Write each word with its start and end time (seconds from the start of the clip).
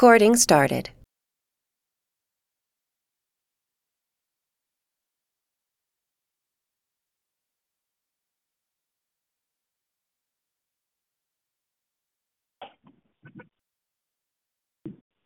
Recording 0.00 0.34
started. 0.34 0.88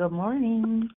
Good 0.00 0.10
morning. 0.10 0.90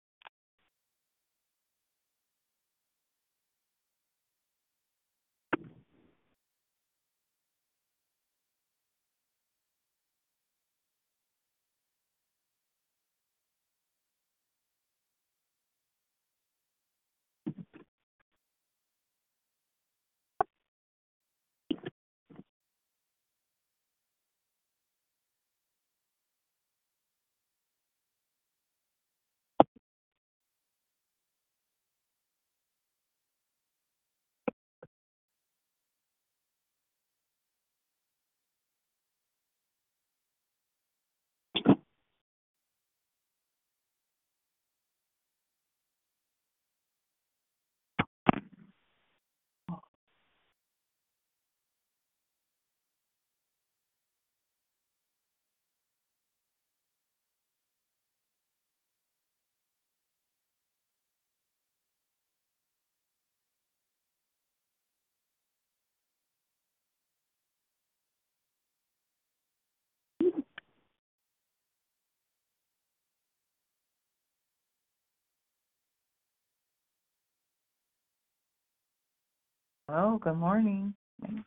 Hello, 79.89 80.19
good 80.21 80.35
morning. 80.35 80.93
Maybe 81.21 81.43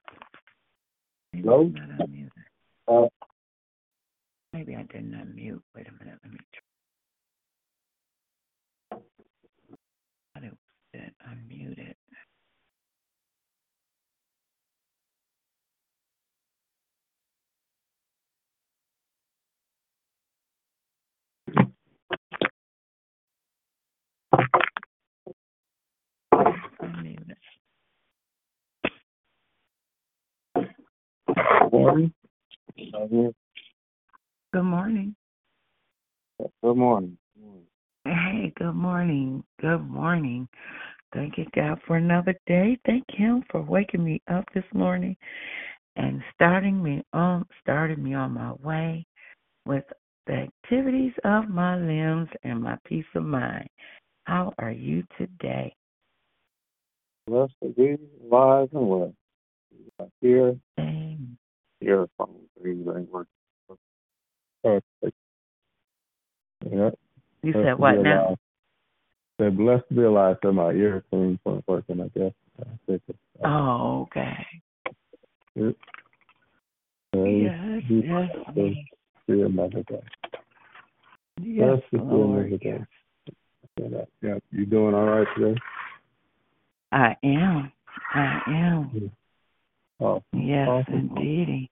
Hello? 1.44 1.62
I'm 1.62 1.75
not 1.75 2.09
unmuted. 2.09 2.31
Uh, 2.88 3.09
Maybe 4.54 4.76
I 4.76 4.84
didn't 4.84 5.12
unmute. 5.12 5.62
Wait 5.76 5.88
a 5.88 5.92
minute, 6.04 6.20
let 6.25 6.32
me 6.32 6.41
try. 6.53 6.62
I 10.37 10.47
it 10.47 10.59
said 10.94 11.12
unmuted. 11.28 11.94
Unmuted. 24.32 24.69
Good 31.41 31.73
morning. 31.73 32.12
Good 34.53 34.62
morning. 34.62 35.15
Good 36.62 36.77
morning. 36.77 37.19
Hey, 38.05 38.53
good 38.56 38.75
morning. 38.75 39.45
Good 39.61 39.89
morning. 39.89 40.49
Thank 41.15 41.39
you, 41.39 41.47
God, 41.55 41.78
for 41.87 41.97
another 41.97 42.34
day. 42.47 42.78
Thank 42.87 43.05
Him 43.09 43.45
for 43.51 43.62
waking 43.62 44.05
me 44.05 44.23
up 44.31 44.45
this 44.55 44.65
morning 44.73 45.17
and 45.97 46.23
starting 46.34 46.83
me 46.83 47.03
on 47.12 47.47
starting 47.61 48.03
me 48.03 48.15
on 48.15 48.33
my 48.33 48.53
way 48.62 49.07
with 49.67 49.84
the 50.27 50.47
activities 50.65 51.12
of 51.25 51.49
my 51.49 51.77
limbs 51.77 52.28
and 52.45 52.62
my 52.62 52.77
peace 52.87 53.05
of 53.15 53.25
mind. 53.25 53.69
How 54.25 54.53
are 54.59 54.72
you 54.72 55.05
today? 55.19 55.75
Blessed 57.27 57.53
to 57.62 57.69
be 57.71 57.97
alive 58.31 58.69
and 58.72 58.89
well. 58.89 59.15
Amen. 60.78 61.09
Earphones. 61.80 62.48
These 62.62 62.86
ain't 62.86 63.10
working. 63.10 63.26
Perfect. 64.62 65.16
Yeah. 66.70 66.91
You 67.42 67.52
said 67.52 67.78
what 67.78 68.02
now? 68.02 68.36
Said 69.41 69.56
blessed 69.56 69.88
to 69.88 69.94
be 69.94 70.02
alive. 70.02 70.36
So 70.42 70.52
my 70.52 70.72
earphones 70.72 71.38
weren't 71.44 71.64
working. 71.66 72.00
I 72.00 72.08
guess. 72.18 72.32
I 72.60 72.64
think 72.86 73.02
it's, 73.08 73.18
Oh, 73.42 74.02
okay. 74.02 74.46
it, 75.56 75.76
uh, 77.16 77.22
Yes, 77.22 77.82
yes, 77.88 78.30
yes. 78.54 78.76
another 79.28 79.82
day. 79.84 80.02
Yes, 81.41 81.80
Blessed 81.80 81.82
to 81.92 81.98
see 81.98 82.04
Lord. 82.04 82.60
Yes. 82.62 82.80
Yeah, 83.76 83.88
that- 83.88 84.08
yeah. 84.20 84.38
You 84.50 84.66
doing 84.66 84.94
all 84.94 85.06
right 85.06 85.26
today? 85.36 85.58
I 86.92 87.16
am. 87.22 87.72
I 88.14 88.41
am. 88.48 89.10
Oh, 90.00 90.22
Yes, 90.33 90.66
Awesome. 90.69 90.94
indeedy. 91.16 91.71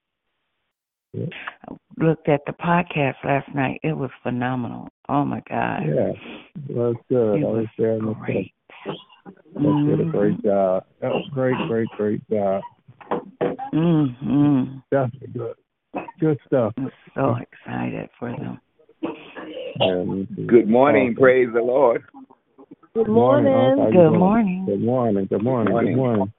Yeah. 1.15 1.27
I 1.71 1.75
looked 2.05 2.29
at 2.29 2.41
the 2.47 2.53
podcast 2.53 3.15
last 3.25 3.53
night. 3.55 3.81
It 3.83 3.97
was 3.97 4.11
phenomenal. 4.23 4.89
Oh 5.09 5.25
my 5.25 5.43
God. 5.49 5.81
yeah. 5.87 6.13
That's 6.69 6.99
good. 7.09 7.37
It 7.41 7.45
I 7.45 7.49
was 7.49 7.57
was 7.61 7.67
there. 7.79 7.93
and 7.95 8.09
it's 8.11 8.21
great. 8.21 8.53
They 9.55 9.63
did 9.97 10.01
a 10.01 10.11
great 10.11 10.43
job. 10.43 10.85
That 11.01 11.11
was 11.11 11.25
great, 11.33 11.57
great, 11.67 11.89
great 11.97 12.29
job. 12.31 12.63
Mm-hmm. 13.73 14.79
Definitely 14.91 15.29
good. 15.29 15.55
Good 16.21 16.39
stuff. 16.47 16.75
I'm 16.77 16.91
so 17.15 17.37
excited 17.37 18.09
for 18.19 18.31
them. 18.33 18.61
Yeah, 19.81 20.03
me 20.05 20.27
too. 20.37 20.47
Good 20.47 20.69
morning. 20.69 21.09
Awesome. 21.13 21.23
Praise 21.23 21.49
the 21.55 21.61
Lord. 21.63 22.03
Good 22.95 23.09
morning. 23.09 23.55
Unc. 23.55 23.79
How 23.79 23.87
you 23.87 23.93
Good 24.11 24.19
morning. 24.19 24.67
Good 24.67 24.81
morning. 24.83 25.27
Good 25.27 25.43
morning. 25.43 25.73
Morning. 25.73 25.93
Good 25.95 25.97
morning. 25.99 26.33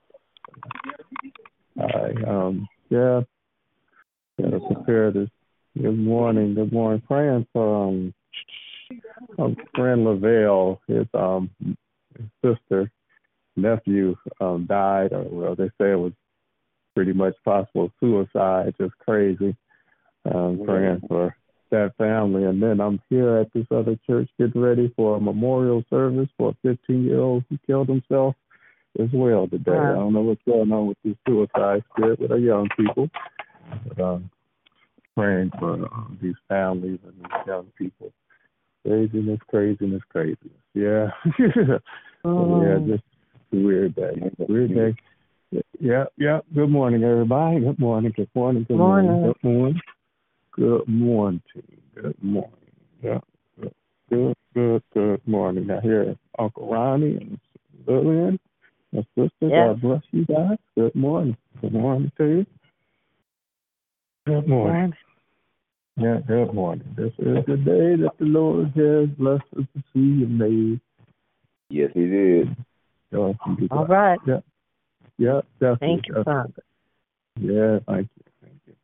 Right. 1.80 2.28
Um. 2.28 2.68
Yeah. 2.90 3.22
Gotta 4.42 4.60
prepare 4.60 5.12
this. 5.12 5.30
Good 5.80 5.98
morning. 5.98 6.56
Good 6.56 6.72
morning. 6.72 7.02
Praying 7.08 7.48
for 7.54 7.88
um, 7.88 8.14
um 9.38 9.56
friend 9.76 10.04
Lavelle. 10.04 10.82
His 10.88 11.08
um 11.14 11.50
his 12.18 12.28
sister 12.44 12.92
nephew 13.56 14.16
um 14.40 14.66
died, 14.66 15.14
or 15.14 15.24
well, 15.24 15.56
they 15.56 15.68
say 15.80 15.92
it 15.92 16.00
was 16.00 16.14
pretty 16.96 17.14
much 17.14 17.36
possible 17.46 17.92
suicide. 18.00 18.74
Just 18.80 18.98
crazy. 19.00 19.56
Um, 20.26 20.62
praying 20.66 21.02
for 21.08 21.36
that 21.72 21.96
family. 21.98 22.44
And 22.44 22.62
then 22.62 22.82
I'm 22.82 23.02
here 23.10 23.38
at 23.38 23.54
this 23.54 23.66
other 23.72 23.98
church 24.06 24.30
getting 24.38 24.62
ready 24.62 24.92
for 24.96 25.18
a 25.18 25.22
memorial 25.22 25.84
service 25.90 26.30
for 26.38 26.50
a 26.50 26.76
15 26.76 27.04
year 27.06 27.20
old 27.20 27.46
who 27.50 27.58
killed 27.66 27.90
himself 27.90 28.36
as 29.00 29.10
well 29.14 29.48
today. 29.48 29.72
I 29.72 29.94
don't 29.94 30.14
know 30.14 30.22
what's 30.22 30.42
going 30.46 30.72
on 30.72 30.88
with 30.88 30.98
this 31.04 31.16
suicide 31.28 31.84
spirit 31.92 32.20
with 32.20 32.32
our 32.32 32.38
young 32.38 32.68
people, 32.78 33.10
but 33.88 34.00
um, 34.00 34.30
praying 35.16 35.52
for 35.60 35.86
uh, 35.86 36.04
these 36.22 36.36
families 36.48 37.00
and 37.04 37.14
these 37.18 37.48
young 37.48 37.68
people. 37.78 38.12
Craziness, 38.86 39.40
craziness, 39.48 40.02
craziness. 40.10 40.60
Yeah. 40.74 41.10
So, 42.22 42.62
yeah, 42.62 42.96
just 42.96 43.04
a 43.54 43.56
weird 43.56 43.96
day. 43.96 44.12
Weird 44.40 44.76
day. 44.76 44.94
Yeah, 45.80 46.04
yeah. 46.18 46.40
Good 46.54 46.70
morning, 46.70 47.02
everybody. 47.06 47.62
Good 47.62 47.80
morning. 47.80 48.12
Good 48.14 48.28
morning. 48.36 48.66
Good 48.68 48.76
morning. 48.76 49.24
Good 49.24 49.42
morning. 49.42 49.82
Good 50.52 50.88
morning. 50.90 51.42
Good 51.96 52.22
morning. 52.22 52.52
Yeah. 53.02 53.20
Good 53.58 53.74
good, 54.10 54.36
good, 54.54 54.84
good 54.94 55.28
morning. 55.28 55.70
I 55.72 55.82
hear 55.82 56.16
Uncle 56.38 56.72
Ronnie 56.72 57.16
and 57.18 57.40
Lillian, 57.88 58.40
my 58.92 59.02
sister. 59.16 59.32
Yes. 59.42 59.68
God 59.68 59.82
bless 59.82 60.02
you 60.12 60.26
guys. 60.26 60.58
Good 60.76 60.96
morning. 60.96 61.38
Good 61.62 61.74
morning 61.74 62.12
to 62.18 62.26
you. 62.26 62.46
Good 64.26 64.48
morning. 64.48 64.94
Yeah, 65.98 66.20
good 66.28 66.54
morning. 66.54 66.96
This 66.96 67.12
is 67.20 67.46
the 67.46 67.58
day 67.58 68.02
that 68.02 68.12
the 68.20 68.26
Lord 68.26 68.68
has 68.76 69.10
blessed 69.18 69.44
us 69.58 69.66
to 69.76 69.84
see 69.94 70.24
and 70.24 70.38
made. 70.38 70.80
Yes, 71.70 71.92
he 71.94 72.06
did. 72.06 72.56
So, 73.12 73.36
be 73.58 73.68
All 73.72 73.86
glad. 73.86 73.90
right. 73.90 74.20
Yeah. 74.26 74.40
Yeah, 75.18 75.42
definitely. 75.60 75.88
Thank 75.88 76.08
you. 76.08 76.24
Father. 76.24 76.64
Yeah, 77.40 77.80
thank 77.86 78.10
you. 78.16 78.24
Thank 78.42 78.62
you. 78.66 78.76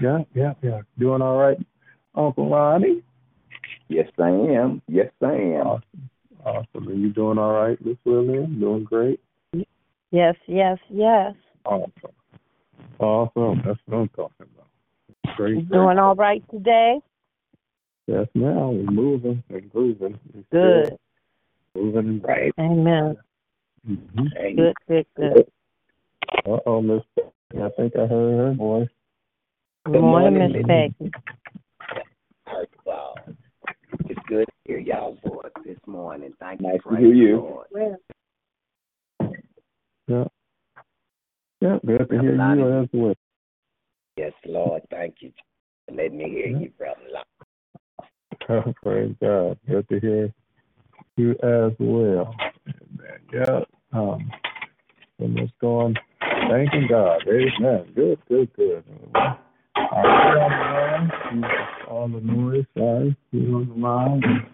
Yeah, 0.00 0.18
yeah, 0.34 0.54
yeah. 0.62 0.80
Doing 0.98 1.20
all 1.20 1.36
right, 1.36 1.58
Uncle 2.14 2.50
Ronnie? 2.50 3.02
Yes, 3.88 4.08
I 4.18 4.28
am. 4.30 4.80
Yes, 4.88 5.10
I 5.22 5.32
am. 5.32 5.66
Awesome. 5.66 6.10
Awesome. 6.46 6.88
Are 6.88 6.92
you 6.92 7.12
doing 7.12 7.38
all 7.38 7.52
right, 7.52 7.76
Miss 7.84 7.96
Lillian? 8.04 8.60
Doing 8.60 8.84
great? 8.84 9.18
Yes, 10.12 10.36
yes, 10.46 10.78
yes. 10.88 11.34
Awesome. 11.64 11.90
Awesome. 13.00 13.62
That's 13.66 13.80
what 13.86 13.98
I'm 13.98 14.08
talking 14.10 14.46
about. 14.54 15.36
Great. 15.36 15.54
Great. 15.54 15.70
doing 15.72 15.98
all 15.98 16.14
right 16.14 16.44
today? 16.48 17.00
Yes, 18.06 18.28
now 18.36 18.70
we're 18.70 18.92
moving 18.92 19.42
and 19.48 19.72
grooving. 19.72 20.20
We're 20.32 20.84
Good. 20.84 20.96
Moving 21.74 21.98
and 21.98 22.24
right. 22.24 22.52
Amen. 22.60 23.16
Mm-hmm. 23.88 24.56
Good, 24.56 24.74
good, 24.86 25.06
good. 25.16 25.46
Uh 26.46 26.58
oh, 26.64 26.80
Miss. 26.80 27.02
I 27.60 27.68
think 27.76 27.94
I 27.96 28.06
heard 28.06 28.38
her 28.38 28.54
voice. 28.54 28.88
Good 29.84 30.00
morning, 30.00 30.52
Miss 30.52 30.64
Peggy. 30.64 31.10
Wow. 34.06 34.14
It's 34.16 34.28
good 34.28 34.46
to 34.46 34.52
hear 34.64 34.78
y'all's 34.78 35.18
voice 35.26 35.52
this 35.64 35.78
morning. 35.86 36.32
Thank 36.40 36.60
you. 36.60 36.68
Nice 36.68 36.76
to 36.82 36.88
Praise 36.88 37.00
hear 37.00 37.14
you. 37.14 37.36
Lord. 37.36 37.66
Yeah. 40.08 40.24
Yeah, 41.60 41.78
good 41.84 42.08
to 42.10 42.20
hear 42.20 42.34
you 42.34 42.82
as 42.82 42.88
well. 42.92 43.14
Yes, 44.16 44.32
Lord. 44.44 44.82
Thank 44.90 45.16
you 45.20 45.32
for 45.86 45.94
letting 45.94 46.18
me 46.18 46.28
hear 46.28 46.46
you, 46.46 46.70
brother. 46.78 47.00
Praise 48.82 49.14
God. 49.20 49.58
Good 49.68 49.88
to 49.88 50.00
hear 50.00 50.32
you 51.16 51.32
as 51.42 51.72
well. 51.78 52.34
Amen. 52.66 53.20
Yeah. 53.32 53.60
Um, 53.92 54.30
and 55.18 55.34
what's 55.40 55.52
going? 55.60 55.96
Thanking 56.20 56.86
God. 56.88 57.22
Amen. 57.26 57.86
Good, 57.94 58.18
good, 58.28 58.52
good. 58.54 58.84
All 59.76 60.06
all 61.88 62.08
the 62.08 62.20
noise, 62.20 62.64
sorry, 62.76 63.16
you 63.32 63.56
on 63.56 63.68
the 63.68 63.74
line. 63.74 64.46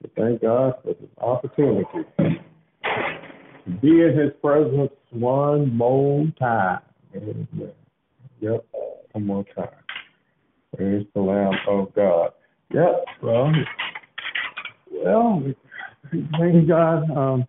But 0.00 0.10
thank 0.16 0.42
God 0.42 0.74
for 0.82 0.94
this 0.94 1.10
opportunity 1.18 1.84
to 2.18 3.70
be 3.80 4.02
in 4.02 4.18
His 4.18 4.32
presence 4.42 4.92
one 5.10 5.76
more 5.76 6.26
time. 6.38 6.80
Amen. 7.14 7.48
Yep, 8.40 8.66
one 9.12 9.26
more 9.26 9.44
time. 9.56 9.68
Praise 10.76 11.06
the 11.14 11.20
Lamb 11.20 11.54
of 11.68 11.94
God. 11.94 12.32
Yep. 12.74 13.04
Well, 13.22 13.52
well, 14.92 15.42
thank 16.10 16.68
God. 16.68 17.10
Um, 17.16 17.46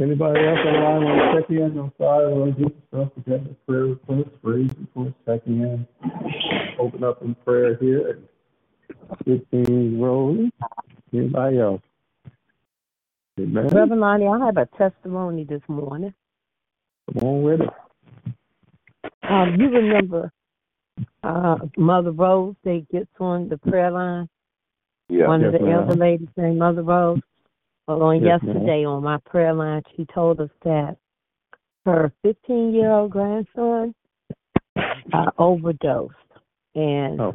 anybody 0.00 0.40
else 0.46 0.58
on 0.66 0.72
the 0.72 0.78
line 0.78 1.04
want 1.04 1.36
to 1.36 1.42
check 1.42 1.50
in? 1.50 1.78
I'm 1.78 1.92
sorry, 1.98 2.34
we'll 2.34 2.52
get 2.52 2.76
stuff 2.88 3.14
together. 3.14 3.56
Prayer 3.66 3.84
request, 3.86 4.28
praise 4.42 4.70
report, 4.78 5.14
checking 5.26 5.60
in. 5.62 5.86
Open 6.78 7.04
up 7.04 7.22
in 7.22 7.34
prayer 7.36 7.76
here 7.76 8.10
and 8.10 8.28
get 9.24 9.48
things 9.50 10.00
rolling. 10.00 10.52
Anybody 11.12 11.58
else? 11.58 11.82
Amen. 13.38 13.68
Reverend 13.68 14.00
Lonnie, 14.00 14.26
I 14.26 14.44
have 14.44 14.56
a 14.56 14.66
testimony 14.78 15.44
this 15.44 15.62
morning. 15.68 16.14
Come 17.12 17.28
on 17.28 17.42
with 17.42 17.60
it. 17.60 17.70
Um, 19.28 19.56
you 19.58 19.68
remember 19.68 20.32
uh, 21.22 21.56
Mother 21.76 22.12
Rose 22.12 22.54
they 22.64 22.86
gets 22.90 23.10
on 23.20 23.48
the 23.48 23.58
prayer 23.58 23.90
line? 23.90 24.28
Yeah. 25.08 25.28
One 25.28 25.44
of 25.44 25.52
the 25.52 25.60
ma'am. 25.60 25.88
elder 25.88 25.94
ladies 25.94 26.28
named 26.36 26.58
Mother 26.58 26.82
Rose. 26.82 27.20
Well, 27.86 28.02
on 28.02 28.20
Yes, 28.22 28.42
ma'am. 28.42 28.54
yesterday 28.56 28.84
on 28.84 29.02
my 29.02 29.18
prayer 29.18 29.54
line, 29.54 29.82
she 29.96 30.06
told 30.06 30.40
us 30.40 30.50
that 30.64 30.96
her 31.84 32.12
15 32.22 32.74
year 32.74 32.90
old 32.90 33.12
grandson 33.12 33.94
uh, 35.12 35.30
overdosed. 35.38 36.14
And 36.74 37.20
Oh, 37.20 37.32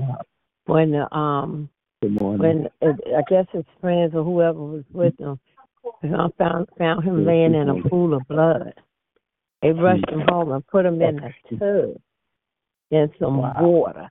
when 0.65 0.91
the, 0.91 1.13
um 1.15 1.69
good 2.01 2.19
morning. 2.21 2.67
when 2.81 2.89
uh, 2.89 3.17
I 3.17 3.21
guess 3.29 3.45
his 3.51 3.65
friends 3.79 4.13
or 4.13 4.23
whoever 4.23 4.59
was 4.59 4.83
with 4.91 5.17
him 5.19 5.39
found 6.37 6.67
found 6.77 7.03
him 7.03 7.25
laying 7.25 7.55
in 7.55 7.69
a 7.69 7.89
pool 7.89 8.13
of 8.13 8.27
blood. 8.27 8.73
They 9.61 9.71
rushed 9.71 10.09
him 10.09 10.21
home 10.27 10.51
and 10.51 10.65
put 10.67 10.85
him 10.85 11.01
in 11.01 11.19
a 11.19 11.33
tub 11.57 12.01
in 12.91 13.09
some 13.19 13.37
Wow. 13.37 13.53
water, 13.61 14.09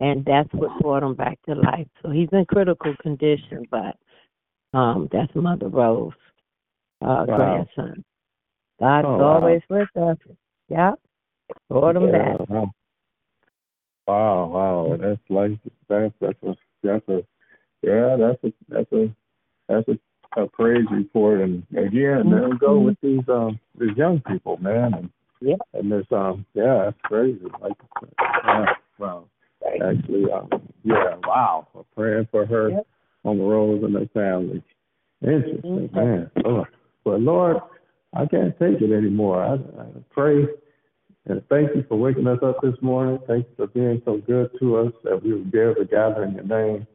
and 0.00 0.24
that's 0.24 0.52
what 0.52 0.80
brought 0.80 1.02
him 1.02 1.14
back 1.14 1.38
to 1.46 1.54
life. 1.54 1.86
So 2.02 2.10
he's 2.10 2.28
in 2.32 2.44
critical 2.46 2.94
condition, 3.00 3.66
but 3.70 3.96
um, 4.74 5.08
that's 5.12 5.34
Mother 5.34 5.68
Rose, 5.68 6.12
uh, 7.02 7.24
Wow. 7.26 7.36
grandson. 7.36 8.04
God's 8.80 9.06
Oh, 9.08 9.16
wow. 9.18 9.34
always 9.36 9.62
with 9.68 9.88
us. 9.96 10.18
Yep, 10.68 11.00
brought 11.70 11.96
him 11.96 12.12
back. 12.12 12.48
Wow. 12.48 12.70
Wow, 14.06 14.46
wow, 14.46 14.96
that's 14.98 15.20
like 15.28 15.58
that's 15.88 16.14
that's 16.18 16.42
a 16.42 16.56
that's 16.82 17.08
a 17.08 17.22
yeah, 17.82 18.16
that's 18.18 18.42
a 18.42 18.52
that's 18.68 18.92
a 18.92 19.14
that's 19.68 19.88
a, 19.88 20.40
a 20.42 20.46
praise 20.46 20.86
report, 20.90 21.40
and 21.42 21.62
again, 21.76 22.30
there 22.30 22.48
we 22.48 22.56
go 22.58 22.78
with 22.78 22.96
these 23.02 23.20
um 23.28 23.60
these 23.78 23.94
young 23.98 24.20
people, 24.22 24.56
man, 24.62 24.94
and 24.94 25.10
Yeah. 25.42 25.56
and 25.74 25.92
there's 25.92 26.10
um 26.10 26.46
yeah, 26.54 26.84
that's 26.86 26.96
crazy, 27.02 27.38
like 27.60 27.76
yeah, 28.44 28.66
wow, 28.98 29.24
actually, 29.66 30.32
um 30.32 30.48
yeah, 30.84 31.16
wow, 31.24 31.68
we're 31.74 31.82
praying 31.94 32.28
for 32.30 32.46
her 32.46 32.70
Yep. 32.70 32.86
On 33.28 33.38
the 33.38 33.44
road 33.44 33.82
and 33.84 33.94
her 33.94 34.06
family. 34.14 34.62
Interesting, 35.22 35.88
Mhm. 35.90 35.92
man. 35.94 36.30
Lord, 36.44 36.68
but 37.04 37.20
Lord, 37.20 37.58
I 38.14 38.26
can't 38.26 38.58
take 38.58 38.80
it 38.82 38.92
anymore. 38.92 39.42
I, 39.42 39.54
I 39.54 39.86
pray 40.10 40.48
and 41.26 41.42
thank 41.48 41.74
you 41.76 41.84
for 41.88 41.96
waking 41.96 42.26
us 42.26 42.42
up 42.42 42.60
this 42.62 42.80
morning. 42.82 43.20
Thank 43.28 43.46
you 43.48 43.54
for 43.56 43.66
being 43.68 44.02
so 44.04 44.18
good 44.18 44.50
to 44.60 44.78
us 44.78 44.92
that 45.04 45.22
we 45.22 45.34
would 45.34 45.52
be 45.52 45.60
able 45.60 45.76
to 45.76 45.84
gather 45.84 46.24
in 46.24 46.34
your 46.34 46.44
name 46.44 46.86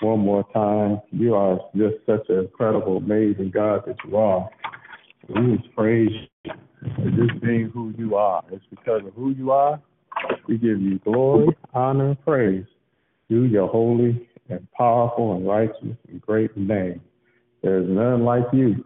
one 0.00 0.20
more 0.20 0.44
time. 0.54 1.00
You 1.12 1.34
are 1.34 1.58
just 1.76 1.96
such 2.06 2.28
an 2.30 2.40
incredible, 2.40 2.98
amazing 2.98 3.50
God 3.50 3.84
that 3.86 3.96
you 4.06 4.16
are. 4.16 4.48
We 5.28 5.56
just 5.58 5.74
praise 5.74 6.10
you 6.12 6.52
for 6.96 7.10
just 7.10 7.40
being 7.42 7.70
who 7.70 7.94
you 7.98 8.16
are. 8.16 8.44
It's 8.50 8.64
because 8.70 9.02
of 9.06 9.14
who 9.14 9.30
you 9.30 9.52
are. 9.52 9.80
We 10.48 10.58
give 10.58 10.80
you 10.80 10.98
glory, 11.00 11.48
honor, 11.74 12.10
and 12.10 12.24
praise. 12.24 12.64
You, 13.28 13.42
your 13.44 13.68
holy 13.68 14.28
and 14.48 14.66
powerful 14.72 15.34
and 15.36 15.46
righteous 15.46 15.96
and 16.08 16.20
great 16.20 16.56
name. 16.56 17.00
There 17.62 17.80
is 17.80 17.88
none 17.88 18.24
like 18.24 18.44
you. 18.52 18.84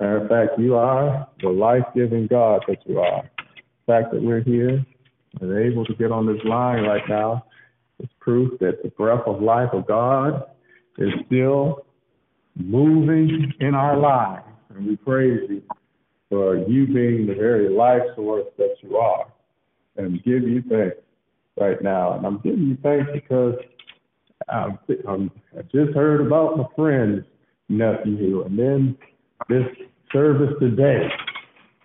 Matter 0.00 0.18
of 0.18 0.28
fact, 0.28 0.58
you 0.58 0.76
are 0.76 1.26
the 1.42 1.48
life-giving 1.48 2.28
God 2.28 2.62
that 2.68 2.78
you 2.86 3.00
are 3.00 3.22
The 3.42 3.92
fact 3.92 4.12
that 4.12 4.22
we're 4.22 4.42
here 4.42 4.84
and 5.40 5.58
able 5.58 5.84
to 5.86 5.94
get 5.94 6.12
on 6.12 6.26
this 6.26 6.42
line 6.44 6.84
right 6.84 7.02
now 7.08 7.44
is 8.00 8.08
proof 8.20 8.58
that 8.60 8.82
the 8.82 8.90
breath 8.90 9.22
of 9.26 9.42
life 9.42 9.70
of 9.72 9.86
God 9.86 10.44
is 10.98 11.10
still 11.26 11.84
moving 12.56 13.52
in 13.60 13.74
our 13.74 13.96
lives. 13.96 14.44
And 14.74 14.86
we 14.86 14.96
praise 14.96 15.40
you 15.48 15.62
for 16.28 16.58
you 16.58 16.86
being 16.86 17.26
the 17.26 17.34
very 17.34 17.68
life 17.68 18.02
source 18.14 18.46
that 18.58 18.76
you 18.82 18.96
are 18.96 19.26
and 19.96 20.22
give 20.22 20.42
you 20.42 20.62
thanks 20.68 20.96
right 21.58 21.80
now. 21.82 22.16
And 22.16 22.26
I'm 22.26 22.38
giving 22.38 22.68
you 22.68 22.78
thanks 22.82 23.10
because 23.12 23.54
I'm, 24.52 24.78
I'm, 25.06 25.30
I 25.56 25.62
just 25.62 25.94
heard 25.94 26.26
about 26.26 26.56
my 26.56 26.64
friend's 26.76 27.24
nephew 27.68 28.44
and 28.44 28.58
then 28.58 28.98
this 29.48 29.64
service 30.12 30.54
today 30.60 31.08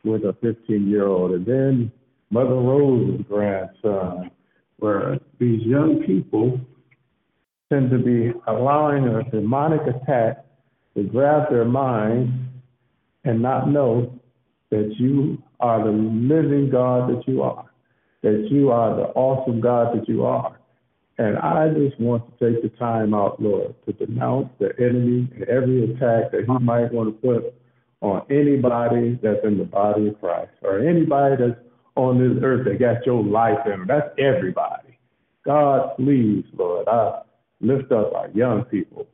with 0.03 0.23
a 0.23 0.35
15 0.41 0.87
year 0.87 1.07
old, 1.07 1.31
and 1.31 1.45
then 1.45 1.91
Mother 2.29 2.55
Rose's 2.55 3.25
grandson, 3.27 4.31
where 4.77 5.19
these 5.39 5.61
young 5.63 6.03
people 6.05 6.59
tend 7.71 7.89
to 7.91 7.97
be 7.97 8.33
allowing 8.47 9.07
a 9.07 9.23
demonic 9.29 9.81
attack 9.87 10.45
to 10.95 11.03
grab 11.03 11.49
their 11.49 11.65
minds 11.65 12.31
and 13.23 13.41
not 13.41 13.69
know 13.69 14.19
that 14.69 14.93
you 14.97 15.41
are 15.59 15.83
the 15.83 15.91
living 15.91 16.69
God 16.69 17.09
that 17.09 17.27
you 17.27 17.41
are, 17.41 17.65
that 18.21 18.47
you 18.51 18.71
are 18.71 18.95
the 18.95 19.03
awesome 19.13 19.61
God 19.61 19.97
that 19.97 20.07
you 20.09 20.25
are. 20.25 20.59
And 21.17 21.37
I 21.37 21.69
just 21.69 21.99
want 21.99 22.23
to 22.39 22.51
take 22.51 22.63
the 22.63 22.69
time 22.77 23.13
out, 23.13 23.41
Lord, 23.41 23.75
to 23.85 23.93
denounce 23.93 24.49
the 24.59 24.71
enemy 24.79 25.29
and 25.35 25.43
every 25.43 25.83
attack 25.83 26.31
that 26.31 26.45
he 26.47 26.65
might 26.65 26.91
want 26.91 27.09
to 27.09 27.27
put 27.27 27.53
on 28.01 28.25
anybody 28.29 29.19
that's 29.21 29.39
in 29.43 29.57
the 29.57 29.63
body 29.63 30.07
of 30.07 30.19
Christ 30.19 30.51
or 30.63 30.79
anybody 30.79 31.35
that's 31.37 31.59
on 31.95 32.17
this 32.17 32.43
earth 32.43 32.65
that 32.65 32.79
got 32.79 33.05
your 33.05 33.23
life 33.23 33.59
in 33.65 33.71
them. 33.71 33.85
That's 33.87 34.09
everybody. 34.17 34.97
God, 35.45 35.95
please, 35.97 36.45
Lord, 36.57 36.87
I 36.87 37.21
lift 37.61 37.91
up 37.91 38.13
our 38.13 38.29
young 38.31 38.63
people 38.65 39.07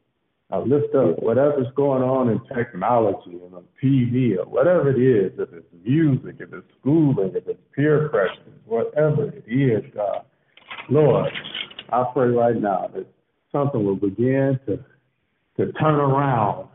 I 0.52 0.58
lift 0.58 0.96
up 0.96 1.22
whatever's 1.22 1.68
going 1.76 2.02
on 2.02 2.30
in 2.30 2.42
technology 2.56 3.38
and 3.44 3.54
on 3.54 3.66
TV 3.84 4.36
or 4.36 4.46
whatever 4.46 4.90
it 4.90 5.00
is, 5.00 5.32
if 5.38 5.54
it's 5.54 5.68
music, 5.86 6.38
if 6.40 6.52
it's 6.52 6.66
schooling, 6.82 7.34
if 7.36 7.48
it's 7.48 7.60
peer 7.76 8.10
pressure, 8.10 8.34
whatever 8.66 9.28
it 9.28 9.44
is, 9.48 9.84
God. 9.94 10.26
Lord, 10.90 11.32
I 11.92 12.06
pray 12.14 12.30
right 12.30 12.60
now 12.60 12.90
that 12.94 13.06
something 13.52 13.84
will 13.84 13.96
begin 13.96 14.60
to 14.68 14.80
to 15.58 15.72
turn 15.74 15.96
around 15.96 16.70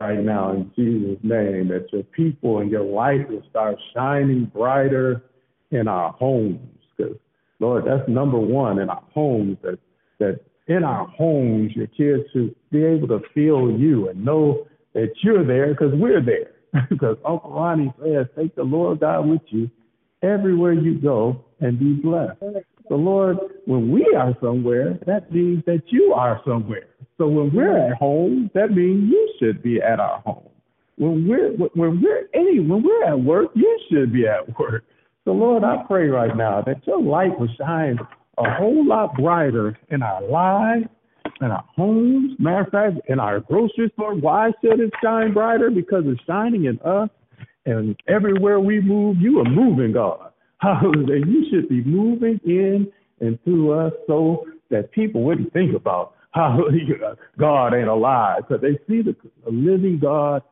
right 0.00 0.18
now 0.18 0.52
in 0.52 0.70
Jesus' 0.76 1.18
name, 1.22 1.68
that 1.68 1.86
your 1.92 2.02
people 2.02 2.58
and 2.58 2.70
your 2.70 2.84
light 2.84 3.28
will 3.28 3.42
start 3.48 3.76
shining 3.94 4.44
brighter 4.52 5.22
in 5.70 5.88
our 5.88 6.12
homes. 6.12 6.60
Because 6.96 7.16
Lord, 7.58 7.84
that's 7.86 8.08
number 8.08 8.38
one 8.38 8.78
in 8.78 8.90
our 8.90 9.02
homes, 9.14 9.56
that 9.62 9.78
that 10.18 10.40
in 10.66 10.84
our 10.84 11.06
homes, 11.08 11.72
your 11.74 11.86
kids 11.86 12.28
should 12.32 12.54
be 12.70 12.84
able 12.84 13.08
to 13.08 13.20
feel 13.34 13.70
you 13.70 14.08
and 14.10 14.22
know 14.24 14.66
that 14.92 15.10
you're 15.22 15.46
there 15.46 15.68
because 15.68 15.92
we're 15.94 16.22
there. 16.22 16.52
because 16.90 17.16
Uncle 17.26 17.50
Ronnie 17.50 17.92
says, 18.02 18.26
take 18.36 18.54
the 18.54 18.62
Lord 18.62 19.00
God 19.00 19.26
with 19.26 19.40
you 19.48 19.70
everywhere 20.22 20.72
you 20.72 21.00
go 21.00 21.44
and 21.60 21.78
be 21.78 21.94
blessed. 21.94 22.38
The 22.40 22.96
Lord, 22.96 23.38
when 23.68 23.90
we 23.90 24.02
are 24.16 24.34
somewhere, 24.40 24.98
that 25.06 25.30
means 25.30 25.62
that 25.66 25.82
you 25.88 26.14
are 26.16 26.40
somewhere. 26.46 26.86
So 27.18 27.28
when 27.28 27.54
we're 27.54 27.76
at 27.76 27.98
home, 27.98 28.50
that 28.54 28.70
means 28.70 29.10
you 29.10 29.34
should 29.38 29.62
be 29.62 29.78
at 29.82 30.00
our 30.00 30.20
home. 30.20 30.48
When 30.96 31.28
we're 31.28 31.50
when 31.50 32.00
we're 32.00 32.28
any 32.32 32.60
when 32.60 32.82
we're 32.82 33.04
at 33.04 33.20
work, 33.20 33.50
you 33.54 33.78
should 33.90 34.10
be 34.10 34.26
at 34.26 34.58
work. 34.58 34.84
So 35.26 35.32
Lord, 35.32 35.64
I 35.64 35.84
pray 35.86 36.08
right 36.08 36.34
now 36.34 36.62
that 36.62 36.86
your 36.86 37.02
light 37.02 37.38
will 37.38 37.50
shine 37.58 37.98
a 38.38 38.54
whole 38.54 38.86
lot 38.86 39.14
brighter 39.16 39.78
in 39.90 40.02
our 40.02 40.26
lives, 40.26 40.86
in 41.42 41.48
our 41.48 41.64
homes. 41.76 42.36
Matter 42.38 42.60
of 42.60 42.68
fact, 42.70 43.10
in 43.10 43.20
our 43.20 43.40
grocery 43.40 43.92
store. 43.92 44.14
Why 44.14 44.50
should 44.64 44.80
it 44.80 44.92
shine 45.04 45.34
brighter? 45.34 45.70
Because 45.70 46.04
it's 46.06 46.24
shining 46.26 46.64
in 46.64 46.80
us. 46.80 47.10
And 47.66 47.94
everywhere 48.08 48.60
we 48.60 48.80
move, 48.80 49.18
you 49.20 49.40
are 49.40 49.44
moving, 49.44 49.92
God. 49.92 50.32
Hallelujah. 50.58 51.26
You 51.26 51.44
should 51.50 51.68
be 51.68 51.84
moving 51.84 52.40
in 52.46 52.90
and 53.20 53.42
through 53.44 53.72
us 53.72 53.92
so 54.06 54.46
that 54.70 54.92
people 54.92 55.22
wouldn't 55.22 55.52
think 55.52 55.74
about 55.74 56.14
hallelujah, 56.32 57.16
God 57.38 57.74
ain't 57.74 57.88
alive. 57.88 58.42
Because 58.48 58.62
they 58.62 58.78
see 58.88 59.02
the 59.02 59.16
living 59.46 59.98
God 60.00 60.42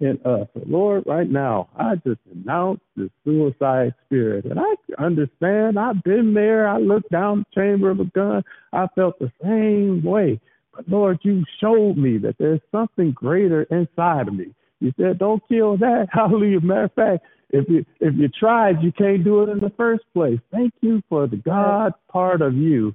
in 0.00 0.18
us. 0.24 0.48
Lord, 0.66 1.04
right 1.06 1.28
now, 1.28 1.68
I 1.76 1.96
just 2.06 2.20
denounce 2.28 2.80
the 2.96 3.10
suicide 3.24 3.94
spirit. 4.06 4.44
And 4.44 4.58
I 4.58 4.74
understand, 5.02 5.78
I've 5.78 6.02
been 6.02 6.34
there. 6.34 6.68
I 6.68 6.78
looked 6.78 7.10
down 7.10 7.44
the 7.54 7.60
chamber 7.60 7.90
of 7.90 8.00
a 8.00 8.04
gun. 8.04 8.44
I 8.72 8.86
felt 8.94 9.18
the 9.18 9.32
same 9.42 10.02
way. 10.02 10.40
But 10.74 10.88
Lord, 10.88 11.20
you 11.22 11.44
showed 11.60 11.96
me 11.96 12.18
that 12.18 12.36
there's 12.38 12.60
something 12.70 13.12
greater 13.12 13.62
inside 13.64 14.28
of 14.28 14.34
me. 14.34 14.54
You 14.80 14.92
said, 15.00 15.18
don't 15.18 15.42
kill 15.48 15.78
that. 15.78 16.08
Hallelujah. 16.12 16.60
Matter 16.60 16.84
of 16.84 16.92
fact, 16.92 17.24
if 17.50 17.68
you 17.68 17.84
if 18.00 18.14
you 18.16 18.28
tried, 18.28 18.82
you 18.82 18.92
can't 18.92 19.24
do 19.24 19.42
it 19.42 19.48
in 19.48 19.60
the 19.60 19.72
first 19.76 20.04
place. 20.12 20.38
Thank 20.50 20.74
you 20.80 21.02
for 21.08 21.26
the 21.26 21.36
God 21.36 21.92
part 22.08 22.42
of 22.42 22.54
you 22.54 22.94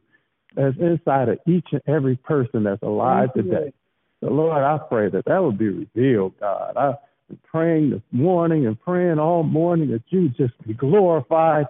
that's 0.56 0.76
inside 0.78 1.30
of 1.30 1.40
each 1.48 1.68
and 1.72 1.82
every 1.88 2.18
person 2.18 2.64
that's 2.64 2.82
alive 2.84 3.34
today. 3.34 3.72
So, 4.20 4.28
Lord, 4.28 4.64
I 4.64 4.78
pray 4.90 5.10
that 5.10 5.26
that 5.26 5.42
would 5.42 5.58
be 5.58 5.70
revealed, 5.70 6.34
God. 6.40 6.76
I've 6.76 6.96
been 7.30 7.40
praying 7.44 7.92
this 7.92 8.02
morning 8.12 8.68
and 8.68 8.80
praying 8.80 9.20
all 9.20 9.44
morning 9.44 9.90
that 9.92 10.04
you 10.10 10.30
just 10.30 10.54
be 10.68 10.74
glorified 10.74 11.66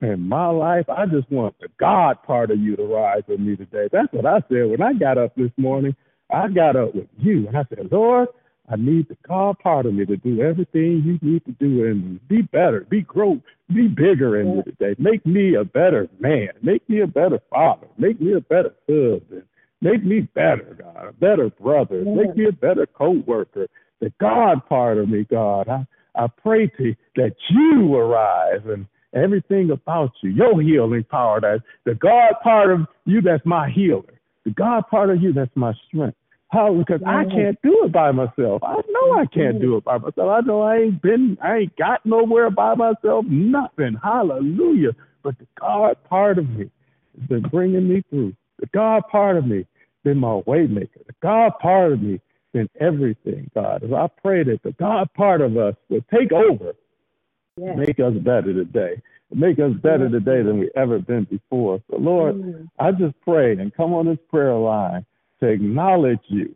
in 0.00 0.20
my 0.20 0.48
life. 0.48 0.88
I 0.88 1.06
just 1.06 1.30
want 1.30 1.54
the 1.60 1.68
God 1.78 2.22
part 2.22 2.50
of 2.50 2.58
you 2.58 2.74
to 2.76 2.84
rise 2.84 3.22
with 3.28 3.40
me 3.40 3.56
today. 3.56 3.88
That's 3.92 4.12
what 4.12 4.26
I 4.26 4.40
said 4.48 4.70
when 4.70 4.82
I 4.82 4.94
got 4.94 5.18
up 5.18 5.34
this 5.36 5.52
morning. 5.56 5.94
I 6.30 6.48
got 6.48 6.76
up 6.76 6.94
with 6.94 7.08
you 7.18 7.46
and 7.46 7.56
I 7.56 7.64
said, 7.68 7.88
Lord, 7.92 8.28
I 8.68 8.76
need 8.76 9.08
the 9.08 9.16
God 9.26 9.58
part 9.58 9.86
of 9.86 9.94
me 9.94 10.06
to 10.06 10.16
do 10.16 10.40
everything 10.40 11.02
you 11.04 11.18
need 11.20 11.44
to 11.44 11.52
do 11.52 11.84
and 11.86 12.26
be 12.28 12.42
better, 12.42 12.86
be 12.88 13.02
grow, 13.02 13.40
be 13.68 13.88
bigger 13.88 14.40
in 14.40 14.56
me 14.56 14.62
today. 14.62 14.94
Make 14.98 15.26
me 15.26 15.56
a 15.56 15.64
better 15.64 16.08
man. 16.20 16.50
Make 16.62 16.88
me 16.88 17.00
a 17.00 17.06
better 17.06 17.40
father. 17.50 17.88
Make 17.98 18.20
me 18.20 18.34
a 18.34 18.40
better 18.40 18.74
husband. 18.88 19.44
Make 19.80 20.04
me 20.04 20.20
better, 20.20 20.78
God, 20.80 21.08
a 21.08 21.12
better 21.12 21.50
brother. 21.50 22.04
Make 22.04 22.36
me 22.36 22.46
a 22.46 22.52
better 22.52 22.86
co-worker. 22.86 23.66
The 24.00 24.12
God 24.20 24.64
part 24.68 24.98
of 24.98 25.08
me, 25.08 25.26
God, 25.28 25.68
I, 25.68 25.84
I 26.14 26.28
pray 26.28 26.68
to 26.68 26.94
that 27.16 27.34
you 27.50 27.94
arise 27.96 28.60
and 28.66 28.86
everything 29.12 29.70
about 29.72 30.12
you, 30.22 30.30
your 30.30 30.60
healing 30.62 31.04
power, 31.04 31.40
that 31.40 31.62
the 31.84 31.94
God 31.94 32.34
part 32.42 32.70
of 32.70 32.86
you 33.06 33.20
that's 33.20 33.44
my 33.44 33.70
healer, 33.70 34.20
the 34.44 34.52
God 34.52 34.84
part 34.88 35.10
of 35.10 35.20
you 35.20 35.32
that's 35.32 35.54
my 35.56 35.72
strength. 35.88 36.16
How? 36.52 36.74
Because 36.74 37.00
I 37.06 37.24
can't 37.24 37.58
do 37.62 37.84
it 37.84 37.92
by 37.92 38.12
myself. 38.12 38.62
I 38.62 38.76
know 38.90 39.12
I 39.14 39.24
can't 39.24 39.58
do 39.58 39.78
it 39.78 39.84
by 39.84 39.96
myself. 39.96 40.30
I 40.30 40.40
know 40.46 40.60
I 40.60 40.76
ain't 40.76 41.00
been, 41.00 41.38
I 41.42 41.56
ain't 41.60 41.76
got 41.76 42.04
nowhere 42.04 42.50
by 42.50 42.74
myself. 42.74 43.24
Nothing. 43.26 43.98
Hallelujah. 44.02 44.90
But 45.22 45.38
the 45.38 45.46
God 45.58 45.96
part 46.10 46.36
of 46.36 46.50
me 46.50 46.70
has 47.18 47.28
been 47.28 47.42
bringing 47.48 47.88
me 47.88 48.04
through. 48.10 48.34
The 48.58 48.66
God 48.66 49.02
part 49.10 49.38
of 49.38 49.46
me 49.46 49.66
been 50.04 50.18
my 50.18 50.42
waymaker. 50.46 51.06
The 51.06 51.14
God 51.22 51.52
part 51.58 51.94
of 51.94 52.02
me 52.02 52.20
been 52.52 52.68
everything. 52.78 53.50
God, 53.54 53.82
as 53.82 53.92
I 53.92 54.08
pray 54.20 54.44
that 54.44 54.62
the 54.62 54.72
God 54.72 55.08
part 55.14 55.40
of 55.40 55.56
us 55.56 55.74
will 55.88 56.04
take 56.12 56.32
over, 56.32 56.74
yes. 57.56 57.78
make 57.78 57.98
us 57.98 58.12
better 58.22 58.52
today, 58.52 59.00
make 59.34 59.58
us 59.58 59.72
better 59.82 60.10
today 60.10 60.42
than 60.42 60.58
we 60.58 60.70
ever 60.76 60.98
been 60.98 61.24
before. 61.24 61.80
So 61.90 61.96
Lord, 61.96 62.34
mm. 62.34 62.68
I 62.78 62.92
just 62.92 63.14
pray 63.22 63.52
and 63.52 63.74
come 63.74 63.94
on 63.94 64.04
this 64.04 64.18
prayer 64.28 64.54
line 64.54 65.06
to 65.42 65.48
acknowledge 65.48 66.20
you, 66.28 66.54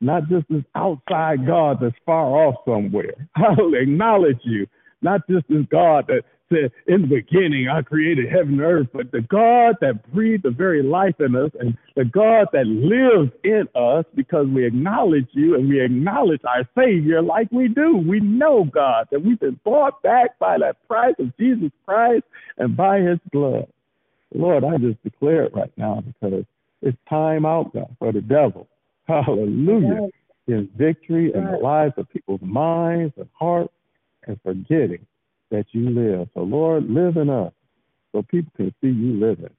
not 0.00 0.28
just 0.28 0.46
as 0.54 0.62
outside 0.74 1.46
God 1.46 1.78
that's 1.80 1.96
far 2.04 2.26
off 2.26 2.56
somewhere. 2.66 3.14
I'll 3.36 3.74
acknowledge 3.74 4.40
you, 4.44 4.66
not 5.02 5.22
just 5.28 5.46
as 5.50 5.64
God 5.70 6.06
that 6.08 6.22
said, 6.48 6.70
In 6.86 7.02
the 7.02 7.08
beginning, 7.08 7.68
I 7.68 7.82
created 7.82 8.30
heaven 8.30 8.54
and 8.54 8.60
earth, 8.60 8.88
but 8.92 9.10
the 9.10 9.22
God 9.22 9.76
that 9.80 10.12
breathed 10.12 10.44
the 10.44 10.50
very 10.50 10.82
life 10.82 11.14
in 11.18 11.34
us 11.34 11.50
and 11.58 11.76
the 11.96 12.04
God 12.04 12.48
that 12.52 12.66
lives 12.66 13.32
in 13.42 13.66
us 13.74 14.04
because 14.14 14.46
we 14.46 14.66
acknowledge 14.66 15.28
you 15.32 15.54
and 15.54 15.68
we 15.68 15.80
acknowledge 15.80 16.42
our 16.44 16.68
Savior 16.76 17.22
like 17.22 17.50
we 17.50 17.68
do. 17.68 17.96
We 17.96 18.20
know, 18.20 18.64
God, 18.64 19.08
that 19.10 19.22
we've 19.22 19.40
been 19.40 19.58
bought 19.64 20.02
back 20.02 20.38
by 20.38 20.58
that 20.58 20.86
price 20.86 21.14
of 21.18 21.36
Jesus 21.36 21.70
Christ 21.84 22.24
and 22.58 22.76
by 22.76 23.00
his 23.00 23.18
blood. 23.32 23.66
Lord, 24.34 24.64
I 24.64 24.76
just 24.76 25.02
declare 25.02 25.44
it 25.44 25.54
right 25.54 25.72
now 25.76 26.02
because 26.02 26.44
it's 26.86 26.98
time 27.08 27.44
out, 27.44 27.72
God, 27.74 27.94
for 27.98 28.12
the 28.12 28.20
devil. 28.20 28.68
Hallelujah. 29.06 30.08
In 30.46 30.68
victory 30.76 31.32
in 31.34 31.44
the 31.44 31.58
lives 31.58 31.94
of 31.96 32.08
people's 32.08 32.40
minds 32.42 33.12
and 33.16 33.28
hearts 33.32 33.72
and 34.26 34.38
forgetting 34.42 35.04
that 35.50 35.66
you 35.72 35.90
live. 35.90 36.28
So, 36.34 36.40
Lord, 36.40 36.88
live 36.88 37.16
in 37.16 37.30
us 37.30 37.52
so 38.12 38.22
people 38.22 38.52
can 38.56 38.74
see 38.80 38.88
you 38.88 39.18
living. 39.18 39.50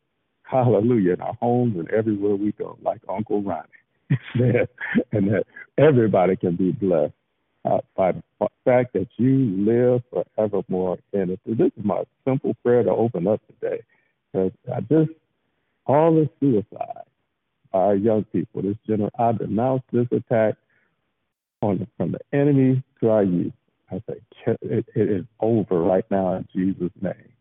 Hallelujah. 0.44 1.14
In 1.14 1.22
our 1.22 1.34
homes 1.42 1.78
and 1.78 1.90
everywhere 1.92 2.36
we 2.36 2.54
go, 2.54 2.78
like 2.82 3.02
Uncle 3.10 3.42
Ronnie. 3.42 3.68
said, 4.38 4.70
and 5.12 5.28
that 5.34 5.46
everybody 5.78 6.36
can 6.36 6.56
be 6.56 6.72
blessed 6.72 7.14
uh, 7.66 7.80
by 7.96 8.14
the 8.14 8.48
fact 8.64 8.94
that 8.94 9.08
you 9.18 9.54
live 9.58 10.02
forevermore 10.36 10.98
And. 11.14 11.38
So 11.46 11.54
this 11.54 11.72
is 11.78 11.84
my 11.84 12.04
simple 12.26 12.56
prayer 12.64 12.84
to 12.84 12.92
open 12.92 13.28
up 13.28 13.42
today. 13.48 13.82
Because 14.32 14.52
I 14.74 14.82
just, 14.82 15.12
all 15.86 16.16
this 16.16 16.30
suicide, 16.40 17.04
our 17.78 17.96
young 17.96 18.24
people. 18.26 18.62
This 18.62 18.78
general, 18.86 19.12
I 19.18 19.32
denounce 19.32 19.84
this 19.92 20.08
attack 20.12 20.56
on 21.62 21.88
from 21.98 22.12
the 22.12 22.38
enemy 22.38 22.84
to 23.02 23.10
our 23.10 23.24
youth. 23.24 23.54
I 23.92 24.02
say 24.08 24.22
it, 24.62 24.86
it 24.96 25.10
is 25.10 25.26
over 25.40 25.82
right 25.82 26.06
now 26.12 26.36
in 26.36 26.48
Jesus' 26.54 26.92
name. 27.02 27.32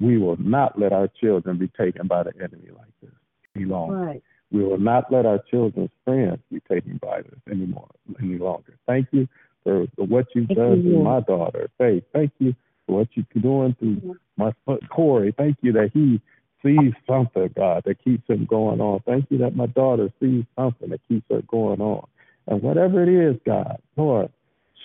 We 0.00 0.18
will 0.18 0.36
not 0.38 0.78
let 0.78 0.92
our 0.92 1.08
children 1.20 1.58
be 1.58 1.68
taken 1.68 2.06
by 2.06 2.22
the 2.22 2.32
enemy 2.36 2.70
like 2.74 2.92
this 3.02 3.10
any 3.54 3.66
longer. 3.66 3.96
Right. 3.96 4.22
We 4.50 4.64
will 4.64 4.78
not 4.78 5.10
let 5.12 5.26
our 5.26 5.38
children's 5.50 5.90
friends 6.04 6.38
be 6.50 6.60
taken 6.60 6.98
by 7.02 7.22
this 7.22 7.38
anymore 7.50 7.88
any 8.20 8.38
longer. 8.38 8.76
Thank 8.86 9.08
you 9.12 9.28
for, 9.64 9.86
for 9.96 10.04
what 10.04 10.26
you've 10.34 10.48
Thank 10.48 10.58
done 10.58 10.82
you. 10.82 10.92
to 10.92 10.98
my 10.98 11.20
daughter, 11.20 11.70
Faith. 11.78 12.04
Thank 12.12 12.32
you 12.38 12.54
for 12.86 12.98
what 12.98 13.08
you're 13.14 13.42
doing 13.42 13.76
through 13.78 14.16
my 14.36 14.52
son 14.66 14.78
Corey. 14.90 15.34
Thank 15.36 15.58
you 15.62 15.72
that 15.72 15.90
he 15.92 16.20
sees 16.64 16.92
something, 17.06 17.50
God, 17.56 17.82
that 17.84 18.02
keeps 18.04 18.28
him 18.28 18.46
going 18.46 18.80
on. 18.80 19.00
Thank 19.06 19.26
you 19.30 19.38
that 19.38 19.56
my 19.56 19.66
daughter 19.66 20.12
sees 20.20 20.44
something 20.56 20.90
that 20.90 21.00
keeps 21.08 21.26
her 21.30 21.42
going 21.42 21.80
on. 21.80 22.06
And 22.46 22.62
whatever 22.62 23.02
it 23.02 23.08
is, 23.08 23.40
God, 23.46 23.80
Lord, 23.96 24.30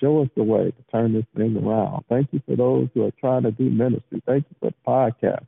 show 0.00 0.22
us 0.22 0.28
the 0.36 0.44
way 0.44 0.70
to 0.70 0.82
turn 0.92 1.12
this 1.12 1.24
thing 1.36 1.56
around. 1.56 2.04
Thank 2.08 2.28
you 2.32 2.40
for 2.46 2.56
those 2.56 2.88
who 2.94 3.04
are 3.04 3.12
trying 3.12 3.42
to 3.42 3.50
do 3.50 3.70
ministry. 3.70 4.22
Thank 4.26 4.46
you 4.50 4.56
for 4.60 4.70
the 4.70 4.76
podcast 4.86 5.46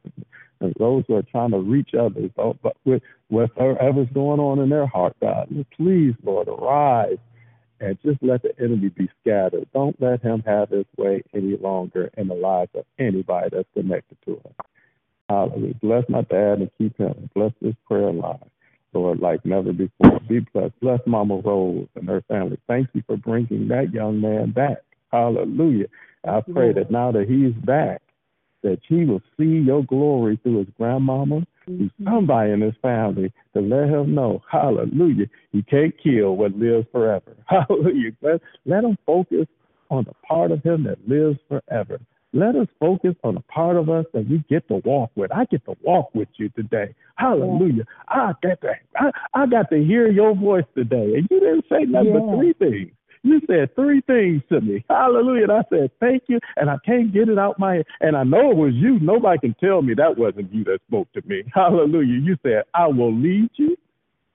and 0.60 0.74
those 0.78 1.04
who 1.06 1.16
are 1.16 1.22
trying 1.22 1.52
to 1.52 1.58
reach 1.58 1.94
others 1.98 2.30
but 2.36 2.56
with 2.84 3.02
whatever's 3.28 4.08
going 4.12 4.40
on 4.40 4.58
in 4.58 4.68
their 4.68 4.86
heart, 4.86 5.16
God. 5.20 5.48
Please, 5.76 6.14
Lord, 6.22 6.48
arise 6.48 7.18
and 7.80 7.96
just 8.04 8.22
let 8.22 8.42
the 8.42 8.52
enemy 8.58 8.88
be 8.88 9.08
scattered. 9.22 9.66
Don't 9.72 10.00
let 10.02 10.20
him 10.20 10.42
have 10.44 10.68
his 10.68 10.84
way 10.96 11.22
any 11.34 11.56
longer 11.56 12.10
in 12.16 12.28
the 12.28 12.34
lives 12.34 12.70
of 12.74 12.84
anybody 12.98 13.48
that's 13.52 13.68
connected 13.72 14.18
to 14.26 14.32
him. 14.32 14.54
Hallelujah. 15.30 15.74
Bless 15.80 16.04
my 16.08 16.22
dad 16.22 16.58
and 16.58 16.70
keep 16.76 16.98
him. 16.98 17.30
Bless 17.36 17.52
this 17.62 17.76
prayer 17.86 18.12
line. 18.12 18.50
Lord, 18.92 19.20
like 19.20 19.46
never 19.46 19.72
before. 19.72 20.18
Be 20.28 20.40
blessed. 20.52 20.74
Bless 20.80 20.98
Mama 21.06 21.36
Rose 21.36 21.86
and 21.94 22.08
her 22.08 22.20
family. 22.22 22.58
Thank 22.66 22.88
you 22.94 23.04
for 23.06 23.16
bringing 23.16 23.68
that 23.68 23.94
young 23.94 24.20
man 24.20 24.50
back. 24.50 24.78
Hallelujah. 25.12 25.86
I 26.26 26.40
pray 26.40 26.72
that 26.72 26.90
now 26.90 27.12
that 27.12 27.28
he's 27.28 27.54
back, 27.64 28.02
that 28.64 28.80
he 28.88 29.04
will 29.04 29.22
see 29.38 29.62
your 29.64 29.84
glory 29.84 30.38
through 30.42 30.58
his 30.58 30.68
grandmama, 30.76 31.46
through 31.64 31.90
somebody 32.04 32.50
in 32.50 32.60
his 32.60 32.74
family 32.82 33.32
to 33.54 33.60
let 33.60 33.88
him 33.88 34.14
know, 34.14 34.42
hallelujah, 34.50 35.26
he 35.52 35.62
can't 35.62 35.94
kill 36.02 36.36
what 36.36 36.56
lives 36.56 36.86
forever. 36.90 37.36
Hallelujah. 37.46 38.10
Let, 38.20 38.40
let 38.66 38.84
him 38.84 38.98
focus 39.06 39.46
on 39.90 40.04
the 40.04 40.14
part 40.26 40.50
of 40.50 40.62
him 40.62 40.84
that 40.84 41.08
lives 41.08 41.38
forever. 41.48 42.00
Let 42.32 42.54
us 42.54 42.68
focus 42.78 43.14
on 43.24 43.34
the 43.34 43.40
part 43.40 43.76
of 43.76 43.90
us 43.90 44.04
that 44.14 44.28
we 44.28 44.44
get 44.48 44.68
to 44.68 44.80
walk 44.84 45.10
with. 45.16 45.32
I 45.32 45.46
get 45.46 45.64
to 45.64 45.76
walk 45.82 46.14
with 46.14 46.28
you 46.36 46.48
today. 46.50 46.94
Hallelujah. 47.16 47.84
I 48.08 48.32
got 48.42 48.60
to 48.60 48.72
I, 48.96 49.10
I 49.34 49.46
got 49.46 49.68
to 49.70 49.84
hear 49.84 50.10
your 50.10 50.34
voice 50.34 50.64
today. 50.76 51.14
And 51.16 51.28
you 51.30 51.40
didn't 51.40 51.64
say 51.68 51.84
nothing 51.86 52.14
yeah. 52.14 52.20
but 52.20 52.36
three 52.36 52.52
things. 52.54 52.92
You 53.22 53.40
said 53.46 53.74
three 53.74 54.00
things 54.02 54.42
to 54.48 54.60
me. 54.60 54.84
Hallelujah. 54.88 55.42
And 55.44 55.52
I 55.52 55.62
said, 55.70 55.90
Thank 56.00 56.24
you. 56.28 56.38
And 56.56 56.70
I 56.70 56.76
can't 56.86 57.12
get 57.12 57.28
it 57.28 57.38
out 57.38 57.58
my 57.58 57.76
head. 57.76 57.86
And 58.00 58.16
I 58.16 58.22
know 58.22 58.50
it 58.50 58.56
was 58.56 58.74
you. 58.74 58.98
Nobody 59.00 59.38
can 59.38 59.54
tell 59.62 59.82
me 59.82 59.94
that 59.94 60.16
wasn't 60.16 60.52
you 60.54 60.64
that 60.64 60.78
spoke 60.88 61.12
to 61.12 61.22
me. 61.26 61.42
Hallelujah. 61.54 62.20
You 62.20 62.36
said, 62.42 62.62
I 62.74 62.86
will 62.86 63.14
lead 63.14 63.50
you, 63.54 63.76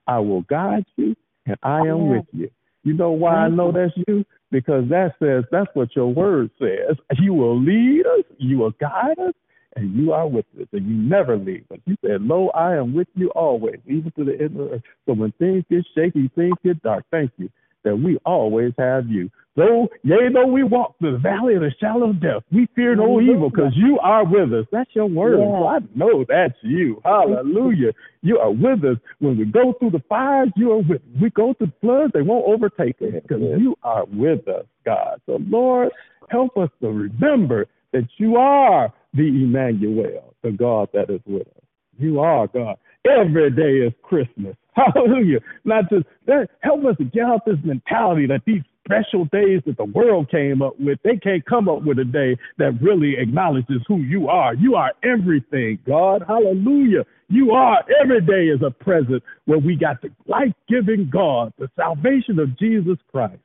I 0.06 0.18
will 0.18 0.42
guide 0.42 0.86
you, 0.96 1.16
and 1.46 1.56
I 1.62 1.80
am 1.80 1.86
yeah. 1.86 2.10
with 2.10 2.26
you. 2.32 2.50
You 2.86 2.94
know 2.94 3.10
why 3.10 3.34
I 3.34 3.48
know 3.48 3.72
mm-hmm. 3.72 3.78
that's 3.78 4.06
you? 4.06 4.24
Because 4.52 4.88
that 4.90 5.14
says 5.18 5.42
that's 5.50 5.68
what 5.74 5.96
your 5.96 6.06
word 6.06 6.52
says. 6.56 6.96
You 7.18 7.34
will 7.34 7.60
lead 7.60 8.06
us, 8.06 8.24
you 8.38 8.58
will 8.58 8.70
guide 8.80 9.18
us, 9.18 9.34
and 9.74 9.92
you 9.96 10.12
are 10.12 10.28
with 10.28 10.46
us, 10.60 10.68
and 10.72 10.86
you 10.86 10.94
never 10.94 11.36
leave 11.36 11.64
us. 11.72 11.80
You 11.84 11.96
said, 12.00 12.22
Lo, 12.22 12.50
I 12.50 12.76
am 12.76 12.94
with 12.94 13.08
you 13.16 13.30
always, 13.30 13.80
even 13.86 14.12
to 14.16 14.24
the 14.24 14.34
end 14.34 14.60
of 14.60 14.68
the 14.68 14.74
earth. 14.76 14.82
So 15.04 15.14
when 15.14 15.32
things 15.32 15.64
get 15.68 15.84
shaky, 15.96 16.30
things 16.36 16.54
get 16.64 16.80
dark, 16.84 17.04
thank 17.10 17.32
you 17.38 17.50
that 17.86 17.96
we 17.96 18.18
always 18.26 18.72
have 18.76 19.08
you. 19.08 19.30
Though, 19.56 19.88
yea, 20.02 20.28
though 20.34 20.46
we 20.46 20.64
walk 20.64 20.98
through 20.98 21.12
the 21.12 21.18
valley 21.18 21.54
of 21.54 21.62
the 21.62 21.70
shadow 21.80 22.10
of 22.10 22.20
death, 22.20 22.42
we 22.52 22.68
fear 22.76 22.94
no 22.94 23.22
evil 23.22 23.48
because 23.48 23.72
you 23.74 23.98
are 24.00 24.22
with 24.22 24.52
us. 24.52 24.66
That's 24.70 24.90
your 24.92 25.06
word. 25.06 25.38
Yeah. 25.38 25.46
So 25.46 25.66
I 25.66 25.78
know 25.94 26.24
that's 26.28 26.58
you. 26.62 27.00
Hallelujah. 27.04 27.92
You 28.20 28.38
are 28.38 28.50
with 28.50 28.84
us. 28.84 28.98
When 29.18 29.38
we 29.38 29.46
go 29.46 29.72
through 29.78 29.92
the 29.92 30.02
fires, 30.10 30.50
you 30.56 30.72
are 30.72 30.82
with 30.82 31.00
us. 31.00 31.22
We 31.22 31.30
go 31.30 31.54
through 31.54 31.68
the 31.68 31.72
floods, 31.80 32.12
they 32.12 32.20
won't 32.20 32.44
overtake 32.46 32.96
us 33.00 33.22
because 33.22 33.40
you 33.58 33.76
are 33.82 34.04
with 34.12 34.46
us, 34.46 34.66
God. 34.84 35.22
So, 35.24 35.38
Lord, 35.48 35.90
help 36.28 36.58
us 36.58 36.68
to 36.82 36.88
remember 36.88 37.66
that 37.92 38.06
you 38.18 38.36
are 38.36 38.92
the 39.14 39.26
Emmanuel, 39.26 40.34
the 40.42 40.50
God 40.50 40.90
that 40.92 41.08
is 41.08 41.20
with 41.24 41.46
us. 41.46 41.64
You 41.98 42.20
are 42.20 42.46
God. 42.46 42.76
Every 43.08 43.50
day 43.50 43.86
is 43.86 43.94
Christmas. 44.02 44.54
Hallelujah. 44.94 45.40
Not 45.64 45.88
just 45.90 46.04
that 46.26 46.48
help 46.60 46.84
us 46.84 46.96
to 46.98 47.04
get 47.04 47.24
out 47.24 47.40
this 47.46 47.56
mentality 47.64 48.26
that 48.26 48.42
these 48.46 48.62
special 48.84 49.24
days 49.26 49.62
that 49.66 49.76
the 49.78 49.84
world 49.84 50.30
came 50.30 50.60
up 50.62 50.78
with, 50.78 50.98
they 51.02 51.16
can't 51.16 51.44
come 51.46 51.68
up 51.68 51.82
with 51.82 51.98
a 51.98 52.04
day 52.04 52.36
that 52.58 52.80
really 52.80 53.16
acknowledges 53.16 53.80
who 53.88 53.98
you 53.98 54.28
are. 54.28 54.54
You 54.54 54.74
are 54.76 54.92
everything, 55.02 55.78
God. 55.86 56.24
Hallelujah. 56.26 57.04
You 57.28 57.52
are 57.52 57.82
every 58.00 58.20
day 58.20 58.48
is 58.48 58.60
a 58.62 58.70
present 58.70 59.22
where 59.46 59.58
we 59.58 59.76
got 59.76 60.02
the 60.02 60.10
life 60.26 60.52
giving 60.68 61.10
God, 61.10 61.52
the 61.58 61.68
salvation 61.74 62.38
of 62.38 62.56
Jesus 62.58 62.98
Christ. 63.10 63.40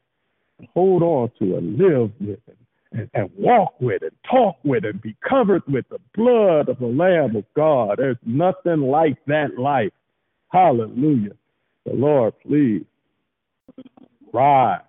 Hold 0.73 1.01
on 1.01 1.31
to 1.39 1.55
and 1.55 1.77
live 1.77 2.11
with 2.19 2.39
it 2.47 2.57
and, 2.91 3.09
and 3.13 3.29
walk 3.37 3.73
with 3.79 4.03
it, 4.03 4.13
talk 4.29 4.57
with 4.63 4.83
it, 4.83 5.01
be 5.01 5.15
covered 5.27 5.63
with 5.67 5.85
the 5.89 5.97
blood 6.13 6.69
of 6.69 6.77
the 6.77 6.85
Lamb 6.85 7.35
of 7.35 7.45
God. 7.55 7.95
There's 7.97 8.17
nothing 8.25 8.81
like 8.81 9.17
that 9.27 9.57
life. 9.57 9.91
Hallelujah. 10.51 11.33
The 11.85 11.93
Lord, 11.93 12.33
please 12.45 12.85
rise 14.33 14.81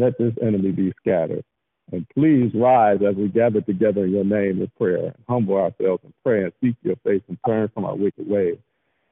let 0.00 0.18
this 0.18 0.32
enemy 0.42 0.70
be 0.70 0.92
scattered. 1.00 1.44
And 1.92 2.08
please 2.14 2.50
rise 2.54 3.00
as 3.06 3.16
we 3.16 3.28
gather 3.28 3.60
together 3.60 4.04
in 4.04 4.12
your 4.12 4.24
name 4.24 4.62
in 4.62 4.70
prayer 4.78 5.06
and 5.06 5.24
humble 5.28 5.56
ourselves 5.56 6.02
and 6.04 6.14
pray 6.24 6.44
and 6.44 6.52
seek 6.62 6.74
your 6.82 6.96
face 7.04 7.22
and 7.28 7.38
turn 7.46 7.68
from 7.74 7.84
our 7.84 7.96
wicked 7.96 8.28
ways. 8.28 8.56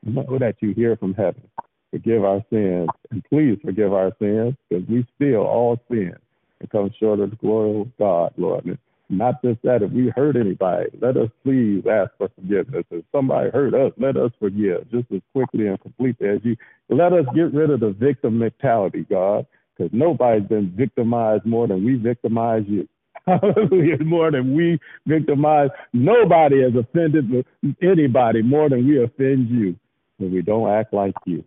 Know 0.02 0.38
that 0.38 0.56
you 0.60 0.72
hear 0.72 0.96
from 0.96 1.12
heaven. 1.12 1.42
Forgive 1.90 2.24
our 2.24 2.42
sins 2.48 2.88
and 3.10 3.22
please 3.28 3.58
forgive 3.62 3.92
our 3.92 4.12
sins 4.18 4.54
because 4.68 4.86
we 4.88 5.06
still 5.16 5.42
all 5.42 5.78
sin 5.90 6.14
and 6.60 6.70
come 6.70 6.90
short 6.98 7.20
of 7.20 7.30
the 7.30 7.36
glory 7.36 7.82
of 7.82 7.98
God, 7.98 8.32
Lord. 8.38 8.78
Not 9.10 9.42
just 9.42 9.60
that, 9.62 9.82
if 9.82 9.90
we 9.90 10.12
hurt 10.14 10.36
anybody, 10.36 10.88
let 11.00 11.16
us 11.16 11.28
please 11.42 11.82
ask 11.90 12.12
for 12.16 12.28
forgiveness. 12.36 12.84
If 12.92 13.04
somebody 13.10 13.50
hurt 13.50 13.74
us, 13.74 13.92
let 13.98 14.16
us 14.16 14.30
forgive 14.38 14.88
just 14.88 15.10
as 15.12 15.20
quickly 15.32 15.66
and 15.66 15.80
completely 15.80 16.28
as 16.28 16.38
you. 16.44 16.56
Let 16.88 17.12
us 17.12 17.24
get 17.34 17.52
rid 17.52 17.70
of 17.70 17.80
the 17.80 17.90
victim 17.90 18.38
mentality, 18.38 19.04
God, 19.10 19.46
because 19.76 19.90
nobody's 19.92 20.46
been 20.46 20.72
victimized 20.76 21.44
more 21.44 21.66
than 21.66 21.84
we 21.84 21.96
victimize 21.96 22.62
you. 22.68 22.88
Hallelujah. 23.26 23.98
More 24.04 24.30
than 24.30 24.54
we 24.54 24.78
victimize. 25.06 25.70
Nobody 25.92 26.62
has 26.62 26.72
offended 26.76 27.44
anybody 27.82 28.42
more 28.42 28.68
than 28.68 28.86
we 28.86 29.02
offend 29.02 29.50
you 29.50 29.76
when 30.18 30.32
we 30.32 30.40
don't 30.40 30.70
act 30.70 30.94
like 30.94 31.14
you. 31.26 31.42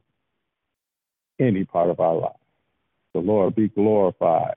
Any 1.40 1.64
part 1.64 1.90
of 1.90 2.02
our 2.02 2.16
life. 2.16 2.36
The 3.14 3.20
Lord 3.20 3.56
be 3.56 3.70
glorified 3.70 4.56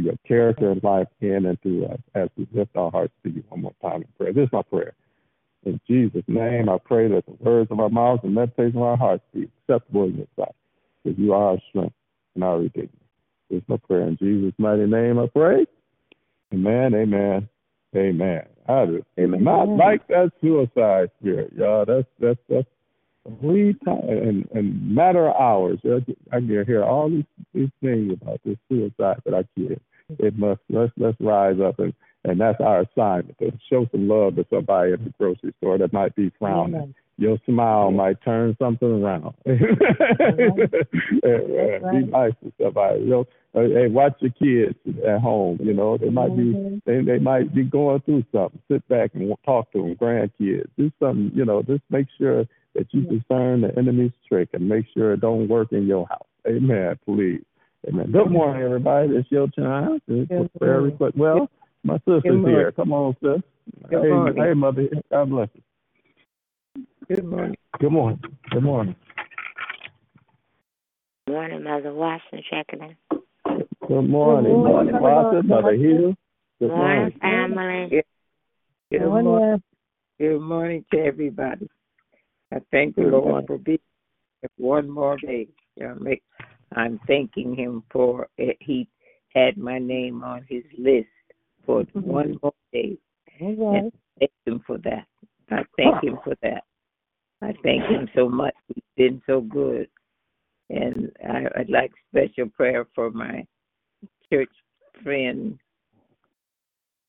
your 0.00 0.16
character 0.26 0.70
and 0.70 0.82
life 0.82 1.08
in 1.20 1.46
and 1.46 1.60
through 1.62 1.86
us 1.86 2.00
as 2.14 2.28
we 2.36 2.46
lift 2.52 2.76
our 2.76 2.90
hearts 2.90 3.12
to 3.24 3.30
you 3.30 3.42
one 3.48 3.62
more 3.62 3.74
time 3.82 4.02
in 4.02 4.08
prayer. 4.16 4.32
This 4.32 4.46
is 4.46 4.52
my 4.52 4.62
prayer. 4.62 4.94
In 5.64 5.80
Jesus' 5.86 6.22
name, 6.28 6.68
I 6.68 6.78
pray 6.78 7.08
that 7.08 7.26
the 7.26 7.36
words 7.40 7.70
of 7.70 7.80
our 7.80 7.88
mouths 7.88 8.20
and 8.22 8.36
the 8.36 8.40
meditation 8.40 8.78
of 8.78 8.84
our 8.84 8.96
hearts 8.96 9.24
be 9.34 9.50
acceptable 9.68 10.04
in 10.04 10.16
your 10.16 10.26
sight, 10.36 10.54
because 11.02 11.18
you 11.18 11.32
are 11.32 11.52
our 11.52 11.58
strength 11.68 11.94
and 12.34 12.44
our 12.44 12.58
redeemer. 12.58 12.88
This 13.50 13.58
is 13.58 13.68
my 13.68 13.76
prayer. 13.76 14.06
In 14.06 14.16
Jesus' 14.18 14.54
mighty 14.58 14.86
name, 14.86 15.18
I 15.18 15.26
pray. 15.26 15.66
Amen, 16.52 16.94
amen, 16.94 17.48
amen. 17.94 18.42
I 18.68 18.86
just 18.86 19.04
amen. 19.18 19.44
not 19.44 19.68
like 19.68 20.06
that 20.08 20.30
suicide 20.40 21.10
spirit, 21.20 21.52
y'all. 21.56 21.84
That's 21.84 22.06
that's 22.20 22.40
that's 22.48 22.68
three 23.40 23.74
times 23.84 24.04
in, 24.08 24.48
in 24.54 24.94
matter 24.94 25.28
of 25.28 25.36
hours. 25.36 25.78
I 25.84 26.36
can 26.36 26.64
hear 26.66 26.84
all 26.84 27.10
these, 27.10 27.24
these 27.54 27.70
things 27.82 28.12
about 28.12 28.40
this 28.44 28.56
suicide 28.68 29.20
that 29.24 29.34
I 29.34 29.44
kids 29.58 29.80
it 30.18 30.38
must 30.38 30.60
let's 30.70 30.92
let's 30.96 31.16
rise 31.20 31.60
up 31.60 31.78
and 31.78 31.92
and 32.24 32.40
that's 32.40 32.60
our 32.60 32.80
assignment 32.82 33.38
to 33.38 33.52
show 33.70 33.86
some 33.92 34.08
love 34.08 34.36
to 34.36 34.46
somebody 34.50 34.92
at 34.92 35.04
the 35.04 35.10
grocery 35.18 35.54
store 35.58 35.78
that 35.78 35.92
might 35.92 36.14
be 36.16 36.32
frowning. 36.38 36.94
Your 37.16 37.38
smile 37.46 37.90
might 37.90 38.22
turn 38.22 38.56
something 38.60 39.02
around. 39.02 39.34
right. 39.46 39.56
Be 41.92 42.06
nice 42.06 42.32
to 42.42 42.52
somebody. 42.62 43.00
You 43.00 43.08
know, 43.08 43.26
hey, 43.54 43.88
watch 43.88 44.20
your 44.20 44.30
kids 44.30 44.76
at 45.06 45.20
home. 45.20 45.58
You 45.62 45.74
know, 45.74 45.96
they 45.96 46.10
might 46.10 46.30
mm-hmm. 46.30 46.74
be 46.76 46.82
they 46.86 47.00
they 47.02 47.18
might 47.18 47.54
be 47.54 47.64
going 47.64 48.00
through 48.02 48.24
something. 48.32 48.60
Sit 48.70 48.86
back 48.88 49.12
and 49.14 49.32
talk 49.44 49.72
to 49.72 49.82
them. 49.82 49.94
Grandkids, 49.96 50.68
do 50.76 50.92
something. 51.00 51.32
You 51.34 51.44
know, 51.44 51.62
just 51.62 51.82
make 51.90 52.06
sure 52.18 52.46
that 52.74 52.86
you 52.92 53.02
discern 53.02 53.62
the 53.62 53.72
enemy's 53.76 54.12
trick 54.28 54.50
and 54.52 54.68
make 54.68 54.86
sure 54.94 55.12
it 55.12 55.20
don't 55.20 55.48
work 55.48 55.72
in 55.72 55.86
your 55.86 56.06
house. 56.08 56.26
Amen. 56.46 56.98
Please. 57.04 57.42
Amen. 57.86 58.10
Good 58.10 58.30
morning, 58.30 58.62
everybody. 58.62 59.10
It's 59.10 59.30
your 59.30 59.48
time. 59.48 60.00
It's 60.08 60.52
prayer 60.58 60.80
request. 60.80 61.16
Well, 61.16 61.48
my 61.84 61.96
sister's 61.98 62.44
here. 62.44 62.72
Come 62.72 62.92
on, 62.92 63.16
sis. 63.22 63.42
Good 63.88 64.02
hey, 64.02 64.08
morning. 64.08 64.44
hey, 64.44 64.54
mother. 64.54 64.88
God 65.10 65.30
bless 65.30 65.48
you. 65.54 65.62
Good 67.08 67.24
morning. 67.24 67.56
Good 67.78 67.92
morning. 67.92 68.20
Good 68.50 68.62
morning. 68.62 68.96
Good 71.26 71.34
morning, 71.34 71.62
Mother 71.62 71.94
Watson 71.94 72.42
checking 72.50 72.80
in. 72.80 72.96
Good 73.86 74.08
morning, 74.08 74.52
Good 74.52 74.58
morning. 74.58 74.92
Mother 74.92 75.00
Watson, 75.00 75.48
Mother 75.48 75.74
Hill. 75.74 76.14
Good 76.58 76.68
morning, 76.68 77.18
family. 77.20 78.02
Good 78.90 79.00
morning. 79.00 79.62
Good 80.18 80.40
morning 80.40 80.84
to 80.92 80.98
everybody. 80.98 81.68
I 82.52 82.58
thank 82.70 82.96
the 82.96 83.02
Lord 83.02 83.46
for 83.46 83.58
being 83.58 83.78
one 84.56 84.88
more 84.88 85.16
day. 85.18 85.48
You 85.76 85.88
know, 85.88 85.96
make 86.00 86.22
I'm 86.74 87.00
thanking 87.06 87.54
him 87.54 87.82
for 87.90 88.28
it. 88.36 88.56
He 88.60 88.88
had 89.34 89.56
my 89.56 89.78
name 89.78 90.22
on 90.22 90.44
his 90.48 90.64
list 90.76 91.08
for 91.64 91.82
mm-hmm. 91.82 92.00
one 92.00 92.38
more 92.42 92.52
day. 92.72 92.98
Right. 93.40 93.58
And 93.58 93.92
thank 94.18 94.32
him 94.46 94.62
for 94.66 94.78
that. 94.78 95.06
I 95.50 95.62
thank 95.76 96.02
him 96.02 96.18
for 96.24 96.34
that. 96.42 96.64
I 97.40 97.54
thank 97.62 97.84
him 97.84 98.08
so 98.14 98.28
much. 98.28 98.54
He's 98.74 98.82
been 98.96 99.22
so 99.26 99.40
good. 99.40 99.88
And 100.70 101.10
I, 101.26 101.44
I'd 101.60 101.70
like 101.70 101.92
special 102.10 102.50
prayer 102.50 102.86
for 102.94 103.10
my 103.10 103.46
church 104.30 104.50
friend 105.02 105.58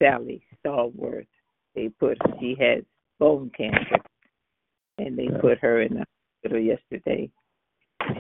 Sally 0.02 0.42
Stallworth. 0.64 1.28
They 1.76 1.90
put 1.90 2.18
she 2.40 2.56
has 2.60 2.84
bone 3.20 3.52
cancer, 3.56 3.98
and 5.00 5.18
they 5.18 5.28
put 5.42 5.60
her 5.60 5.82
in 5.82 5.96
the 5.96 6.06
hospital 6.44 6.64
yesterday. 6.64 7.30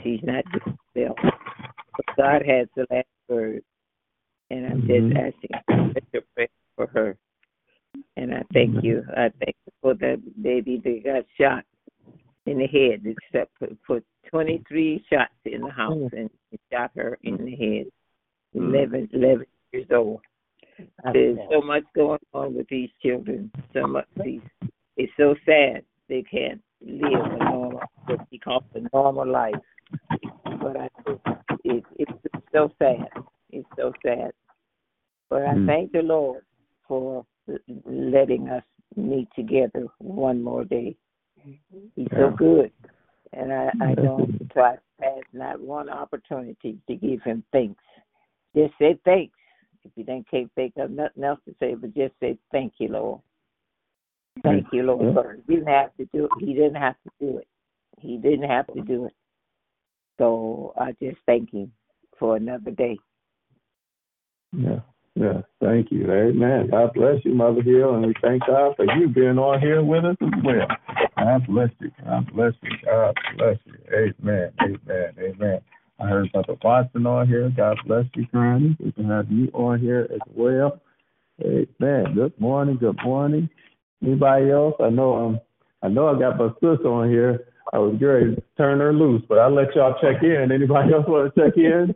She's 0.03 0.19
not 0.23 0.43
doing 0.51 0.77
well. 0.95 1.15
But 1.21 2.15
God 2.17 2.41
has 2.45 2.67
the 2.75 2.85
last 2.89 3.07
word. 3.27 3.61
And 4.49 4.65
I'm 4.65 4.81
mm-hmm. 4.81 5.09
just 5.09 5.35
asking 5.67 5.91
special 5.91 6.27
prayer 6.33 6.47
for 6.75 6.87
her. 6.87 7.17
And 8.17 8.33
I 8.33 8.43
thank 8.53 8.71
mm-hmm. 8.71 8.85
you. 8.85 9.03
I 9.15 9.29
thank 9.43 9.55
you 9.65 9.73
for 9.81 9.93
that 9.95 10.21
baby 10.41 10.81
that 10.83 11.03
got 11.03 11.25
shot 11.39 11.63
in 12.45 12.57
the 12.57 12.67
head. 12.67 13.03
Except 13.05 13.51
put, 13.59 13.77
put 13.83 14.05
23 14.31 15.05
shots 15.11 15.33
in 15.45 15.61
the 15.61 15.71
house 15.71 15.97
mm. 15.97 16.13
and 16.13 16.29
shot 16.71 16.91
her 16.95 17.17
in 17.23 17.37
the 17.37 17.51
head. 17.51 17.85
Mm. 18.55 18.73
11, 18.73 19.09
11 19.13 19.45
years 19.73 19.87
old. 19.93 20.21
There's 21.13 21.37
so 21.51 21.61
much 21.61 21.83
going 21.93 22.19
on 22.33 22.55
with 22.55 22.67
these 22.69 22.89
children. 23.03 23.51
So 23.73 23.85
much. 23.85 24.07
These, 24.23 24.41
it's 24.97 25.11
so 25.17 25.35
sad 25.45 25.83
they 26.07 26.23
can't 26.23 26.61
live 26.81 27.25
a 27.25 27.43
normal, 27.43 27.81
what 28.05 28.19
we 28.31 28.39
call 28.39 28.63
a 28.75 28.79
normal 28.93 29.27
life. 29.27 29.55
But 30.43 30.77
I, 30.77 30.89
it, 31.63 31.83
it's 31.97 32.11
so 32.51 32.71
sad. 32.79 33.07
It's 33.51 33.67
so 33.77 33.93
sad. 34.05 34.31
But 35.29 35.43
I 35.43 35.53
mm. 35.53 35.67
thank 35.67 35.91
the 35.91 36.01
Lord 36.01 36.43
for 36.87 37.25
letting 37.85 38.49
us 38.49 38.63
meet 38.95 39.27
together 39.35 39.87
one 39.99 40.41
more 40.43 40.65
day. 40.65 40.95
He's 41.95 42.07
so 42.11 42.31
good. 42.35 42.71
And 43.33 43.53
I, 43.53 43.69
I 43.81 43.95
don't 43.95 44.49
try 44.51 44.75
to 44.75 44.81
pass 44.99 45.23
not 45.33 45.61
one 45.61 45.89
opportunity 45.89 46.77
to 46.87 46.95
give 46.95 47.21
him 47.23 47.43
thanks. 47.51 47.83
Just 48.55 48.73
say 48.79 48.99
thanks. 49.05 49.35
If 49.83 49.91
you 49.95 50.03
then 50.03 50.25
can't 50.29 50.51
think 50.55 50.73
of 50.77 50.91
nothing 50.91 51.23
else 51.23 51.39
to 51.45 51.55
say, 51.59 51.75
but 51.75 51.95
just 51.95 52.13
say 52.19 52.37
thank 52.51 52.73
you, 52.79 52.89
Lord. 52.89 53.21
Thank 54.43 54.67
you, 54.71 54.83
Lord. 54.83 55.43
He 55.47 55.55
didn't 55.55 55.67
have 55.67 55.95
to 55.97 56.07
do 56.13 56.25
it. 56.25 56.31
He 56.39 56.53
didn't 56.53 56.75
have 56.75 56.95
to 57.03 57.11
do 57.19 57.37
it. 57.39 57.47
He 57.99 58.17
didn't 58.17 58.49
have 58.49 58.67
to 58.73 58.81
do 58.81 59.05
it. 59.05 59.13
So 60.17 60.73
I 60.77 60.91
just 61.01 61.17
thank 61.25 61.51
him 61.51 61.71
for 62.17 62.35
another 62.35 62.71
day. 62.71 62.97
Yeah. 64.51 64.79
Yeah, 65.15 65.41
thank 65.61 65.91
you. 65.91 66.09
Amen. 66.09 66.69
God 66.71 66.93
bless 66.93 67.25
you, 67.25 67.33
Mother 67.33 67.61
Hill, 67.61 67.95
and 67.95 68.05
we 68.05 68.13
thank 68.21 68.45
God 68.45 68.75
for 68.77 68.85
you 68.95 69.09
being 69.09 69.37
on 69.37 69.59
here 69.59 69.83
with 69.83 70.05
us 70.05 70.15
as 70.21 70.29
well. 70.45 70.67
God 71.17 71.45
bless 71.45 71.69
you. 71.79 71.91
God 72.05 72.33
bless 72.33 72.53
you. 72.61 72.69
God 72.85 73.17
bless 73.37 73.57
you. 73.65 73.73
Amen. 73.91 74.53
Amen. 74.61 75.13
Amen. 75.19 75.61
I 75.99 76.07
heard 76.07 76.31
Brother 76.31 76.55
Watson 76.63 77.05
on 77.05 77.27
here. 77.27 77.51
God 77.55 77.77
bless 77.85 78.05
you, 78.15 78.27
Granny. 78.27 78.77
We 78.79 78.93
can 78.93 79.09
have 79.09 79.29
you 79.29 79.49
on 79.53 79.79
here 79.79 80.07
as 80.13 80.21
well. 80.33 80.79
Amen. 81.41 82.13
Good 82.15 82.39
morning. 82.39 82.77
Good 82.77 82.99
morning. 83.03 83.49
Anybody 84.03 84.51
else? 84.51 84.75
I 84.79 84.89
know 84.89 85.15
um 85.15 85.39
I 85.81 85.87
know 85.87 86.07
I 86.07 86.19
got 86.19 86.37
my 86.37 86.49
sister 86.53 86.87
on 86.87 87.09
here. 87.09 87.45
I 87.71 87.77
was 87.77 87.95
ready 88.01 88.35
to 88.35 88.43
turn 88.57 88.79
her 88.79 88.93
loose, 88.93 89.21
but 89.29 89.39
I'll 89.39 89.53
let 89.53 89.75
y'all 89.75 89.95
check 90.01 90.23
in. 90.23 90.51
Anybody 90.51 90.93
else 90.93 91.05
want 91.07 91.33
to 91.33 91.41
check 91.41 91.57
in 91.57 91.95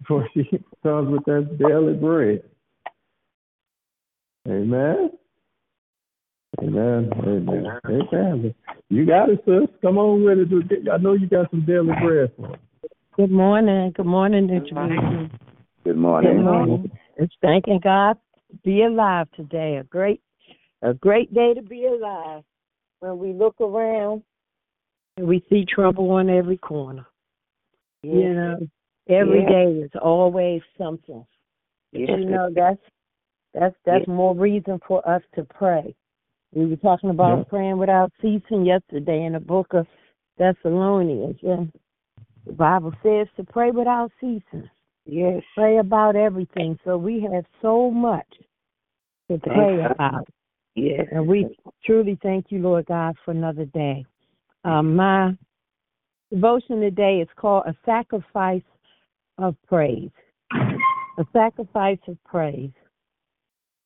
before 0.00 0.28
she 0.32 0.44
comes 0.82 1.10
with 1.10 1.24
that 1.26 1.58
daily 1.58 1.94
bread? 1.94 2.42
Amen. 4.48 5.10
Amen. 6.60 7.10
Amen. 7.24 7.80
Amen. 7.86 8.54
You 8.88 9.06
got 9.06 9.30
it, 9.30 9.42
sis. 9.44 9.68
Come 9.80 9.98
on 9.98 10.24
with 10.24 10.38
it. 10.38 10.88
I 10.92 10.96
know 10.98 11.12
you 11.12 11.26
got 11.26 11.50
some 11.50 11.64
daily 11.64 11.92
bread 12.02 12.32
for 12.36 12.52
us. 12.52 12.58
Good 13.16 13.30
morning. 13.30 13.92
Good 13.94 14.06
morning, 14.06 14.46
Good 14.48 14.72
morning. 14.72 15.30
Good 15.84 15.96
morning. 15.96 16.36
Good 16.36 16.42
morning. 16.44 16.90
It's 17.16 17.34
thanking 17.42 17.80
God 17.82 18.16
to 18.50 18.56
be 18.64 18.82
alive 18.84 19.28
today. 19.36 19.76
A 19.76 19.84
great, 19.84 20.20
a 20.82 20.94
great 20.94 21.32
day 21.32 21.54
to 21.54 21.62
be 21.62 21.86
alive. 21.86 22.42
When 23.00 23.18
we 23.18 23.32
look 23.32 23.60
around 23.60 24.22
and 25.16 25.26
we 25.26 25.44
see 25.50 25.64
trouble 25.64 26.10
on 26.12 26.30
every 26.30 26.58
corner. 26.58 27.06
Yes. 28.02 28.14
You 28.14 28.34
know, 28.34 28.68
every 29.08 29.40
yes. 29.40 29.50
day 29.50 29.72
is 29.84 29.90
always 30.00 30.62
something. 30.78 31.24
Yes. 31.92 32.10
You 32.10 32.24
know, 32.26 32.50
that's 32.54 32.80
that's 33.54 33.74
that's 33.84 34.06
more 34.08 34.34
reason 34.34 34.80
for 34.86 35.06
us 35.08 35.22
to 35.34 35.44
pray. 35.44 35.94
We 36.54 36.66
were 36.66 36.76
talking 36.76 37.10
about 37.10 37.48
praying 37.48 37.78
without 37.78 38.12
ceasing 38.20 38.66
yesterday 38.66 39.24
in 39.24 39.32
the 39.32 39.40
book 39.40 39.68
of 39.72 39.86
Thessalonians. 40.38 41.36
Yeah. 41.42 41.64
The 42.46 42.52
Bible 42.52 42.92
says 43.02 43.28
to 43.36 43.44
pray 43.44 43.70
without 43.70 44.10
ceasing. 44.20 44.68
Yes. 45.06 45.42
Pray 45.54 45.78
about 45.78 46.16
everything. 46.16 46.78
So 46.84 46.96
we 46.98 47.26
have 47.32 47.44
so 47.60 47.90
much 47.90 48.28
to 49.30 49.38
pray 49.38 49.84
about. 49.84 50.28
Yes. 50.74 51.06
And 51.10 51.26
we 51.26 51.46
truly 51.84 52.18
thank 52.22 52.46
you, 52.50 52.60
Lord 52.60 52.86
God, 52.86 53.14
for 53.24 53.30
another 53.30 53.66
day. 53.66 54.04
Um, 54.64 54.96
my 54.96 55.36
devotion 56.32 56.80
today 56.80 57.20
is 57.20 57.28
called 57.36 57.64
a 57.66 57.74
sacrifice 57.84 58.62
of 59.38 59.56
praise. 59.66 60.10
A 61.18 61.24
sacrifice 61.32 61.98
of 62.08 62.16
praise. 62.24 62.70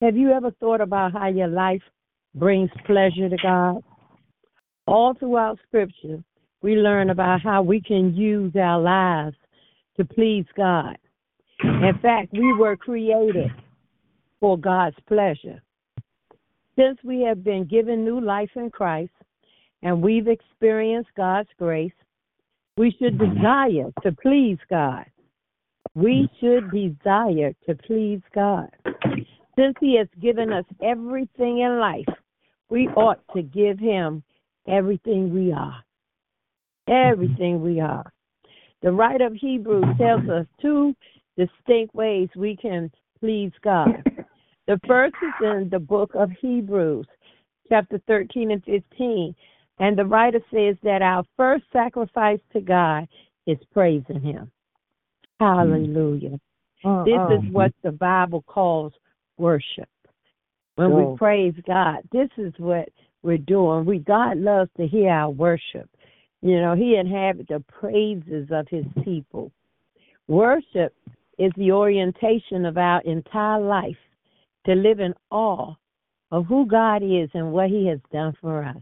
Have 0.01 0.17
you 0.17 0.31
ever 0.31 0.51
thought 0.61 0.81
about 0.81 1.13
how 1.13 1.29
your 1.29 1.49
life 1.49 1.83
brings 2.35 2.71
pleasure 2.87 3.29
to 3.29 3.37
God? 3.43 3.83
All 4.87 5.15
throughout 5.15 5.59
Scripture, 5.67 6.23
we 6.63 6.77
learn 6.77 7.11
about 7.11 7.41
how 7.43 7.63
we 7.63 7.81
can 7.81 8.15
use 8.15 8.53
our 8.55 8.81
lives 8.81 9.37
to 9.97 10.05
please 10.05 10.45
God. 10.57 10.97
In 11.65 11.99
fact, 12.01 12.33
we 12.33 12.53
were 12.53 12.77
created 12.77 13.51
for 14.39 14.59
God's 14.59 14.97
pleasure. 15.09 15.63
Since 16.79 16.99
we 17.03 17.23
have 17.23 17.43
been 17.43 17.65
given 17.65 18.05
new 18.05 18.21
life 18.21 18.51
in 18.55 18.71
Christ 18.71 19.13
and 19.83 20.03
we've 20.03 20.29
experienced 20.29 21.11
God's 21.17 21.49
grace, 21.59 21.93
we 22.77 22.95
should 22.99 23.19
mm-hmm. 23.19 23.35
desire 23.35 23.93
to 24.03 24.13
please 24.21 24.59
God. 24.69 25.07
We 25.95 26.29
mm-hmm. 26.29 26.47
should 26.47 26.71
desire 26.71 27.55
to 27.67 27.75
please 27.87 28.21
God. 28.35 28.69
Since 29.59 29.77
He 29.81 29.97
has 29.97 30.09
given 30.21 30.53
us 30.53 30.65
everything 30.83 31.61
in 31.61 31.79
life, 31.79 32.05
we 32.69 32.89
ought 32.89 33.21
to 33.35 33.43
give 33.43 33.79
Him 33.79 34.23
everything 34.69 35.33
we 35.33 35.53
are. 35.53 35.83
Mm-hmm. 36.89 37.13
Everything 37.13 37.63
we 37.63 37.81
are. 37.81 38.13
The 38.83 38.93
writer 38.93 39.27
of 39.27 39.33
Hebrews 39.33 39.97
tells 39.99 40.29
us 40.29 40.47
two 40.61 40.95
distinct 41.39 41.95
ways 41.95 42.29
we 42.37 42.57
can 42.57 42.91
please 43.19 43.53
God. 43.63 44.03
The 44.67 44.81
first 44.87 45.15
is 45.23 45.47
in 45.47 45.69
the 45.71 45.79
book 45.79 46.11
of 46.15 46.31
Hebrews, 46.41 47.07
chapter 47.69 48.01
13 48.09 48.51
and 48.51 48.65
15. 48.65 49.35
And 49.79 49.97
the 49.97 50.05
writer 50.05 50.41
says 50.53 50.77
that 50.83 51.03
our 51.03 51.25
first 51.37 51.65
sacrifice 51.73 52.41
to 52.53 52.61
God 52.61 53.07
is 53.47 53.59
praising 53.73 54.21
Him. 54.21 54.51
Hallelujah. 55.39 56.41
Uh, 56.85 57.05
this 57.05 57.19
uh, 57.19 57.35
is 57.35 57.53
what 57.53 57.73
the 57.83 57.93
Bible 57.93 58.43
calls 58.47 58.93
worship. 59.39 59.89
When 60.77 60.95
we 60.95 61.17
praise 61.17 61.55
God, 61.67 62.01
this 62.13 62.29
is 62.37 62.53
what 62.59 62.89
we're 63.23 63.39
doing. 63.39 63.85
We 63.85 63.99
God 64.01 64.39
loves 64.39 64.71
to 64.79 64.87
hear 64.87 65.11
our 65.11 65.31
worship. 65.31 65.89
You 66.43 66.61
know, 66.61 66.75
He 66.75 66.97
inhabits 66.97 67.49
the 67.49 67.61
praises 67.61 68.49
of 68.51 68.67
His 68.69 68.85
people. 69.05 69.53
Worship 70.27 70.95
is 71.39 71.53
the 71.57 71.71
orientation 71.73 72.67
of 72.67 72.79
our 72.79 73.01
entire 73.03 73.61
life 73.61 73.97
to 74.67 74.75
live 74.75 75.01
in 75.01 75.15
awe 75.31 75.75
of 76.31 76.47
who 76.47 76.67
God 76.67 77.03
is 77.03 77.31
and 77.35 77.53
what 77.53 77.71
He 77.71 77.87
has 77.89 78.01
done 78.13 78.35
for 78.41 78.65
us. 78.65 78.77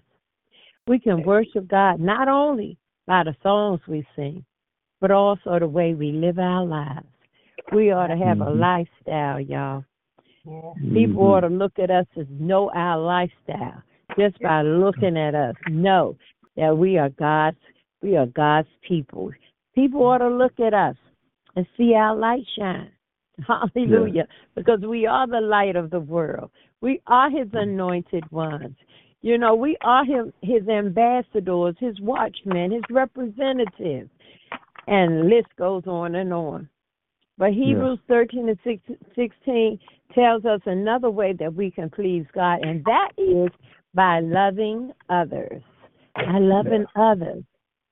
We 0.86 0.98
can 0.98 1.22
worship 1.22 1.68
God 1.68 2.00
not 2.00 2.28
only 2.28 2.78
by 3.06 3.24
the 3.24 3.36
songs 3.42 3.80
we 3.86 4.06
sing, 4.16 4.44
but 5.00 5.10
also 5.10 5.58
the 5.58 5.68
way 5.68 5.94
we 5.94 6.12
live 6.12 6.38
our 6.38 6.64
lives. 6.64 7.06
We 7.72 7.90
ought 7.90 8.08
to 8.08 8.16
have 8.16 8.40
a 8.40 8.44
mm-hmm. 8.44 8.60
lifestyle, 8.60 9.40
y'all. 9.40 9.84
Mm-hmm. 10.46 10.94
People 10.94 11.22
ought 11.22 11.40
to 11.40 11.48
look 11.48 11.78
at 11.78 11.90
us 11.90 12.06
as 12.18 12.26
know 12.30 12.70
our 12.74 12.98
lifestyle 12.98 13.82
just 14.18 14.38
by 14.40 14.62
looking 14.62 15.16
at 15.16 15.34
us. 15.34 15.54
Know 15.68 16.16
that 16.56 16.76
we 16.76 16.98
are 16.98 17.10
God's 17.10 17.56
we 18.02 18.16
are 18.16 18.26
God's 18.26 18.68
people. 18.86 19.30
People 19.74 20.02
ought 20.02 20.18
to 20.18 20.28
look 20.28 20.60
at 20.60 20.74
us 20.74 20.96
and 21.56 21.66
see 21.76 21.94
our 21.94 22.14
light 22.14 22.44
shine. 22.58 22.90
Hallelujah. 23.46 24.12
Yeah. 24.14 24.22
Because 24.54 24.80
we 24.80 25.06
are 25.06 25.26
the 25.26 25.40
light 25.40 25.76
of 25.76 25.90
the 25.90 26.00
world. 26.00 26.50
We 26.80 27.00
are 27.06 27.30
his 27.30 27.48
anointed 27.52 28.30
ones. 28.30 28.76
You 29.22 29.38
know, 29.38 29.54
we 29.54 29.76
are 29.80 30.04
his, 30.04 30.32
his 30.42 30.68
ambassadors, 30.68 31.74
his 31.78 31.98
watchmen, 32.00 32.72
his 32.72 32.82
representatives. 32.90 34.10
And 34.86 35.30
list 35.30 35.48
goes 35.56 35.84
on 35.86 36.14
and 36.14 36.32
on. 36.32 36.68
But 37.38 37.52
Hebrews 37.52 37.98
yeah. 38.08 38.16
13 38.16 38.48
and 38.48 38.78
16 39.16 39.78
tells 40.14 40.44
us 40.44 40.60
another 40.66 41.10
way 41.10 41.32
that 41.38 41.54
we 41.54 41.70
can 41.70 41.90
please 41.90 42.24
God, 42.32 42.60
and 42.62 42.84
that 42.84 43.10
is 43.18 43.50
by 43.94 44.20
loving 44.20 44.92
others. 45.08 45.62
By 46.14 46.38
loving 46.38 46.84
yeah. 46.94 47.12
others. 47.12 47.44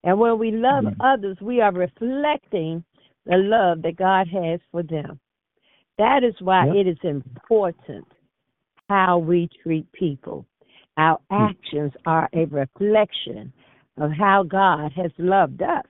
And 0.05 0.19
when 0.19 0.39
we 0.39 0.51
love 0.51 0.85
mm-hmm. 0.85 1.01
others, 1.01 1.37
we 1.41 1.61
are 1.61 1.73
reflecting 1.73 2.85
the 3.27 3.37
love 3.37 3.83
that 3.83 3.97
God 3.97 4.29
has 4.29 4.61
for 4.71 4.83
them. 4.83 5.19
That 6.03 6.25
is 6.25 6.35
why 6.41 6.67
it 6.67 6.89
is 6.89 6.99
important 7.05 8.09
how 8.89 9.19
we 9.19 9.49
treat 9.63 9.87
people. 9.93 10.45
Our 10.97 11.21
hmm. 11.31 11.45
actions 11.45 11.93
are 12.07 12.29
a 12.33 12.45
reflection 12.47 13.53
of 13.99 14.11
how 14.11 14.43
God 14.43 14.91
has 14.97 15.13
loved 15.17 15.63
us. 15.63 15.85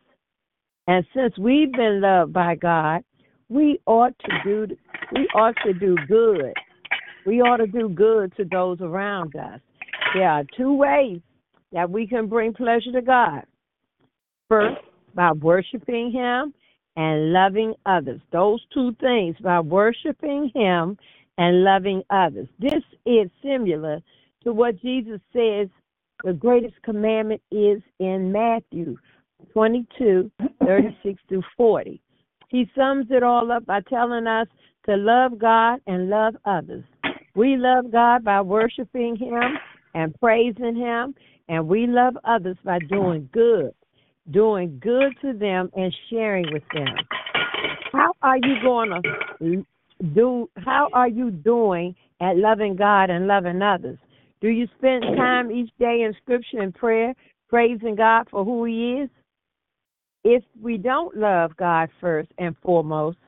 And 0.87 1.07
since 1.17 1.39
we've 1.39 1.73
been 1.73 2.03
loved 2.03 2.35
by 2.35 2.57
God, 2.57 3.03
we 3.49 3.81
ought 3.87 4.13
to 4.19 4.33
do 4.45 4.77
we 5.13 5.27
ought 5.35 5.57
to 5.65 5.73
do 5.73 5.97
good. 6.07 6.53
We 7.25 7.41
ought 7.41 7.57
to 7.57 7.67
do 7.67 7.89
good 7.89 8.37
to 8.37 8.45
those 8.45 8.83
around 8.83 9.35
us. 9.35 9.61
There 10.13 10.29
are 10.29 10.45
two 10.55 10.75
ways 10.75 11.21
that 11.73 11.89
we 11.89 12.07
can 12.07 12.27
bring 12.27 12.53
pleasure 12.53 12.93
to 12.93 13.01
God? 13.01 13.45
First, 14.51 14.77
by 15.15 15.33
worshiping 15.33 16.13
Him 16.13 16.53
and 16.97 17.33
loving 17.33 17.75
others. 17.87 18.21
Those 18.33 18.61
two 18.73 18.95
things, 19.01 19.37
by 19.43 19.61
worshiping 19.61 20.51
Him 20.55 20.99
and 21.39 21.65
loving 21.65 22.03
others. 22.11 22.49
This 22.59 22.83
is 23.07 23.31
similar 23.43 24.01
to 24.45 24.53
what 24.53 24.81
Jesus 24.81 25.21
says 25.33 25.69
the 26.25 26.33
greatest 26.33 26.81
commandment 26.83 27.43
is 27.51 27.83
in 27.99 28.31
Matthew 28.31 28.97
22, 29.53 30.31
36 30.65 31.21
through 31.29 31.43
40. 31.57 32.01
He 32.49 32.71
sums 32.77 33.07
it 33.11 33.23
all 33.23 33.51
up 33.51 33.67
by 33.67 33.81
telling 33.89 34.27
us 34.27 34.47
to 34.87 34.97
love 34.97 35.39
God 35.39 35.81
and 35.87 36.11
love 36.11 36.37
others. 36.45 36.85
We 37.35 37.57
love 37.57 37.91
God 37.91 38.25
by 38.25 38.41
worshiping 38.41 39.17
Him 39.17 39.59
and 39.95 40.15
praising 40.21 40.77
Him, 40.77 41.15
and 41.49 41.67
we 41.67 41.87
love 41.87 42.17
others 42.25 42.57
by 42.65 42.79
doing 42.89 43.29
good, 43.33 43.75
doing 44.31 44.79
good 44.81 45.13
to 45.23 45.33
them 45.33 45.71
and 45.75 45.95
sharing 46.11 46.53
with 46.53 46.63
them. 46.73 46.95
How 47.93 48.13
are 48.23 48.37
you 48.37 48.55
going 48.63 49.03
to 49.41 49.67
do? 50.15 50.49
How 50.57 50.89
are 50.93 51.09
you 51.09 51.31
doing 51.31 51.95
at 52.21 52.37
loving 52.37 52.77
God 52.77 53.11
and 53.11 53.27
loving 53.27 53.61
others? 53.61 53.99
Do 54.41 54.49
you 54.49 54.67
spend 54.79 55.05
time 55.17 55.51
each 55.51 55.71
day 55.79 56.03
in 56.03 56.15
Scripture 56.23 56.61
and 56.61 56.75
prayer, 56.75 57.15
praising 57.49 57.95
God 57.95 58.27
for 58.31 58.45
who 58.45 58.65
He 58.65 59.03
is? 59.03 59.11
If 60.25 60.43
we 60.61 60.79
don't 60.79 61.17
love 61.17 61.57
God 61.57 61.91
first 62.01 62.31
and 62.39 62.57
foremost, 62.63 63.19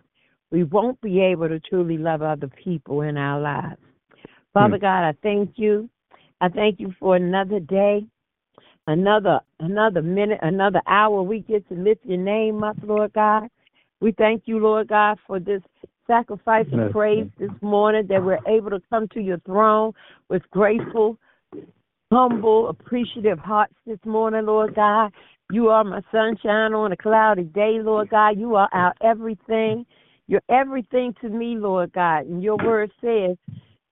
we 0.50 0.62
won't 0.62 1.00
be 1.00 1.20
able 1.20 1.48
to 1.48 1.58
truly 1.58 1.98
love 1.98 2.22
other 2.22 2.48
people 2.48 3.02
in 3.02 3.16
our 3.16 3.40
lives. 3.40 3.80
Hmm. 4.10 4.18
Father 4.52 4.78
God, 4.78 5.08
I 5.08 5.14
thank 5.22 5.52
you. 5.56 5.88
I 6.40 6.48
thank 6.48 6.78
you 6.78 6.94
for 7.00 7.16
another 7.16 7.60
day, 7.60 8.06
another 8.86 9.40
another 9.60 10.02
minute, 10.02 10.38
another 10.42 10.82
hour 10.86 11.22
we 11.22 11.40
get 11.40 11.66
to 11.68 11.74
lift 11.74 12.04
your 12.04 12.18
name 12.18 12.62
up, 12.62 12.76
Lord 12.82 13.12
God. 13.12 13.48
We 14.00 14.12
thank 14.12 14.42
you, 14.46 14.58
Lord 14.58 14.88
God, 14.88 15.18
for 15.26 15.40
this 15.40 15.62
sacrifice 16.06 16.66
of 16.72 16.92
praise 16.92 17.30
this 17.38 17.50
morning 17.62 18.06
that 18.08 18.22
we're 18.22 18.38
able 18.46 18.70
to 18.70 18.82
come 18.90 19.08
to 19.08 19.20
your 19.20 19.38
throne 19.40 19.92
with 20.28 20.42
grateful, 20.50 21.16
humble, 22.12 22.68
appreciative 22.68 23.38
hearts 23.38 23.74
this 23.86 23.98
morning, 24.04 24.44
Lord 24.44 24.74
God. 24.74 25.12
You 25.50 25.68
are 25.68 25.84
my 25.84 26.00
sunshine 26.10 26.74
on 26.74 26.92
a 26.92 26.96
cloudy 26.96 27.44
day, 27.44 27.78
Lord 27.80 28.10
God. 28.10 28.38
You 28.38 28.56
are 28.56 28.68
our 28.72 28.94
everything. 29.02 29.86
You're 30.26 30.42
everything 30.48 31.14
to 31.20 31.28
me, 31.28 31.56
Lord 31.56 31.92
God. 31.92 32.26
And 32.26 32.42
your 32.42 32.56
word 32.56 32.90
says 33.00 33.36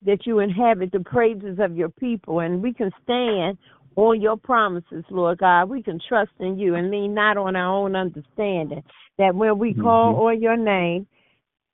that 0.05 0.27
you 0.27 0.41
inhabit 0.41 0.93
the 0.93 1.01
praises 1.01 1.59
of 1.59 1.77
your 1.77 1.91
people, 1.91 2.41
and 2.41 2.63
we 2.63 2.73
can 2.75 2.91
stand 3.03 3.59
on 3.97 4.21
your 4.21 4.37
promises, 4.37 5.05
Lord 5.11 5.39
God. 5.39 5.69
We 5.69 5.83
can 5.83 6.01
trust 6.09 6.33
in 6.41 6.59
you 6.59 6.75
and 6.75 6.91
lean 6.91 7.15
not 7.15 7.37
on 7.37 7.57
our 7.57 7.75
own 7.75 7.97
understanding. 7.97 8.83
That 9.19 9.35
when 9.35 9.59
we 9.59 9.75
call 9.75 10.15
mm-hmm. 10.15 10.23
on 10.23 10.43
your 10.43 10.57
name, 10.57 11.07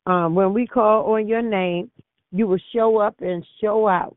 um, 0.07 0.35
when 0.35 0.53
we 0.53 0.67
call 0.67 1.13
on 1.13 1.29
your 1.29 1.43
name, 1.43 1.91
you 2.33 2.47
will 2.47 2.61
show 2.75 2.99
up 2.99 3.17
and 3.21 3.45
show 3.61 3.89
out. 3.89 4.17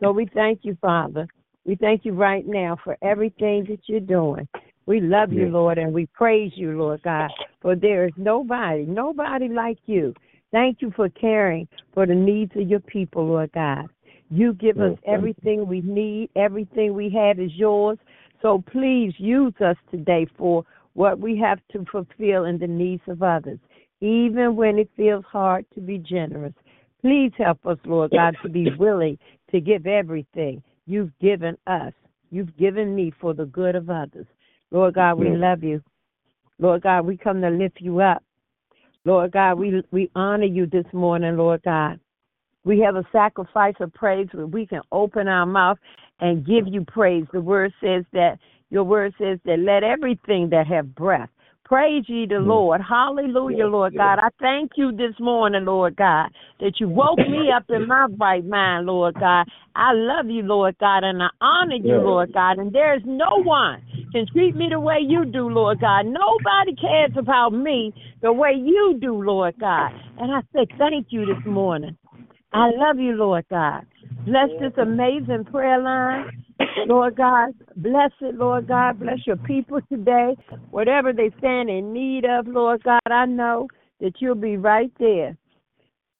So 0.00 0.12
we 0.12 0.26
thank 0.34 0.60
you, 0.62 0.76
Father. 0.80 1.26
We 1.64 1.74
thank 1.76 2.04
you 2.04 2.12
right 2.12 2.46
now 2.46 2.78
for 2.82 2.96
everything 3.02 3.66
that 3.68 3.80
you're 3.86 4.00
doing. 4.00 4.48
We 4.86 5.00
love 5.00 5.32
you, 5.32 5.46
Lord, 5.48 5.78
and 5.78 5.92
we 5.92 6.06
praise 6.06 6.52
you, 6.56 6.76
Lord 6.76 7.02
God, 7.02 7.30
for 7.60 7.76
there 7.76 8.06
is 8.06 8.12
nobody, 8.16 8.84
nobody 8.86 9.48
like 9.48 9.78
you. 9.86 10.14
Thank 10.52 10.78
you 10.80 10.90
for 10.96 11.08
caring 11.10 11.68
for 11.94 12.06
the 12.06 12.14
needs 12.14 12.52
of 12.56 12.68
your 12.68 12.80
people, 12.80 13.24
Lord 13.26 13.52
God. 13.52 13.88
You 14.30 14.54
give 14.54 14.78
us 14.78 14.96
everything 15.06 15.66
we 15.66 15.80
need, 15.80 16.30
everything 16.36 16.94
we 16.94 17.10
have 17.10 17.40
is 17.40 17.50
yours. 17.54 17.98
So 18.40 18.62
please 18.70 19.12
use 19.18 19.54
us 19.60 19.76
today 19.90 20.26
for 20.38 20.64
what 20.94 21.18
we 21.18 21.36
have 21.38 21.58
to 21.72 21.84
fulfill 21.90 22.44
in 22.44 22.58
the 22.58 22.66
needs 22.66 23.02
of 23.08 23.22
others, 23.22 23.58
even 24.00 24.54
when 24.54 24.78
it 24.78 24.88
feels 24.96 25.24
hard 25.30 25.66
to 25.74 25.80
be 25.80 25.98
generous. 25.98 26.54
Please 27.00 27.32
help 27.38 27.66
us, 27.66 27.78
Lord 27.84 28.12
God, 28.12 28.36
to 28.42 28.48
be 28.48 28.70
willing 28.78 29.18
to 29.50 29.60
give 29.60 29.86
everything 29.86 30.62
you've 30.86 31.16
given 31.18 31.56
us. 31.66 31.92
You've 32.30 32.56
given 32.56 32.94
me 32.94 33.12
for 33.20 33.34
the 33.34 33.46
good 33.46 33.74
of 33.74 33.90
others. 33.90 34.26
Lord 34.70 34.94
God, 34.94 35.14
we 35.18 35.30
love 35.30 35.64
you. 35.64 35.82
Lord 36.60 36.82
God, 36.82 37.04
we 37.06 37.16
come 37.16 37.40
to 37.40 37.50
lift 37.50 37.80
you 37.80 38.00
up. 38.00 38.22
Lord 39.04 39.32
God, 39.32 39.54
we 39.58 39.82
we 39.90 40.10
honor 40.14 40.44
you 40.44 40.66
this 40.66 40.84
morning, 40.92 41.36
Lord 41.36 41.62
God. 41.62 41.98
We 42.64 42.80
have 42.80 42.96
a 42.96 43.04
sacrifice 43.12 43.74
of 43.80 43.92
praise 43.94 44.28
where 44.32 44.46
we 44.46 44.66
can 44.66 44.82
open 44.92 45.28
our 45.28 45.46
mouth 45.46 45.78
and 46.20 46.46
give 46.46 46.66
you 46.66 46.84
praise. 46.84 47.24
The 47.32 47.40
word 47.40 47.72
says 47.80 48.04
that 48.12 48.38
your 48.70 48.84
word 48.84 49.14
says 49.18 49.38
that 49.44 49.58
let 49.58 49.82
everything 49.82 50.50
that 50.50 50.66
have 50.66 50.94
breath 50.94 51.30
Praise 51.70 52.02
ye 52.08 52.26
the 52.26 52.34
mm. 52.34 52.46
Lord. 52.48 52.80
Hallelujah, 52.80 53.68
Lord 53.68 53.94
God. 53.96 54.18
I 54.18 54.30
thank 54.40 54.72
you 54.74 54.90
this 54.90 55.14
morning, 55.20 55.64
Lord 55.64 55.94
God, 55.94 56.28
that 56.58 56.80
you 56.80 56.88
woke 56.88 57.18
me 57.18 57.52
up 57.56 57.62
in 57.68 57.86
my 57.86 58.08
right 58.18 58.44
mind, 58.44 58.86
Lord 58.86 59.14
God. 59.14 59.46
I 59.76 59.92
love 59.92 60.26
you, 60.26 60.42
Lord 60.42 60.76
God, 60.80 61.04
and 61.04 61.22
I 61.22 61.28
honor 61.40 61.76
you, 61.76 61.98
Lord 61.98 62.32
God. 62.32 62.58
And 62.58 62.72
there's 62.72 63.02
no 63.04 63.40
one 63.44 63.80
can 64.10 64.26
treat 64.32 64.56
me 64.56 64.66
the 64.68 64.80
way 64.80 64.98
you 65.00 65.24
do, 65.24 65.48
Lord 65.48 65.78
God. 65.80 66.06
Nobody 66.06 66.74
cares 66.74 67.12
about 67.16 67.50
me 67.50 67.94
the 68.20 68.32
way 68.32 68.50
you 68.56 68.98
do, 69.00 69.22
Lord 69.22 69.54
God. 69.60 69.92
And 70.18 70.32
I 70.32 70.40
say 70.52 70.66
thank 70.76 71.06
you 71.10 71.24
this 71.24 71.46
morning. 71.46 71.96
I 72.52 72.70
love 72.70 72.98
you, 72.98 73.12
Lord 73.12 73.44
God. 73.48 73.86
Bless 74.24 74.48
this 74.60 74.72
amazing 74.76 75.44
prayer 75.44 75.80
line. 75.80 76.30
Lord 76.86 77.16
God, 77.16 77.50
bless 77.76 78.10
it, 78.20 78.34
Lord 78.34 78.66
God. 78.66 78.98
Bless 78.98 79.18
your 79.26 79.36
people 79.36 79.80
today. 79.90 80.36
Whatever 80.70 81.12
they 81.12 81.30
stand 81.38 81.70
in 81.70 81.92
need 81.92 82.24
of, 82.24 82.46
Lord 82.46 82.82
God, 82.82 83.00
I 83.06 83.26
know 83.26 83.68
that 84.00 84.14
you'll 84.18 84.34
be 84.34 84.56
right 84.56 84.92
there. 84.98 85.36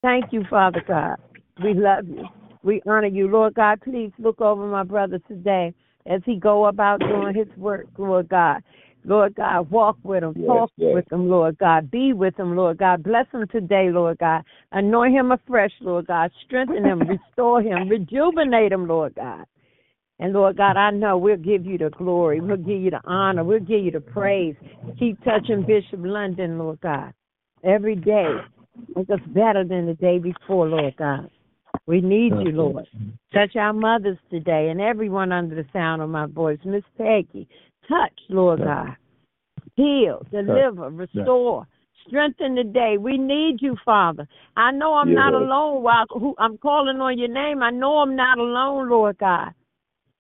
Thank 0.03 0.33
you, 0.33 0.45
Father 0.49 0.83
God. 0.87 1.16
We 1.62 1.75
love 1.75 2.09
you. 2.09 2.25
We 2.62 2.81
honor 2.87 3.07
you, 3.07 3.29
Lord 3.29 3.55
God. 3.55 3.81
Please 3.83 4.11
look 4.19 4.40
over 4.40 4.66
my 4.66 4.83
brother 4.83 5.19
today 5.29 5.75
as 6.07 6.21
he 6.25 6.37
go 6.37 6.66
about 6.66 7.01
doing 7.01 7.35
his 7.35 7.49
work, 7.57 7.87
Lord 7.99 8.29
God. 8.29 8.62
Lord 9.04 9.34
God, 9.34 9.70
walk 9.70 9.96
with 10.02 10.22
him, 10.22 10.34
yes, 10.36 10.46
talk 10.46 10.70
yes. 10.76 10.94
with 10.94 11.12
him, 11.12 11.28
Lord 11.28 11.58
God, 11.58 11.90
be 11.90 12.12
with 12.12 12.38
him, 12.38 12.54
Lord 12.56 12.78
God. 12.78 13.02
Bless 13.02 13.26
him 13.32 13.46
today, 13.50 13.88
Lord 13.90 14.18
God. 14.18 14.42
Anoint 14.72 15.14
him 15.14 15.32
afresh, 15.32 15.72
Lord 15.80 16.06
God. 16.06 16.30
Strengthen 16.44 16.84
him, 16.84 17.00
restore 17.00 17.62
him, 17.62 17.88
rejuvenate 17.88 18.72
him, 18.72 18.86
Lord 18.86 19.14
God. 19.14 19.46
And 20.18 20.34
Lord 20.34 20.58
God, 20.58 20.76
I 20.76 20.90
know 20.90 21.16
we'll 21.16 21.38
give 21.38 21.64
you 21.64 21.78
the 21.78 21.88
glory. 21.88 22.42
We'll 22.42 22.58
give 22.58 22.82
you 22.82 22.90
the 22.90 23.00
honor. 23.04 23.42
We'll 23.42 23.60
give 23.60 23.82
you 23.82 23.90
the 23.90 24.00
praise. 24.00 24.54
Keep 24.98 25.24
touching 25.24 25.64
Bishop 25.66 26.00
London, 26.00 26.58
Lord 26.58 26.80
God, 26.82 27.14
every 27.64 27.96
day. 27.96 28.34
Make 28.94 29.08
us 29.08 29.20
better 29.28 29.64
than 29.64 29.86
the 29.86 29.94
day 29.94 30.18
before, 30.18 30.68
Lord 30.68 30.94
God. 30.98 31.30
We 31.86 32.02
need 32.02 32.32
you, 32.34 32.52
Lord. 32.52 32.86
Touch 33.32 33.56
our 33.56 33.72
mothers 33.72 34.18
today 34.30 34.68
and 34.68 34.80
everyone 34.80 35.32
under 35.32 35.54
the 35.54 35.64
sound 35.72 36.02
of 36.02 36.10
my 36.10 36.26
voice. 36.26 36.58
Miss 36.64 36.84
Peggy, 36.98 37.48
touch, 37.90 38.18
Lord 38.29 38.61
God. 38.61 38.96
Heal, 39.74 40.26
deliver, 40.31 40.90
restore, 40.90 41.66
strengthen 42.07 42.55
the 42.55 42.64
day. 42.64 42.96
We 42.98 43.18
need 43.18 43.61
you, 43.61 43.76
Father. 43.85 44.26
I 44.57 44.70
know 44.72 44.94
I'm 44.94 45.14
not 45.14 45.35
alone 45.35 45.83
while 45.83 46.07
I'm 46.38 46.59
calling 46.59 47.00
on 47.00 47.18
your 47.18 47.29
name. 47.29 47.62
I 47.62 47.70
know 47.70 47.98
I'm 47.98 48.16
not 48.16 48.38
alone, 48.38 48.88
Lord 48.88 49.18
God 49.18 49.53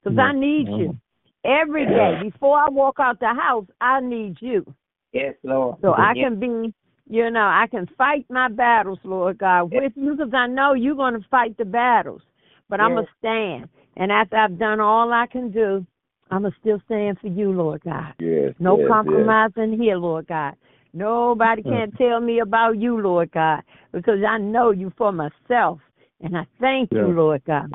because 0.02 0.18
I 0.18 0.32
need 0.32 0.66
you 0.68 0.98
every 1.44 1.86
day. 1.86 2.18
Before 2.22 2.58
I 2.58 2.68
walk 2.70 2.96
out 2.98 3.20
the 3.20 3.34
house, 3.34 3.66
I 3.80 4.00
need 4.00 4.36
you. 4.40 4.64
Yes, 5.12 5.34
Lord. 5.42 5.76
So 5.82 5.94
I 5.94 6.12
can 6.14 6.38
be, 6.38 6.72
you 7.08 7.30
know, 7.30 7.40
I 7.40 7.66
can 7.70 7.88
fight 7.98 8.26
my 8.30 8.48
battles, 8.48 8.98
Lord 9.04 9.38
God, 9.38 9.72
with 9.72 9.92
you 9.96 10.12
because 10.12 10.32
I 10.34 10.46
know 10.46 10.74
you're 10.74 10.94
going 10.94 11.14
to 11.14 11.26
fight 11.30 11.56
the 11.56 11.64
battles. 11.64 12.22
But 12.68 12.78
yes. 12.78 12.84
I'm 12.84 12.94
going 12.94 13.06
to 13.06 13.12
stand. 13.18 13.68
And 13.96 14.12
after 14.12 14.36
I've 14.36 14.58
done 14.58 14.80
all 14.80 15.12
I 15.12 15.26
can 15.26 15.50
do, 15.50 15.84
I'm 16.30 16.42
going 16.42 16.52
to 16.52 16.58
still 16.60 16.80
stand 16.86 17.18
for 17.20 17.26
you, 17.26 17.52
Lord 17.52 17.82
God. 17.82 18.14
Yes, 18.18 18.54
no 18.58 18.78
yes, 18.78 18.88
compromising 18.88 19.72
yes. 19.72 19.80
here, 19.80 19.96
Lord 19.96 20.26
God. 20.26 20.54
Nobody 20.92 21.62
can 21.62 21.92
tell 21.92 22.20
me 22.20 22.40
about 22.40 22.78
you, 22.78 23.00
Lord 23.00 23.30
God, 23.30 23.62
because 23.92 24.18
I 24.26 24.38
know 24.38 24.70
you 24.70 24.92
for 24.98 25.12
myself. 25.12 25.78
And 26.20 26.36
I 26.36 26.46
thank 26.60 26.92
you, 26.92 27.06
Lord 27.06 27.42
God. 27.46 27.70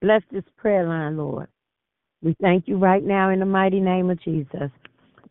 Bless 0.00 0.22
this 0.32 0.44
prayer 0.56 0.86
line, 0.86 1.16
Lord. 1.16 1.48
We 2.22 2.34
thank 2.40 2.66
you 2.66 2.78
right 2.78 3.04
now 3.04 3.30
in 3.30 3.40
the 3.40 3.46
mighty 3.46 3.80
name 3.80 4.10
of 4.10 4.20
Jesus. 4.22 4.70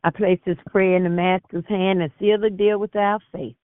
I 0.03 0.09
place 0.11 0.39
this 0.45 0.57
prayer 0.69 0.95
in 0.95 1.03
the 1.03 1.09
Master's 1.09 1.65
hand 1.67 2.01
and 2.01 2.11
seal 2.19 2.39
the 2.39 2.49
deal 2.49 2.77
with 2.77 2.95
our 2.95 3.19
faith. 3.31 3.55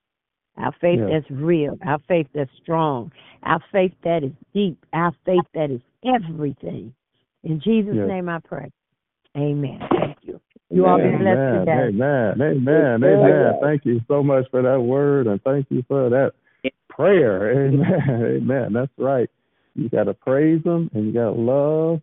Our 0.58 0.74
faith 0.82 1.00
yes. 1.00 1.24
that's 1.28 1.40
real, 1.40 1.78
our 1.86 2.00
faith 2.08 2.28
that's 2.34 2.50
strong, 2.62 3.12
our 3.44 3.60
faith 3.72 3.94
that 4.04 4.24
is 4.24 4.32
deep, 4.54 4.84
our 4.94 5.14
faith 5.26 5.46
that 5.54 5.72
is 5.72 5.82
everything. 6.04 6.94
In 7.44 7.62
Jesus' 7.62 7.96
yes. 7.96 8.08
name 8.08 8.28
I 8.28 8.40
pray. 8.40 8.70
Amen. 9.38 9.80
Thank 9.92 10.18
you. 10.22 10.40
You 10.70 10.86
all 10.86 10.98
be 10.98 11.10
blessed 11.18 11.66
today. 11.66 11.88
Amen. 11.90 12.42
Amen. 12.42 13.04
Amen. 13.04 13.54
Thank 13.62 13.86
you 13.86 14.02
so 14.08 14.22
much 14.22 14.46
for 14.52 14.62
that 14.62 14.80
word 14.80 15.28
and 15.28 15.42
thank 15.42 15.68
you 15.70 15.84
for 15.88 16.10
that 16.10 16.34
prayer. 16.90 17.68
Amen. 17.68 18.04
Amen. 18.10 18.74
That's 18.74 18.92
right. 18.98 19.30
You 19.76 19.90
got 19.90 20.06
to 20.06 20.14
praise 20.14 20.62
them, 20.64 20.90
and 20.94 21.08
you 21.08 21.14
got 21.14 21.32
to 21.34 21.40
love 21.40 22.02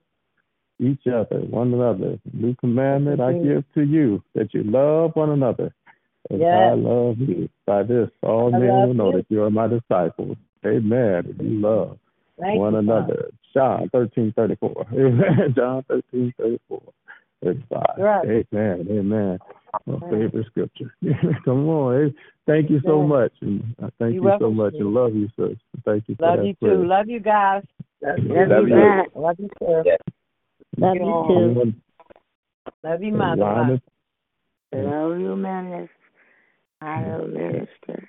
each 0.79 1.07
other, 1.07 1.41
one 1.41 1.75
another. 1.75 2.19
New 2.33 2.55
commandment 2.57 3.21
I 3.21 3.33
give 3.35 3.65
to 3.75 3.83
you 3.83 4.23
that 4.35 4.55
you 4.55 4.63
love 4.63 5.13
one 5.15 5.31
another. 5.31 5.75
And 6.31 6.41
yes. 6.41 6.71
I 6.71 6.75
love 6.75 7.19
you. 7.19 7.49
By 7.67 7.83
this, 7.83 8.09
all 8.23 8.55
I 8.55 8.59
men 8.59 8.69
will 8.69 8.95
know 8.95 9.11
you. 9.11 9.19
that 9.19 9.27
you 9.29 9.43
are 9.43 9.51
my 9.51 9.69
disciples. 9.69 10.37
Amen. 10.65 11.37
You 11.41 11.61
love 11.61 11.99
Thank 12.41 12.59
one 12.59 12.73
you, 12.73 12.81
another. 12.81 13.31
John 13.55 13.89
13 13.93 14.33
34. 14.37 14.87
Amen. 14.93 15.55
John 15.55 15.85
13 15.89 16.35
34. 16.39 16.83
Right. 17.43 18.45
Amen. 18.53 18.87
Amen. 18.91 19.39
My 19.87 20.01
favorite 20.11 20.47
scripture. 20.47 20.95
Come 21.45 21.69
on. 21.69 22.15
Thank 22.47 22.71
you 22.71 22.81
so 22.85 23.03
much. 23.03 23.33
And 23.41 23.75
I 23.83 23.89
thank 23.99 24.15
you, 24.15 24.23
you 24.23 24.37
so 24.41 24.51
much. 24.51 24.75
and 24.75 24.97
I 24.97 25.01
love 25.01 25.15
you, 25.15 25.29
sis. 25.37 25.59
Thank 25.85 26.05
you. 26.09 26.17
Love 26.19 26.45
you 26.45 26.55
prayer. 26.55 26.77
too. 26.77 26.85
Love 26.87 27.09
you 27.09 27.21
guys. 27.21 27.63
Love, 28.03 28.19
you. 28.19 28.35
you. 28.35 29.05
Love 29.15 29.37
you 29.39 29.49
too. 29.59 29.85
Love 30.79 30.97
you 30.97 31.25
too. 31.29 31.75
Love 32.83 33.03
you, 33.03 33.13
mother. 33.13 33.81
Love 34.73 35.19
you, 35.21 35.37
minister. 37.27 38.09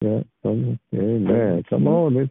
Yeah. 0.00 0.20
Amen. 0.44 1.64
Come 1.68 1.86
on. 1.88 2.30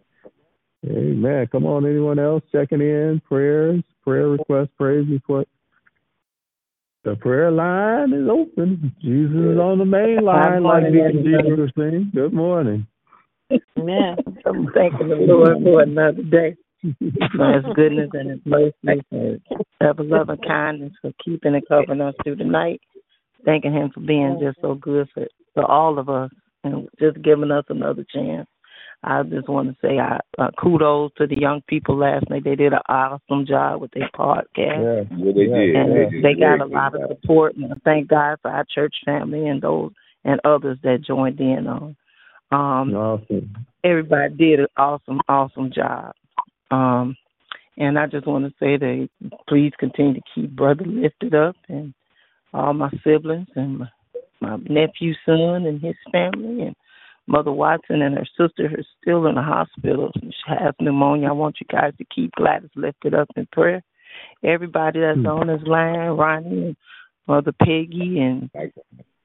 Amen. 0.86 1.48
Come 1.52 1.66
on, 1.66 1.86
anyone 1.86 2.20
else 2.20 2.44
checking 2.52 2.82
in? 2.82 3.22
Prayers, 3.26 3.84
prayer 4.04 4.28
requests, 4.28 4.70
praise 4.78 5.08
requests. 5.10 5.48
The 7.04 7.18
prayer 7.18 7.52
line 7.52 8.13
is 8.13 8.30
open. 8.30 8.96
Jesus 9.02 9.36
is 9.36 9.60
on 9.60 9.78
the 9.78 9.86
main 9.86 10.24
line, 10.24 10.63
like 10.63 10.84
morning, 10.84 10.94
Deacon. 10.94 11.24
Jesus 11.26 11.60
was 11.60 11.70
saying. 11.78 12.12
Good 12.16 12.32
morning. 12.32 12.88
Amen. 13.78 14.16
I'm 14.46 14.72
thanking 14.74 15.10
the 15.10 15.16
Lord 15.28 15.58
for 15.63 15.82
another 15.82 16.24
day, 16.24 16.56
for 17.36 17.54
His 17.54 17.66
goodness 17.76 18.10
and 18.13 18.30
His 18.30 18.39
mercy, 18.46 19.04
and 19.12 19.42
ever 19.82 20.02
loving 20.02 20.38
kindness, 20.48 20.94
for 21.02 21.12
keeping 21.24 21.56
and 21.56 21.68
covering 21.68 22.00
us 22.00 22.16
through 22.24 22.38
the 22.38 22.46
night. 22.46 22.80
Thanking 23.44 23.74
Him 23.74 23.92
for 23.94 24.00
being 24.00 24.39
just 24.42 24.60
so 24.62 24.76
good 24.76 25.10
for, 25.13 25.28
for 25.54 25.70
all 25.70 26.00
of 26.00 26.08
us 26.08 26.32
and 26.63 26.88
just 27.02 27.22
giving 27.22 27.52
us 27.52 27.66
another 27.68 28.06
chance. 28.16 28.48
I 29.04 29.24
just 29.24 29.50
want 29.50 29.70
to 29.70 29.76
say 29.82 30.00
I, 30.00 30.20
uh, 30.38 30.52
kudos 30.58 31.12
to 31.18 31.28
the 31.28 31.38
young 31.39 31.62
people 31.68 31.98
last 31.98 32.30
night. 32.30 32.44
They 32.44 32.56
did 32.56 32.74
an 32.74 32.80
awesome 32.88 33.46
job 33.46 33.82
with 33.82 33.92
their 33.92 34.10
podcast. 34.16 34.48
Yeah, 34.58 35.18
Yeah, 35.18 35.32
they 35.34 35.42
yeah, 35.42 35.58
did. 35.58 35.76
and 35.76 35.94
yeah. 35.94 36.04
They 36.06 36.10
did 36.10 36.24
they 36.24 36.34
got 36.39 36.62
a 36.62 36.66
lot 36.66 36.96
of 36.96 37.02
support. 37.10 37.56
And 37.56 37.74
thank 37.84 38.08
God 38.08 38.38
for 38.42 38.50
our 38.52 38.66
church 38.74 38.96
family 39.06 39.48
and 39.48 39.62
those 39.62 39.92
and 40.24 40.39
others 40.46 40.78
that 40.84 41.04
joined 41.06 41.39
in 41.39 41.68
on. 41.68 41.96
Um, 42.52 42.96
Awesome. 42.96 43.54
everybody 43.84 44.34
did 44.36 44.60
an 44.62 44.68
awesome, 44.78 45.20
awesome 45.28 45.72
job. 45.74 46.13
Um, 46.72 47.16
and 47.78 47.98
I 47.98 48.06
just 48.08 48.28
want 48.28 48.46
to 48.46 48.52
say 48.60 48.78
that 48.78 49.10
please 49.50 49.72
continue 49.80 50.13
to 50.13 50.22
keep 50.34 50.56
brother 50.56 50.86
lifted 50.86 51.34
up 51.36 51.56
and 51.68 51.94
all 52.54 52.74
my 52.74 52.89
siblings 53.04 53.48
and 53.56 53.80
my, 53.80 53.88
my 54.39 54.58
nephew's 54.70 55.18
son 55.26 55.66
and 55.66 55.82
his 55.82 55.96
family 56.12 56.62
and 56.68 56.76
Mother 57.28 57.52
Watson 57.52 58.02
and 58.02 58.18
her 58.18 58.26
sister 58.38 58.66
are 58.66 58.84
still 59.02 59.28
in 59.28 59.36
the 59.36 59.42
hospital. 59.42 60.12
She 60.22 60.32
has 60.48 60.74
pneumonia. 60.80 61.30
I 61.30 61.34
want 61.34 61.58
you 61.60 61.68
guys 61.72 61.94
to 61.98 62.06
keep 62.14 62.32
Gladys 62.36 62.70
lifted 62.76 63.14
up 63.14 63.30
in 63.36 63.48
prayer. 63.52 63.82
Everybody 64.44 65.00
that's 65.00 65.20
Hmm. 65.20 65.28
on 65.28 65.48
this 65.48 65.64
line, 65.64 66.10
Ronnie 66.12 66.66
and 66.68 66.76
Mother 67.28 67.54
Peggy 67.54 68.20
and 68.20 68.50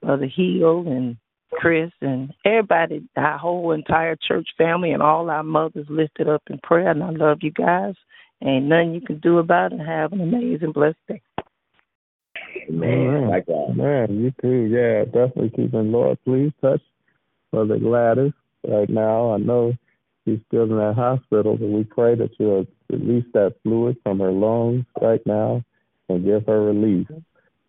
Mother 0.03 0.27
Hill 0.27 0.87
and 0.87 1.17
Chris 1.53 1.91
and 2.01 2.33
everybody, 2.45 3.03
our 3.17 3.39
whole 3.39 3.73
entire 3.73 4.17
church 4.17 4.49
family 4.57 4.93
and 4.93 5.03
all 5.03 5.29
our 5.31 5.43
mothers 5.43 5.89
lifted 5.89 6.29
up 6.29 6.43
in 6.49 6.59
prayer. 6.59 6.91
And 6.91 7.03
I 7.03 7.11
love 7.11 7.39
you 7.43 7.51
guys. 7.51 7.95
Ain't 8.43 8.67
nothing 8.67 8.95
you 8.95 9.01
can 9.01 9.19
do 9.19 9.39
about 9.39 9.73
it. 9.73 9.81
Have 9.81 10.13
an 10.13 10.21
amazing, 10.21 10.73
blessed 10.73 10.97
day. 11.09 11.21
Man, 12.69 13.29
likewise. 13.29 13.77
Man, 13.77 14.21
you 14.21 14.33
too. 14.41 14.69
Yeah, 14.71 15.05
definitely 15.05 15.51
keeping 15.51 15.91
Lord. 15.91 16.19
Please 16.25 16.53
touch 16.61 16.81
Mother 17.53 17.79
Gladys 17.79 18.33
right 18.67 18.89
now. 18.89 19.33
I 19.33 19.39
know 19.39 19.75
she's 20.25 20.41
still 20.49 20.65
in 20.65 20.77
that 20.77 20.95
hospital, 20.95 21.57
but 21.57 21.69
we 21.69 21.85
pray 21.85 22.15
that 22.15 22.31
you'll 22.39 22.67
release 22.91 23.25
that 23.35 23.55
fluid 23.63 23.97
from 24.03 24.21
her 24.21 24.33
lungs 24.33 24.85
right 25.01 25.25
now 25.27 25.65
and 26.09 26.25
give 26.25 26.47
her 26.47 26.63
relief, 26.63 27.07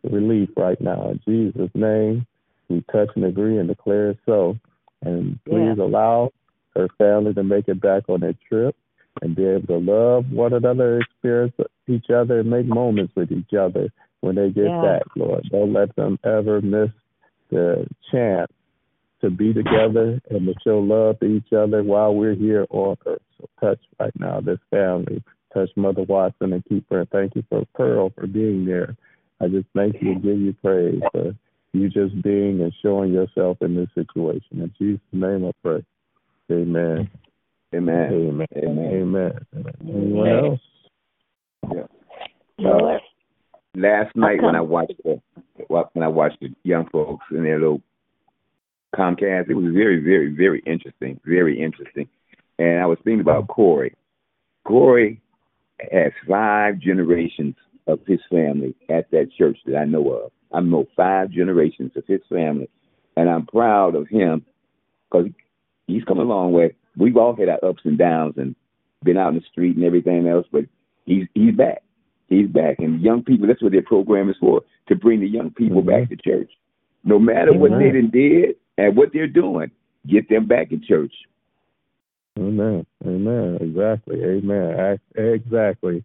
relief 0.03 0.49
right 0.55 0.79
now. 0.79 1.11
In 1.11 1.19
Jesus' 1.27 1.71
name, 1.73 2.25
we 2.69 2.83
touch 2.91 3.09
and 3.15 3.25
agree 3.25 3.57
and 3.57 3.67
declare 3.67 4.11
it 4.11 4.19
so. 4.25 4.57
And 5.01 5.39
please 5.45 5.77
allow 5.79 6.31
her 6.75 6.87
family 6.97 7.33
to 7.33 7.43
make 7.43 7.67
it 7.67 7.81
back 7.81 8.03
on 8.09 8.19
their 8.19 8.35
trip 8.47 8.75
and 9.21 9.35
be 9.35 9.45
able 9.45 9.67
to 9.67 9.77
love 9.77 10.31
one 10.31 10.53
another, 10.53 10.99
experience 10.99 11.53
each 11.87 12.09
other, 12.09 12.39
and 12.39 12.49
make 12.49 12.65
moments 12.65 13.13
with 13.15 13.31
each 13.31 13.53
other 13.53 13.89
when 14.21 14.35
they 14.35 14.49
get 14.49 14.65
Yeah. 14.65 14.81
back, 14.81 15.03
Lord. 15.15 15.49
Don't 15.49 15.73
let 15.73 15.95
them 15.95 16.19
ever 16.23 16.61
miss 16.61 16.91
the 17.49 17.87
chance 18.11 18.51
to 19.21 19.29
be 19.29 19.53
together 19.53 20.21
and 20.29 20.45
to 20.45 20.53
show 20.63 20.79
love 20.79 21.19
to 21.19 21.25
each 21.25 21.53
other 21.53 21.83
while 21.83 22.13
we're 22.13 22.35
here 22.35 22.65
on 22.69 22.97
earth. 23.05 23.21
So 23.39 23.49
touch 23.59 23.79
right 23.99 24.13
now 24.19 24.41
this 24.41 24.59
family. 24.69 25.23
Touch 25.53 25.69
Mother 25.75 26.03
Watson 26.03 26.53
and 26.53 26.63
keep 26.65 26.89
her. 26.89 27.05
Thank 27.11 27.35
you 27.35 27.43
for 27.49 27.65
Pearl 27.73 28.11
for 28.15 28.27
being 28.27 28.65
there. 28.65 28.95
I 29.41 29.47
just 29.47 29.67
thank 29.75 29.95
you 30.01 30.11
and 30.11 30.23
give 30.23 30.39
you 30.39 30.53
praise 30.53 31.01
for 31.11 31.33
you 31.73 31.89
just 31.89 32.21
being 32.21 32.61
and 32.61 32.73
showing 32.81 33.13
yourself 33.13 33.57
in 33.61 33.75
this 33.75 33.89
situation. 33.95 34.61
In 34.61 34.73
Jesus' 34.77 35.01
name 35.11 35.45
I 35.45 35.51
pray. 35.63 35.83
Amen. 36.51 37.09
Amen. 37.73 38.13
Amen. 38.13 38.47
Amen. 38.55 39.31
Amen. 39.55 39.73
Anyone 39.81 40.29
else? 40.29 40.59
Yeah. 41.71 41.83
Lord, 42.57 42.95
uh, 42.95 42.99
Last 43.75 44.15
night 44.15 44.41
when 44.41 44.55
I 44.55 44.61
watched 44.61 44.93
the 45.03 45.21
when 45.67 46.03
I 46.03 46.07
watched 46.07 46.39
the 46.41 46.49
young 46.63 46.89
folks 46.91 47.23
in 47.31 47.43
their 47.43 47.59
little 47.59 47.81
Comcast, 48.95 49.49
it 49.49 49.53
was 49.53 49.73
very, 49.73 50.01
very, 50.01 50.33
very 50.33 50.61
interesting. 50.65 51.19
Very 51.25 51.61
interesting. 51.61 52.07
And 52.57 52.81
I 52.81 52.85
was 52.85 52.97
thinking 53.03 53.21
about 53.21 53.47
Corey. 53.47 53.95
Corey 54.65 55.21
has 55.91 56.11
five 56.27 56.79
generations 56.79 57.55
of 57.87 57.99
his 58.05 58.19
family 58.29 58.75
at 58.89 59.09
that 59.11 59.29
church 59.37 59.57
that 59.65 59.77
I 59.77 59.85
know 59.85 60.11
of. 60.11 60.31
I 60.51 60.61
know 60.61 60.85
five 60.95 61.29
generations 61.29 61.91
of 61.95 62.03
his 62.07 62.21
family, 62.29 62.69
and 63.15 63.29
I'm 63.29 63.45
proud 63.45 63.95
of 63.95 64.07
him 64.07 64.45
because 65.09 65.27
he's 65.87 66.03
come 66.03 66.19
a 66.19 66.23
long 66.23 66.51
way. 66.51 66.75
We've 66.97 67.17
all 67.17 67.35
had 67.35 67.49
our 67.49 67.63
ups 67.63 67.81
and 67.85 67.97
downs 67.97 68.35
and 68.37 68.55
been 69.03 69.17
out 69.17 69.29
in 69.29 69.35
the 69.35 69.45
street 69.51 69.75
and 69.75 69.85
everything 69.85 70.27
else, 70.27 70.47
but 70.51 70.65
he's 71.05 71.27
he's 71.33 71.55
back. 71.55 71.83
He's 72.27 72.47
back, 72.47 72.77
and 72.79 73.01
young 73.01 73.23
people. 73.23 73.47
That's 73.47 73.61
what 73.61 73.71
their 73.71 73.81
program 73.81 74.29
is 74.29 74.35
for 74.39 74.61
to 74.87 74.95
bring 74.95 75.19
the 75.19 75.27
young 75.27 75.51
people 75.51 75.81
mm-hmm. 75.81 75.89
back 75.89 76.09
to 76.09 76.15
church. 76.15 76.51
No 77.03 77.17
matter 77.17 77.53
what 77.53 77.71
they 77.71 77.91
done 77.91 78.11
did 78.11 78.55
and 78.79 78.95
what 78.95 79.09
they're 79.13 79.27
doing, 79.27 79.71
get 80.07 80.29
them 80.29 80.47
back 80.47 80.71
in 80.71 80.81
church. 80.81 81.13
Amen. 82.37 82.85
Amen. 83.05 83.57
Exactly. 83.59 84.23
Amen. 84.23 84.97
Exactly. 85.15 86.03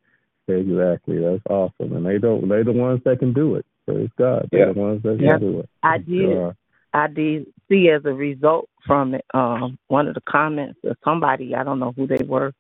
Exactly. 0.49 1.21
That's 1.21 1.43
awesome. 1.49 1.97
And 1.97 2.05
they 2.05 2.19
don't 2.19 2.49
They're 2.49 2.65
the 2.65 2.73
ones 2.73 3.01
that 3.05 3.21
can 3.21 3.33
do 3.33 3.55
it. 3.55 3.65
Praise 3.87 4.11
God. 4.19 4.49
They're 4.51 4.67
Yeah. 4.67 4.73
the 4.73 4.81
ones 4.81 5.03
that 5.05 5.21
Yeah. 5.21 5.39
can 5.39 5.41
do 5.41 5.61
it. 5.61 5.69
I 5.83 5.99
did. 5.99 6.37
are. 6.37 6.57
I 6.93 7.07
did 7.09 7.47
see 7.69 7.89
as 7.91 8.05
a 8.05 8.13
result 8.13 8.69
from 8.87 9.15
it, 9.15 9.25
um, 9.35 9.79
one 9.89 10.07
of 10.09 10.15
the 10.15 10.21
comments 10.23 10.79
that 10.83 10.97
somebody, 11.05 11.55
I 11.55 11.65
don't 11.65 11.81
know 11.81 11.93
who 11.93 12.07
they 12.07 12.25
were, 12.25 12.53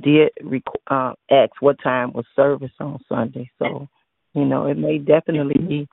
did 0.00 0.30
rec- 0.42 0.62
uh, 0.88 1.14
ask 1.30 1.50
what 1.60 1.78
time 1.80 2.12
was 2.12 2.24
service 2.34 2.72
on 2.80 2.98
Sunday. 3.08 3.50
So, 3.58 3.88
you 4.34 4.44
know, 4.44 4.66
it 4.66 4.78
may 4.78 4.98
definitely 4.98 5.58
be 5.58 5.88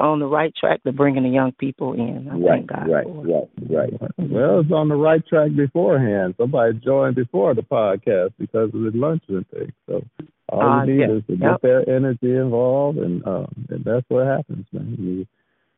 on 0.00 0.18
the 0.20 0.26
right 0.26 0.54
track 0.54 0.82
to 0.84 0.92
bringing 0.92 1.22
the 1.22 1.28
young 1.30 1.52
people 1.52 1.92
in. 1.94 2.28
I 2.28 2.36
Right, 2.36 2.48
thank 2.48 2.66
God 2.68 2.88
right, 2.90 3.04
for 3.04 3.26
it. 3.26 3.48
right, 3.70 3.92
right. 4.00 4.10
Well, 4.18 4.60
it's 4.60 4.72
on 4.72 4.88
the 4.88 4.96
right 4.96 5.24
track 5.26 5.54
beforehand. 5.54 6.34
Somebody 6.38 6.78
joined 6.78 7.16
before 7.16 7.54
the 7.54 7.62
podcast 7.62 8.32
because 8.38 8.70
of 8.74 8.80
the 8.82 8.90
luncheon 8.94 9.44
thing. 9.52 9.72
So 9.86 10.02
all 10.48 10.62
Uh, 10.62 10.84
you 10.84 10.92
need 10.92 11.00
yeah. 11.00 11.10
is 11.12 11.22
to 11.26 11.32
Yep. 11.36 11.40
get 11.40 11.62
their 11.62 11.88
energy 11.96 12.34
involved, 12.34 12.98
and 12.98 13.26
um, 13.26 13.46
and 13.70 13.84
that's 13.84 14.04
what 14.08 14.26
happens, 14.26 14.66
man. 14.72 14.96
You 14.98 15.26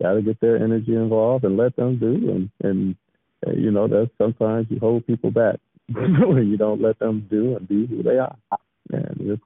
got 0.01 0.15
to 0.15 0.23
get 0.23 0.41
their 0.41 0.57
energy 0.57 0.95
involved 0.95 1.45
and 1.45 1.57
let 1.57 1.77
them 1.77 1.97
do, 1.97 2.15
and 2.31 2.51
and 2.63 2.97
uh, 3.47 3.53
you 3.53 3.71
know 3.71 3.87
that's 3.89 4.11
sometimes 4.19 4.67
you 4.71 4.79
hold 4.81 5.07
people 5.07 5.31
back 5.31 5.61
when 5.93 6.49
you 6.49 6.57
don't 6.57 6.81
let 6.81 6.99
them 6.99 7.27
do 7.31 7.57
and 7.57 7.69
be 7.69 7.87
who 7.87 8.03
they 8.03 8.19
are. 8.19 8.37
And 8.91 9.17
just 9.27 9.43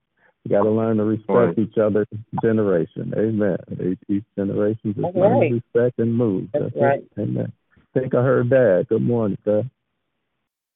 you 0.46 0.56
got 0.56 0.62
to 0.62 0.70
learn 0.70 0.98
to 0.98 1.04
respect 1.04 1.28
Right. 1.28 1.58
each 1.58 1.76
other's 1.76 2.06
generation. 2.40 3.12
Amen. 3.18 3.56
Each, 3.82 3.98
each 4.08 4.24
generation 4.38 4.94
just 4.94 5.02
That's 5.02 5.16
learn 5.16 5.40
right. 5.40 5.48
to 5.48 5.54
respect 5.54 5.98
and 5.98 6.14
move. 6.14 6.48
That's 6.52 6.66
That's 6.66 6.76
right. 6.76 7.00
it. 7.00 7.20
Amen. 7.20 7.52
I 7.76 7.98
think 7.98 8.14
I 8.14 8.22
heard 8.22 8.48
Dad. 8.48 8.86
Good 8.88 9.02
morning, 9.02 9.38
sir. 9.44 9.64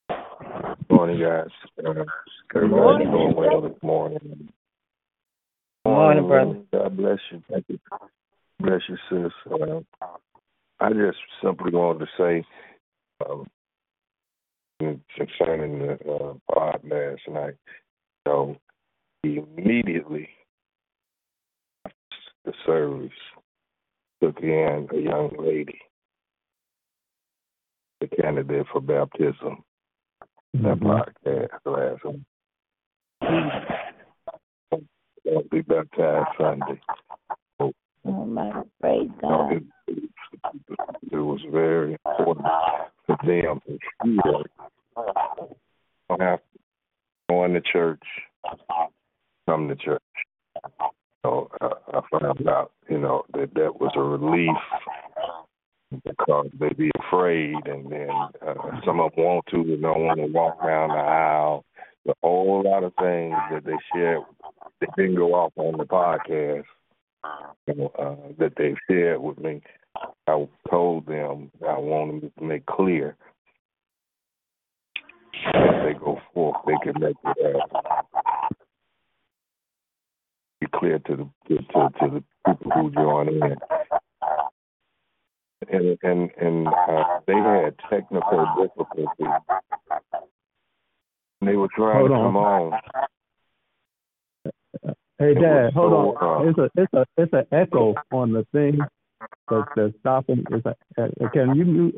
Good 0.09 0.91
morning, 0.91 1.21
guys. 1.21 1.47
Uh, 1.79 2.03
everybody 2.53 3.05
doing 3.05 3.37
well 3.37 3.61
this 3.61 3.81
morning. 3.81 4.19
Good 5.85 5.91
morning, 5.93 6.27
brother. 6.27 6.63
God 6.73 6.97
bless 6.97 7.19
you. 7.31 7.41
Thank 7.49 7.67
you. 7.69 7.79
Bless 8.59 8.81
you, 8.89 8.97
sis. 9.09 9.53
Uh, 9.53 9.81
I 10.81 10.93
just 10.93 11.19
simply 11.45 11.71
wanted 11.71 12.07
to 12.07 12.07
say, 12.19 12.45
um, 13.25 13.47
concerning 15.17 15.79
the 15.79 15.93
uh, 16.13 16.35
pod 16.53 16.81
last 16.83 17.21
night, 17.29 17.55
so 18.27 18.57
immediately 19.25 20.29
the 22.45 22.53
service 22.67 23.11
took 24.23 24.39
in 24.41 24.89
a 24.93 24.97
young 24.99 25.31
lady, 25.39 25.79
the 28.01 28.09
candidate 28.09 28.67
for 28.73 28.81
baptism. 28.81 29.63
That 30.55 30.79
Mm-hmm. 30.81 30.87
podcast 30.87 31.49
last 31.65 32.05
week. 32.05 32.23
Gonna 35.25 35.43
be 35.51 35.61
baptized 35.61 36.29
Sunday. 36.39 36.81
Oh 37.61 37.73
my 38.25 38.63
praise 38.81 39.09
So 39.21 39.29
God. 39.29 39.53
it, 39.53 39.63
it 41.13 41.17
was 41.17 41.41
very 41.53 41.97
important 42.05 42.47
for 43.07 43.17
them 43.25 43.61
to 43.67 43.79
hear. 44.03 44.45
Don't 46.09 46.21
have 46.21 46.41
to 46.41 46.59
go 47.29 47.45
into 47.45 47.61
church, 47.61 48.03
come 49.49 49.69
to 49.69 49.77
church. 49.77 50.03
So 51.23 51.51
uh, 51.61 51.69
I 51.93 52.01
found 52.19 52.49
out, 52.49 52.73
you 52.89 52.99
know, 52.99 53.25
that 53.35 53.53
that 53.55 53.81
was 53.81 53.93
a 53.97 54.01
relief 54.01 54.57
because 56.05 56.47
they 56.59 56.71
be 56.71 56.91
afraid, 56.99 57.57
and 57.67 57.91
then 57.91 58.11
uh, 58.47 58.55
some 58.87 59.01
of 59.01 59.15
them 59.15 59.25
want 59.25 59.45
to 59.51 59.57
and 59.57 59.83
don't 59.83 60.05
want 60.05 60.21
to 60.21 60.27
walk 60.27 60.63
down 60.63 60.89
the 60.89 60.95
aisle. 60.95 61.65
A 62.09 62.13
whole 62.23 62.63
lot 62.65 62.85
of 62.85 62.95
things 62.99 63.37
that 63.53 63.65
they 63.65 63.77
shared 63.93 64.23
that 64.81 64.89
didn't 64.97 65.17
go 65.17 65.35
off 65.35 65.53
on 65.57 65.77
the 65.77 65.85
podcast 65.85 66.65
you 67.67 67.75
know, 67.75 67.93
uh, 67.99 68.33
that 68.39 68.55
they 68.57 68.75
shared 68.89 69.21
with 69.21 69.39
me. 69.39 69.61
I 70.27 70.47
told 70.71 71.07
them 71.07 71.51
I 71.69 71.79
want 71.79 72.33
to 72.39 72.45
make 72.45 72.65
clear 72.65 73.17
as 75.55 75.85
they 75.85 75.95
go 75.99 76.21
forth, 76.35 76.57
they 76.67 76.75
can 76.83 77.01
make 77.01 77.17
it 77.25 77.57
uh, 77.57 78.30
be 80.61 80.67
clear 80.75 80.99
to 80.99 81.17
the 81.17 81.29
to, 81.49 81.57
to, 81.57 81.91
to 82.01 82.11
the 82.11 82.25
people 82.47 82.71
who 82.73 82.91
join 82.93 83.29
in. 83.29 83.57
And 85.71 85.99
and 86.03 86.31
and 86.41 86.69
uh, 86.69 87.21
they 87.27 87.35
had 87.35 87.75
technical 87.91 88.47
difficulties. 88.57 89.27
They 91.43 91.57
were 91.57 91.69
trying 91.75 91.99
Hold 91.99 92.11
to 92.11 92.15
on. 92.15 92.27
come 92.27 92.37
on. 92.37 92.81
Hey, 95.19 95.35
Dad, 95.35 95.73
hold 95.75 95.93
so, 95.93 96.27
on. 96.27 96.47
uh, 96.47 96.49
It's 96.49 96.59
a 96.59 96.71
it's 96.75 96.95
a 96.95 97.07
it's 97.19 97.33
an 97.33 97.47
echo 97.53 97.95
on 98.11 98.33
the 98.33 98.47
thing 98.53 98.79
that's, 99.51 99.69
that's 99.77 99.95
stopping. 100.01 100.45
It's 100.51 100.67
a, 100.67 100.77
uh, 101.03 101.29
can 101.33 101.55
you 101.55 101.65
mute? 101.65 101.95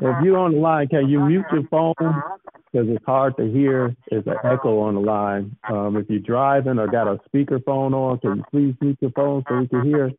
If 0.00 0.24
you're 0.24 0.38
on 0.38 0.52
the 0.52 0.58
line, 0.58 0.88
can 0.88 1.08
you 1.08 1.20
mute 1.20 1.44
your 1.52 1.64
phone? 1.70 1.94
Because 1.98 2.88
it's 2.88 3.04
hard 3.06 3.36
to 3.38 3.50
hear. 3.50 3.96
There's 4.10 4.26
an 4.26 4.36
echo 4.44 4.80
on 4.80 4.94
the 4.94 5.00
line. 5.00 5.56
Um, 5.70 5.96
if 5.96 6.08
you're 6.08 6.18
driving 6.20 6.78
or 6.78 6.88
got 6.88 7.08
a 7.08 7.18
speakerphone 7.28 7.92
on, 7.94 8.18
can 8.18 8.36
you 8.36 8.44
please 8.50 8.74
mute 8.80 8.98
your 9.00 9.10
phone 9.12 9.44
so 9.48 9.58
we 9.58 9.68
can 9.68 9.84
hear? 9.84 10.10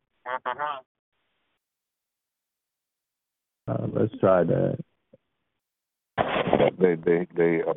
Uh, 3.68 3.86
let's 3.92 4.12
try 4.18 4.42
that. 4.44 4.78
they 6.78 6.96
they 6.96 7.26
they 7.36 7.60
uh, 7.62 7.74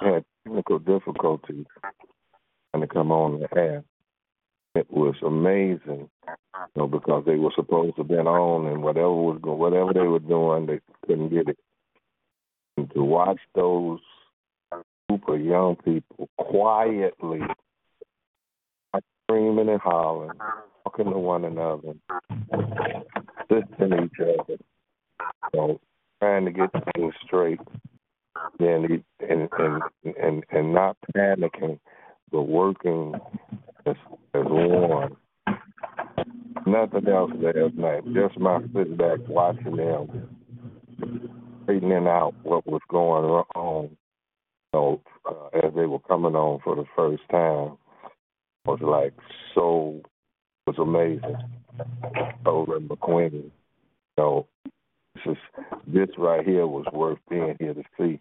had 0.00 0.24
technical 0.44 0.78
difficulties 0.78 1.66
trying 2.72 2.80
to 2.80 2.86
come 2.86 3.12
on 3.12 3.40
the 3.40 3.58
air. 3.58 3.84
It 4.74 4.90
was 4.90 5.16
amazing, 5.24 6.08
you 6.28 6.76
know, 6.76 6.86
because 6.86 7.24
they 7.26 7.36
were 7.36 7.52
supposed 7.56 7.96
to 7.96 8.04
been 8.04 8.26
on, 8.26 8.66
and 8.66 8.82
whatever 8.82 9.12
was 9.12 9.40
go, 9.42 9.54
whatever 9.54 9.92
they 9.92 10.06
were 10.06 10.20
doing, 10.20 10.66
they 10.66 10.80
couldn't 11.06 11.30
get 11.30 11.48
it. 11.48 11.58
And 12.76 12.90
to 12.92 13.02
watch 13.02 13.40
those 13.54 14.00
group 15.08 15.28
of 15.28 15.40
young 15.40 15.76
people 15.76 16.28
quietly 16.38 17.40
screaming 19.24 19.68
and 19.68 19.80
hollering, 19.80 20.38
talking 20.84 21.06
to 21.06 21.18
one 21.18 21.44
another, 21.44 21.94
assisting 23.50 24.04
each 24.04 24.20
other, 24.20 24.56
you 24.56 24.56
know, 25.54 25.80
trying 26.20 26.44
to 26.44 26.52
get 26.52 26.70
things 26.94 27.14
straight 27.26 27.60
he, 28.58 28.64
and, 28.64 29.48
and 29.58 29.82
and 30.20 30.44
and 30.50 30.74
not 30.74 30.96
panicking, 31.14 31.78
but 32.30 32.42
working 32.42 33.14
as 33.86 33.96
as 34.34 34.44
one. 34.44 35.16
Nothing 36.66 37.08
else 37.08 37.30
last 37.36 37.74
night. 37.74 38.04
Just 38.12 38.38
my 38.38 38.60
sitting 38.74 38.96
back 38.96 39.18
watching 39.28 39.76
them, 39.76 40.28
straightening 41.62 42.06
out 42.06 42.34
what 42.42 42.66
was 42.66 42.82
going 42.88 43.24
on. 43.54 43.84
You 43.84 43.90
know, 44.72 45.00
uh, 45.28 45.66
as 45.66 45.74
they 45.74 45.86
were 45.86 45.98
coming 46.00 46.34
on 46.34 46.60
for 46.62 46.76
the 46.76 46.84
first 46.94 47.22
time, 47.30 47.76
was 48.64 48.78
like 48.82 49.14
so 49.54 50.00
was 50.66 50.76
amazing. 50.78 51.36
Over 52.44 52.78
McQueen, 52.78 53.32
you 53.32 53.50
know, 54.18 54.46
this 55.14 55.24
is 55.26 55.36
this 55.86 56.08
right 56.18 56.46
here 56.46 56.66
was 56.66 56.86
worth 56.92 57.18
being 57.28 57.56
here 57.58 57.74
to 57.74 57.82
see, 57.98 58.20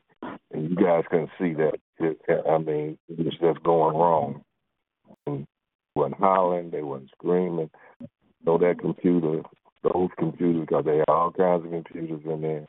and 0.51 0.69
you 0.69 0.75
guys 0.75 1.03
can 1.09 1.27
see 1.37 1.53
that. 1.53 1.73
It, 1.99 2.19
I 2.49 2.57
mean, 2.57 2.97
it 3.09 3.19
was 3.19 3.35
just 3.39 3.63
going 3.63 3.95
wrong. 3.95 4.43
They 5.25 5.45
weren't 5.95 6.15
hollering, 6.15 6.71
they 6.71 6.81
weren't 6.81 7.09
screaming. 7.11 7.69
So 8.45 8.57
that 8.57 8.79
computer, 8.79 9.41
those 9.83 10.09
computers, 10.17 10.61
because 10.61 10.85
they 10.85 10.97
have 10.97 11.05
all 11.07 11.31
kinds 11.31 11.65
of 11.65 11.71
computers 11.71 12.21
in 12.25 12.41
there, 12.41 12.65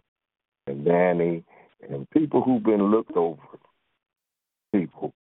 and 0.67 0.85
Danny, 0.85 1.45
and 1.89 2.09
people 2.11 2.43
who've 2.43 2.63
been 2.63 2.91
looked 2.91 3.17
over. 3.17 3.41
People, 4.73 5.13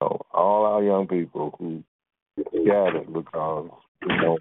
so 0.00 0.20
all 0.32 0.64
our 0.64 0.82
young 0.82 1.06
people 1.06 1.54
who 1.58 1.82
scattered 2.62 3.12
because 3.12 3.68
you 4.02 4.16
know 4.16 4.38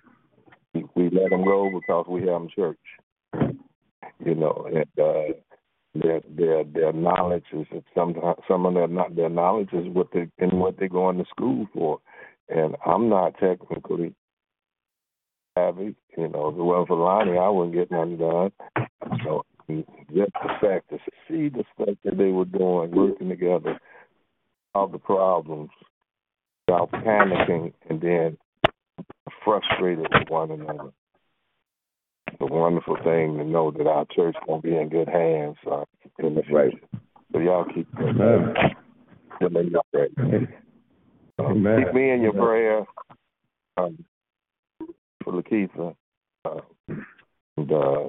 we 0.73 1.09
let 1.09 1.31
them 1.31 1.43
go 1.43 1.69
because 1.73 2.05
we 2.07 2.21
have 2.21 2.29
them 2.29 2.47
church 2.55 2.77
you 4.23 4.35
know, 4.35 4.67
and 4.67 5.03
uh, 5.03 5.33
their 6.01 6.21
their 6.29 6.63
their 6.63 6.93
knowledge 6.93 7.45
is 7.51 7.65
sometimes 7.95 8.37
some 8.47 8.65
of 8.65 8.73
their 8.73 8.87
not 8.87 9.15
their 9.15 9.29
knowledge 9.29 9.69
is 9.73 9.87
what 9.87 10.07
they 10.13 10.27
and 10.39 10.59
what 10.59 10.77
they're 10.77 10.89
going 10.89 11.17
to 11.17 11.25
school 11.25 11.67
for, 11.73 11.99
and 12.49 12.75
I'm 12.85 13.09
not 13.09 13.37
technically 13.39 14.13
savvy. 15.57 15.95
You 16.17 16.29
know, 16.29 16.49
if 16.49 16.55
it 16.55 16.61
wasn't 16.61 16.87
for 16.87 16.97
Lonnie, 16.97 17.37
I 17.37 17.49
wouldn't 17.49 17.75
get 17.75 17.91
nothing 17.91 18.17
done. 18.17 18.51
So 19.23 19.45
just 19.67 20.31
the 20.33 20.49
fact 20.61 20.89
to 20.89 20.97
see 21.27 21.49
the 21.49 21.63
stuff 21.75 21.95
that 22.03 22.17
they 22.17 22.31
were 22.31 22.45
doing, 22.45 22.91
working 22.91 23.29
together, 23.29 23.79
all 24.73 24.87
the 24.87 24.97
problems, 24.97 25.69
without 26.67 26.91
panicking, 26.91 27.73
and 27.89 28.01
then 28.01 28.37
frustrated 29.43 30.07
with 30.11 30.29
one 30.29 30.51
another 30.51 30.91
a 32.41 32.45
wonderful 32.45 32.95
thing 33.03 33.37
to 33.37 33.43
know 33.43 33.71
that 33.71 33.87
our 33.87 34.05
church 34.15 34.35
gonna 34.47 34.61
be 34.61 34.75
in 34.75 34.89
good 34.89 35.07
hands 35.07 35.57
uh, 35.69 35.83
in 36.19 36.35
the 36.35 36.43
future. 36.43 36.77
So 37.31 37.39
y'all 37.39 37.65
keep 37.65 37.87
Amen. 37.99 38.53
keep 39.39 39.51
me 39.51 39.59
in 39.61 39.71
your. 39.71 40.07
Amen. 41.39 41.83
Keep 41.85 41.93
me 41.93 42.11
in 42.11 42.21
your 42.21 42.33
prayer 42.33 42.85
um, 43.77 44.03
for 45.23 45.33
Lakeitha, 45.33 45.95
uh, 46.45 46.61
and, 47.57 47.71
uh, 47.71 48.03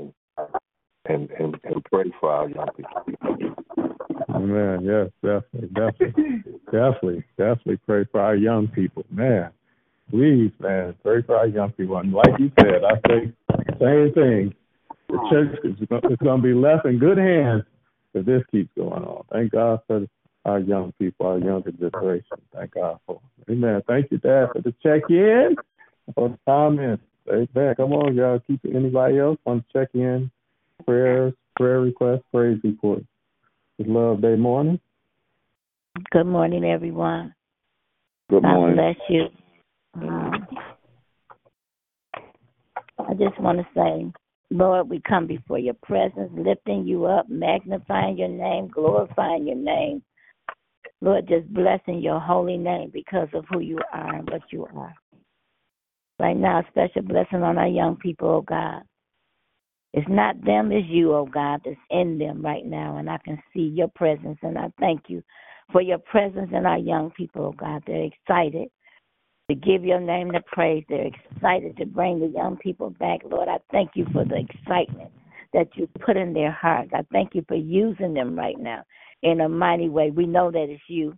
and 1.06 1.30
and 1.30 1.56
and 1.64 1.84
pray 1.90 2.10
for 2.20 2.32
our 2.32 2.48
young 2.48 2.68
people. 2.76 3.04
Amen. 4.34 4.84
Yes, 4.84 5.10
definitely, 5.22 5.68
definitely, 5.74 6.42
definitely, 6.70 7.24
definitely 7.36 7.76
pray 7.86 8.04
for 8.10 8.20
our 8.20 8.36
young 8.36 8.68
people, 8.68 9.04
man. 9.10 9.50
Please, 10.10 10.52
man, 10.58 10.94
pray 11.02 11.22
for 11.22 11.36
our 11.36 11.46
young 11.46 11.70
people. 11.72 11.98
And 11.98 12.12
like 12.12 12.38
you 12.38 12.50
said, 12.60 12.82
I 12.82 12.96
say 13.08 13.32
same 13.78 14.12
thing. 14.14 14.54
The 15.08 15.18
church 15.30 15.58
is 15.64 16.18
going 16.22 16.42
to 16.42 16.42
be 16.42 16.54
left 16.54 16.86
in 16.86 16.98
good 16.98 17.18
hands 17.18 17.64
if 18.14 18.24
this 18.24 18.42
keeps 18.50 18.70
going 18.76 19.04
on. 19.04 19.24
Thank 19.30 19.52
God 19.52 19.80
for 19.86 20.06
our 20.44 20.60
young 20.60 20.92
people, 20.98 21.26
our 21.26 21.38
younger 21.38 21.72
generation. 21.72 22.38
Thank 22.54 22.74
God 22.74 22.98
for. 23.06 23.20
it. 23.46 23.52
Amen. 23.52 23.82
Thank 23.86 24.10
you, 24.10 24.18
Dad, 24.18 24.48
for 24.52 24.62
the 24.62 24.74
check 24.82 25.02
in, 25.10 25.56
for 26.14 26.30
the 26.30 26.38
comments. 26.46 27.02
Amen. 27.30 27.74
Come 27.76 27.92
on, 27.92 28.14
y'all. 28.14 28.40
Keep. 28.46 28.60
Anybody 28.64 29.18
else 29.18 29.38
want 29.44 29.64
to 29.66 29.78
check 29.78 29.88
in? 29.94 30.30
Prayers, 30.86 31.34
prayer 31.56 31.80
requests, 31.80 32.22
praise 32.32 32.58
reports. 32.64 33.04
It's 33.78 33.88
Love 33.88 34.22
Day 34.22 34.36
morning. 34.36 34.80
Good 36.10 36.26
morning, 36.26 36.64
everyone. 36.64 37.34
Good 38.30 38.42
morning. 38.42 38.76
God 38.76 38.94
bless 38.96 39.10
you. 39.10 39.47
Amen. 39.96 40.46
I 42.98 43.14
just 43.14 43.40
want 43.40 43.58
to 43.58 43.66
say, 43.74 44.12
Lord, 44.50 44.88
we 44.88 45.00
come 45.06 45.26
before 45.26 45.58
your 45.58 45.76
presence, 45.82 46.30
lifting 46.34 46.86
you 46.86 47.06
up, 47.06 47.28
magnifying 47.28 48.18
your 48.18 48.28
name, 48.28 48.68
glorifying 48.68 49.46
your 49.46 49.56
name. 49.56 50.02
Lord, 51.00 51.28
just 51.28 51.52
blessing 51.52 52.00
your 52.00 52.18
holy 52.18 52.56
name 52.56 52.90
because 52.92 53.28
of 53.34 53.44
who 53.50 53.60
you 53.60 53.78
are 53.92 54.16
and 54.16 54.28
what 54.28 54.42
you 54.50 54.66
are. 54.76 54.94
Right 56.18 56.36
now, 56.36 56.60
a 56.60 56.66
special 56.68 57.02
blessing 57.02 57.42
on 57.42 57.58
our 57.58 57.68
young 57.68 57.96
people, 57.96 58.28
oh 58.28 58.42
God. 58.42 58.82
It's 59.94 60.08
not 60.08 60.44
them, 60.44 60.70
it's 60.72 60.88
you, 60.88 61.14
oh 61.14 61.26
God, 61.26 61.60
that's 61.64 61.76
in 61.90 62.18
them 62.18 62.42
right 62.42 62.64
now. 62.66 62.98
And 62.98 63.08
I 63.08 63.18
can 63.18 63.40
see 63.54 63.72
your 63.74 63.88
presence. 63.88 64.38
And 64.42 64.58
I 64.58 64.70
thank 64.80 65.02
you 65.08 65.22
for 65.72 65.80
your 65.80 65.98
presence 65.98 66.50
in 66.52 66.66
our 66.66 66.78
young 66.78 67.10
people, 67.12 67.46
oh 67.46 67.52
God. 67.52 67.82
They're 67.86 68.04
excited. 68.04 68.68
To 69.50 69.54
give 69.54 69.82
your 69.84 70.00
name 70.00 70.28
the 70.28 70.42
praise. 70.46 70.84
They're 70.88 71.06
excited 71.06 71.76
to 71.78 71.86
bring 71.86 72.20
the 72.20 72.26
young 72.26 72.58
people 72.58 72.90
back. 72.90 73.20
Lord, 73.24 73.48
I 73.48 73.58
thank 73.72 73.90
you 73.94 74.06
for 74.12 74.24
the 74.24 74.36
excitement 74.36 75.10
that 75.54 75.68
you 75.74 75.88
put 76.04 76.18
in 76.18 76.34
their 76.34 76.52
hearts. 76.52 76.90
I 76.92 77.00
thank 77.12 77.34
you 77.34 77.42
for 77.48 77.54
using 77.54 78.12
them 78.12 78.36
right 78.36 78.58
now 78.58 78.82
in 79.22 79.40
a 79.40 79.48
mighty 79.48 79.88
way. 79.88 80.10
We 80.10 80.26
know 80.26 80.50
that 80.50 80.66
it's 80.68 80.82
you. 80.88 81.16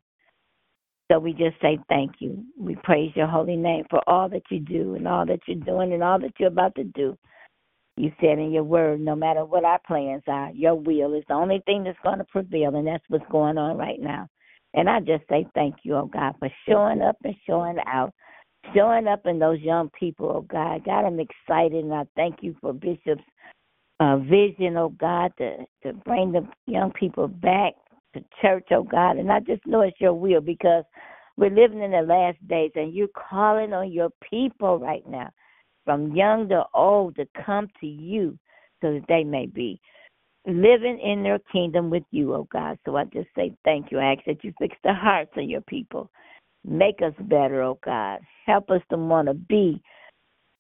So 1.11 1.19
we 1.19 1.33
just 1.33 1.61
say 1.61 1.77
thank 1.89 2.13
you. 2.21 2.45
We 2.57 2.77
praise 2.85 3.11
your 3.17 3.27
holy 3.27 3.57
name 3.57 3.85
for 3.91 4.01
all 4.09 4.29
that 4.29 4.45
you 4.49 4.61
do 4.61 4.95
and 4.95 5.09
all 5.09 5.27
that 5.27 5.41
you're 5.49 5.57
doing 5.57 5.93
and 5.93 6.05
all 6.05 6.21
that 6.21 6.35
you're 6.39 6.51
about 6.51 6.77
to 6.77 6.85
do. 6.85 7.19
You 7.97 8.13
said 8.21 8.39
in 8.39 8.53
your 8.53 8.63
word, 8.63 9.01
no 9.01 9.17
matter 9.17 9.45
what 9.45 9.65
our 9.65 9.81
plans 9.87 10.23
are, 10.29 10.53
your 10.53 10.77
will 10.77 11.15
is 11.15 11.25
the 11.27 11.35
only 11.35 11.63
thing 11.67 11.83
that's 11.83 11.99
going 12.05 12.19
to 12.19 12.25
prevail, 12.25 12.77
and 12.77 12.87
that's 12.87 13.05
what's 13.09 13.29
going 13.29 13.59
on 13.59 13.77
right 13.77 14.01
now. 14.01 14.29
And 14.75 14.89
I 14.89 15.01
just 15.01 15.25
say 15.29 15.47
thank 15.55 15.77
you, 15.83 15.97
oh 15.97 16.07
God, 16.07 16.35
for 16.39 16.49
showing 16.69 17.03
up 17.03 17.17
and 17.25 17.35
showing 17.47 17.79
out, 17.87 18.13
showing 18.75 19.09
up 19.09 19.27
in 19.27 19.39
those 19.39 19.61
young 19.61 19.91
people, 19.99 20.31
oh 20.35 20.43
God. 20.43 20.85
God, 20.85 21.05
I'm 21.05 21.19
excited, 21.19 21.85
and 21.85 21.93
I 21.93 22.05
thank 22.15 22.37
you 22.43 22.55
for 22.61 22.73
Bishop's 22.73 23.23
uh, 23.99 24.19
vision, 24.19 24.77
oh 24.77 24.91
God, 24.91 25.33
to, 25.39 25.59
to 25.83 25.93
bring 26.05 26.33
the 26.33 26.47
young 26.67 26.93
people 26.93 27.27
back 27.27 27.75
to 28.15 28.25
church, 28.41 28.69
oh 28.71 28.85
God. 28.85 29.17
And 29.17 29.31
I 29.33 29.41
just 29.41 29.67
know 29.67 29.81
it's 29.81 30.01
your 30.01 30.15
will 30.15 30.41
because 30.41 30.85
we're 31.37 31.51
living 31.51 31.83
in 31.83 31.91
the 31.91 32.03
last 32.03 32.37
days, 32.47 32.71
and 32.77 32.95
you're 32.95 33.09
calling 33.09 33.73
on 33.73 33.91
your 33.91 34.11
people 34.29 34.79
right 34.79 35.07
now, 35.09 35.31
from 35.85 36.15
young 36.15 36.49
to 36.51 36.65
old, 36.75 37.17
to 37.17 37.27
come 37.45 37.67
to 37.81 37.87
you 37.87 38.39
so 38.81 38.93
that 38.93 39.05
they 39.09 39.25
may 39.25 39.47
be 39.47 39.81
living 40.47 40.99
in 40.99 41.23
their 41.23 41.39
kingdom 41.53 41.91
with 41.91 42.05
you, 42.11 42.35
oh 42.35 42.49
God. 42.53 42.79
So 42.85 42.97
I 42.97 43.05
just 43.05 43.29
say 43.37 43.55
thank 43.65 43.91
you. 43.91 43.99
I 43.99 44.13
ask 44.13 44.25
that 44.27 44.43
you 44.43 44.53
fix 44.59 44.77
the 44.83 44.95
hearts 44.95 45.33
of 45.37 45.45
your 45.45 45.61
people. 45.63 46.11
Make 46.65 47.01
us 47.03 47.15
better, 47.21 47.63
oh 47.63 47.79
God. 47.85 48.21
Help 48.47 48.71
us 48.71 48.83
to 48.91 48.97
want 48.97 49.29
to 49.29 49.35
be 49.35 49.83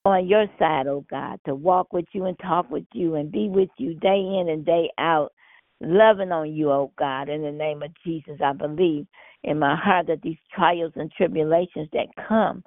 on 0.04 0.26
your 0.26 0.46
side, 0.58 0.86
oh 0.86 1.04
God, 1.10 1.38
to 1.46 1.54
walk 1.54 1.92
with 1.92 2.06
you 2.12 2.26
and 2.26 2.38
talk 2.38 2.70
with 2.70 2.86
you 2.92 3.16
and 3.16 3.30
be 3.30 3.48
with 3.48 3.68
you 3.76 3.94
day 3.94 4.18
in 4.18 4.48
and 4.50 4.64
day 4.64 4.90
out, 4.98 5.32
loving 5.80 6.32
on 6.32 6.52
you, 6.52 6.70
oh 6.70 6.92
God. 6.98 7.28
In 7.28 7.42
the 7.42 7.52
name 7.52 7.82
of 7.82 7.90
Jesus, 8.04 8.38
I 8.42 8.52
believe 8.52 9.06
in 9.44 9.58
my 9.58 9.76
heart 9.76 10.06
that 10.06 10.22
these 10.22 10.38
trials 10.54 10.92
and 10.96 11.10
tribulations 11.12 11.88
that 11.92 12.06
come, 12.28 12.62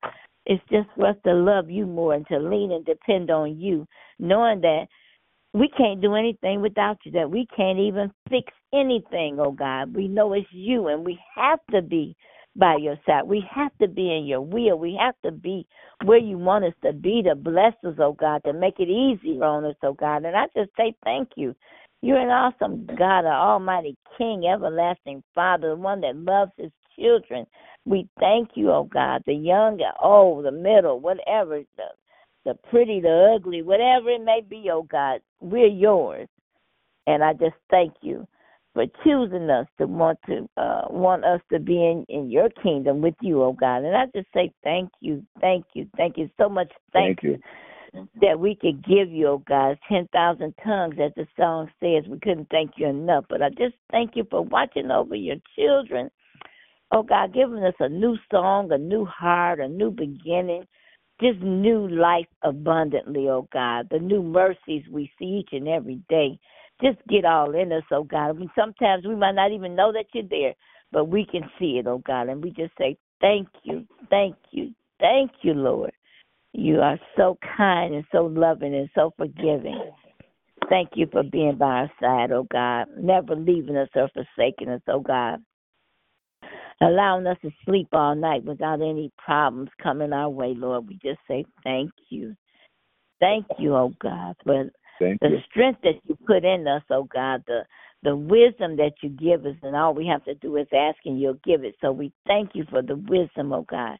it's 0.46 0.64
just 0.70 0.88
for 0.96 1.08
us 1.08 1.16
to 1.26 1.34
love 1.34 1.70
you 1.70 1.86
more 1.86 2.14
and 2.14 2.28
to 2.28 2.38
lean 2.38 2.72
and 2.72 2.86
depend 2.86 3.32
on 3.32 3.60
you, 3.60 3.88
knowing 4.20 4.62
that 4.62 4.86
we 5.54 5.70
can't 5.70 6.02
do 6.02 6.16
anything 6.16 6.62
without 6.62 6.98
you, 7.04 7.12
that 7.12 7.30
we 7.30 7.48
can't 7.56 7.80
even 7.80 8.12
fix 8.30 8.52
anything, 8.74 9.38
oh 9.40 9.52
God. 9.52 9.96
We 9.96 10.08
know 10.08 10.34
it's 10.34 10.48
you, 10.52 10.88
and 10.88 11.06
we 11.06 11.20
have 11.36 11.60
to 11.72 11.82
be 11.82 12.16
by 12.56 12.76
your 12.76 12.98
side. 13.06 13.24
We 13.26 13.44
have 13.54 13.72
to 13.80 13.88
be 13.88 14.16
in 14.16 14.26
your 14.26 14.42
will. 14.42 14.78
We 14.78 14.98
have 15.00 15.16
to 15.24 15.32
be 15.32 15.66
where 16.06 16.18
you 16.18 16.38
want 16.38 16.66
us 16.66 16.74
to 16.84 16.94
be 16.94 17.22
to 17.24 17.36
bless 17.36 17.74
us, 17.86 17.96
oh 18.00 18.14
God, 18.14 18.44
to 18.46 18.54
make 18.54 18.80
it 18.80 18.90
easier 18.90 19.44
on 19.44 19.66
us, 19.66 19.76
oh 19.84 19.94
God. 19.94 20.26
And 20.26 20.36
I 20.36 20.46
just 20.56 20.72
say 20.78 20.96
thank 21.04 21.30
you. 21.36 21.56
You're 22.02 22.20
an 22.20 22.30
awesome 22.30 22.86
God, 22.86 23.20
an 23.20 23.28
almighty 23.28 23.96
King, 24.18 24.46
everlasting 24.46 25.24
Father, 25.34 25.70
the 25.70 25.76
one 25.76 26.02
that 26.02 26.16
loves 26.16 26.52
his 26.58 26.72
children. 27.00 27.46
We 27.86 28.08
thank 28.20 28.52
you, 28.56 28.72
oh 28.72 28.90
God, 28.92 29.24
the 29.26 29.34
young, 29.34 29.78
the 29.78 29.94
old, 30.02 30.46
the 30.46 30.52
middle, 30.52 31.00
whatever, 31.00 31.62
the 31.78 31.84
the 32.46 32.56
pretty, 32.70 33.00
the 33.00 33.34
ugly, 33.36 33.62
whatever 33.62 34.10
it 34.10 34.24
may 34.24 34.42
be, 34.48 34.70
oh 34.72 34.84
God, 34.84 35.22
we're 35.40 35.68
yours. 35.68 36.28
And 37.08 37.24
I 37.24 37.34
just 37.34 37.56
thank 37.70 37.94
you 38.02 38.28
for 38.74 38.86
choosing 39.04 39.50
us 39.50 39.68
to 39.78 39.88
want 39.88 40.18
to 40.26 40.50
uh, 40.58 40.84
want 40.90 41.24
us 41.24 41.42
to 41.52 41.60
be 41.60 41.76
in, 41.76 42.06
in 42.10 42.32
your 42.32 42.50
kingdom 42.62 43.02
with 43.02 43.16
you, 43.22 43.44
oh 43.44 43.54
God. 43.54 43.84
And 43.84 43.96
I 43.96 44.06
just 44.16 44.28
say 44.34 44.52
thank 44.64 44.90
you, 45.00 45.24
thank 45.40 45.66
you, 45.74 45.88
thank 45.96 46.18
you 46.18 46.30
so 46.38 46.50
much. 46.50 46.72
Thank, 46.92 47.22
thank 47.22 47.24
you. 47.24 47.40
That 48.22 48.40
we 48.40 48.56
could 48.56 48.84
give 48.84 49.12
you, 49.12 49.28
oh 49.28 49.44
God, 49.48 49.78
10,000 49.88 50.56
tongues, 50.64 50.96
as 51.04 51.12
the 51.16 51.28
song 51.38 51.70
says. 51.80 52.10
We 52.10 52.20
couldn't 52.20 52.50
thank 52.50 52.72
you 52.78 52.88
enough. 52.88 53.26
But 53.30 53.44
I 53.44 53.50
just 53.50 53.76
thank 53.92 54.16
you 54.16 54.26
for 54.32 54.42
watching 54.42 54.90
over 54.90 55.16
your 55.16 55.36
children. 55.56 56.10
Oh 56.92 57.04
God, 57.04 57.34
giving 57.34 57.64
us 57.64 57.76
a 57.80 57.90
new 57.90 58.18
song, 58.32 58.72
a 58.72 58.78
new 58.78 59.06
heart, 59.06 59.60
a 59.60 59.68
new 59.68 59.92
beginning 59.92 60.66
just 61.22 61.40
new 61.42 61.88
life 61.88 62.28
abundantly, 62.42 63.30
oh 63.30 63.48
God. 63.54 63.88
The 63.92 64.00
new 64.00 64.22
mercies 64.22 64.84
we 64.90 65.12
see 65.20 65.44
each 65.44 65.50
and 65.52 65.68
every 65.68 66.02
day. 66.10 66.40
Just 66.82 66.98
get 67.08 67.26
all 67.26 67.54
in 67.56 67.72
us, 67.72 67.84
oh 67.92 68.04
God. 68.04 68.38
Mean, 68.38 68.50
sometimes 68.58 69.06
we 69.06 69.16
might 69.16 69.36
not 69.36 69.52
even 69.52 69.76
know 69.76 69.92
that 69.94 70.06
you're 70.14 70.24
there, 70.30 70.54
but 70.92 71.06
we 71.06 71.26
can 71.26 71.44
see 71.60 71.78
it, 71.78 71.88
oh 71.88 72.02
God. 72.06 72.30
And 72.30 72.44
we 72.44 72.52
just 72.52 72.74
say, 72.78 72.98
Thank 73.22 73.48
you, 73.64 73.86
thank 74.10 74.36
you, 74.52 74.74
thank 75.00 75.32
you, 75.42 75.54
Lord. 75.54 75.94
You 76.52 76.82
are 76.82 77.00
so 77.16 77.38
kind 77.58 77.94
and 77.96 78.06
so 78.12 78.26
loving 78.26 78.76
and 78.76 78.90
so 78.94 79.14
forgiving. 79.18 79.92
Thank 80.70 80.92
you 80.96 81.08
for 81.12 81.24
being 81.24 81.58
by 81.58 81.66
our 81.66 81.92
side, 82.02 82.32
oh 82.32 82.48
God. 82.52 82.88
Never 82.98 83.36
leaving 83.36 83.78
us 83.78 83.90
or 83.96 84.10
forsaking 84.14 84.70
us, 84.70 84.82
oh 84.88 85.00
God 85.00 85.40
allowing 86.82 87.28
us 87.28 87.38
to 87.42 87.52
sleep 87.66 87.88
all 87.94 88.16
night 88.16 88.44
without 88.44 88.82
any 88.82 89.12
problems 89.18 89.70
coming 89.82 90.14
our 90.14 90.30
way, 90.30 90.54
Lord. 90.56 90.88
We 90.88 90.96
just 90.96 91.20
say 91.28 91.46
thank 91.64 91.92
you. 92.10 92.36
Thank 93.20 93.46
you, 93.58 93.76
oh 93.76 93.94
God, 94.02 94.36
for 94.44 94.70
thank 95.00 95.22
the 95.22 95.30
you. 95.30 95.38
strength 95.50 95.82
that 95.84 96.00
you 96.06 96.18
put 96.28 96.44
in 96.44 96.68
us, 96.68 96.84
oh 96.90 97.04
God, 97.04 97.44
the 97.48 97.62
the 98.04 98.16
wisdom 98.16 98.76
that 98.76 98.92
you 99.02 99.10
give 99.10 99.46
us, 99.46 99.56
and 99.64 99.78
all 99.78 99.94
we 99.94 100.06
have 100.08 100.26
to 100.26 100.36
do 100.36 100.58
is 100.58 100.68
ask 100.76 100.98
and 101.06 101.22
you'll 101.22 101.40
give 101.46 101.64
it. 101.64 101.76
So 101.80 101.94
we 101.94 102.12
thank 102.28 102.50
you 102.54 102.66
for 102.70 102.82
the 102.82 102.98
wisdom, 103.08 103.54
oh 103.54 103.66
God. 103.70 103.98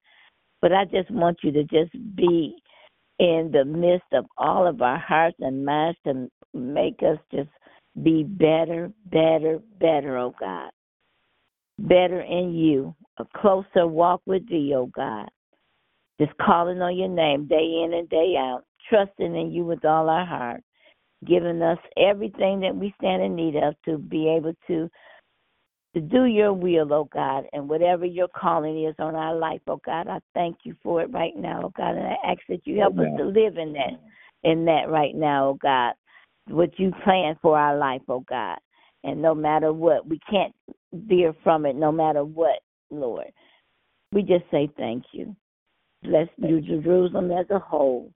But 0.62 0.74
I 0.74 0.84
just 0.86 1.10
want 1.10 1.38
you 1.42 1.52
to 1.54 1.64
just 1.64 1.94
be 2.16 2.56
in 3.20 3.50
the 3.54 3.64
midst 3.64 4.12
of 4.12 4.26
all 4.38 4.68
of 4.68 4.82
our 4.82 4.98
hearts 4.98 5.38
and 5.40 5.66
minds 5.66 5.98
to 6.06 6.30
make 6.54 7.00
us 7.02 7.18
just 7.34 7.50
be 8.02 8.24
better, 8.24 8.92
better, 9.06 9.60
better, 9.80 10.18
oh 10.18 10.34
God 10.38 10.70
better 11.80 12.22
in 12.22 12.54
you, 12.54 12.96
a 13.18 13.26
closer 13.36 13.88
walk 13.88 14.22
with 14.26 14.48
thee, 14.48 14.74
O 14.76 14.82
oh 14.82 14.86
God. 14.88 15.30
Just 16.20 16.38
calling 16.38 16.82
on 16.82 16.98
your 16.98 17.10
name 17.10 17.48
day 17.48 17.84
in 17.84 17.94
and 17.94 18.08
day 18.10 18.36
out, 18.38 18.64
trusting 18.90 19.36
in 19.36 19.52
you 19.52 19.66
with 19.66 19.84
all 19.84 20.10
our 20.10 20.26
heart, 20.26 20.62
giving 21.26 21.62
us 21.62 21.80
everything 21.98 22.60
that 22.60 22.76
we 22.76 22.94
stand 23.00 23.24
in 23.24 23.36
need 23.36 23.56
of 23.56 23.74
to 23.86 23.98
be 23.98 24.30
able 24.30 24.54
to 24.68 24.90
to 25.96 26.02
do 26.02 26.26
your 26.26 26.54
will, 26.54 26.92
oh 26.92 27.08
God, 27.14 27.46
and 27.54 27.70
whatever 27.70 28.04
your 28.04 28.28
calling 28.28 28.84
is 28.86 28.96
on 28.98 29.16
our 29.16 29.36
life, 29.36 29.62
oh 29.68 29.80
God, 29.86 30.08
I 30.08 30.20
thank 30.34 30.58
you 30.64 30.76
for 30.82 31.02
it 31.02 31.12
right 31.12 31.36
now, 31.36 31.62
oh 31.66 31.74
God, 31.78 31.96
and 31.96 32.08
I 32.08 32.16
ask 32.32 32.40
that 32.50 32.66
you 32.66 32.80
help 32.80 32.94
Amen. 32.94 33.14
us 33.14 33.20
to 33.20 33.26
live 33.26 33.58
in 33.58 33.74
that 33.74 34.00
in 34.44 34.66
that 34.66 34.90
right 34.90 35.16
now, 35.16 35.50
oh 35.50 35.58
God, 35.62 35.94
what 36.48 36.78
you 36.80 36.92
plan 37.04 37.38
for 37.42 37.58
our 37.58 37.78
life, 37.78 38.02
oh 38.10 38.24
God. 38.28 38.58
And 39.04 39.22
no 39.22 39.36
matter 39.36 39.72
what, 39.74 40.08
we 40.08 40.20
can't 40.30 40.54
veer 40.94 41.34
from 41.44 41.66
it 41.66 41.76
no 41.76 41.92
matter 41.92 42.24
what, 42.24 42.60
Lord. 42.90 43.32
We 44.12 44.22
just 44.22 44.46
say 44.52 44.70
thank 44.78 45.06
you. 45.12 45.36
Bless 46.04 46.28
New 46.38 46.62
Jerusalem 46.62 47.32
as 47.32 47.46
a 47.50 47.60
whole 47.60 48.12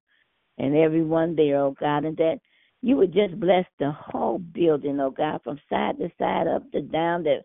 and 0.57 0.75
everyone 0.75 1.35
there, 1.35 1.59
oh 1.59 1.75
God, 1.79 2.05
and 2.05 2.17
that 2.17 2.39
you 2.81 2.95
would 2.97 3.13
just 3.13 3.39
bless 3.39 3.65
the 3.79 3.91
whole 3.91 4.39
building, 4.39 4.99
oh 4.99 5.11
God, 5.11 5.41
from 5.43 5.59
side 5.69 5.97
to 5.99 6.09
side, 6.19 6.47
up 6.47 6.69
to 6.71 6.81
down, 6.81 7.23
that 7.23 7.43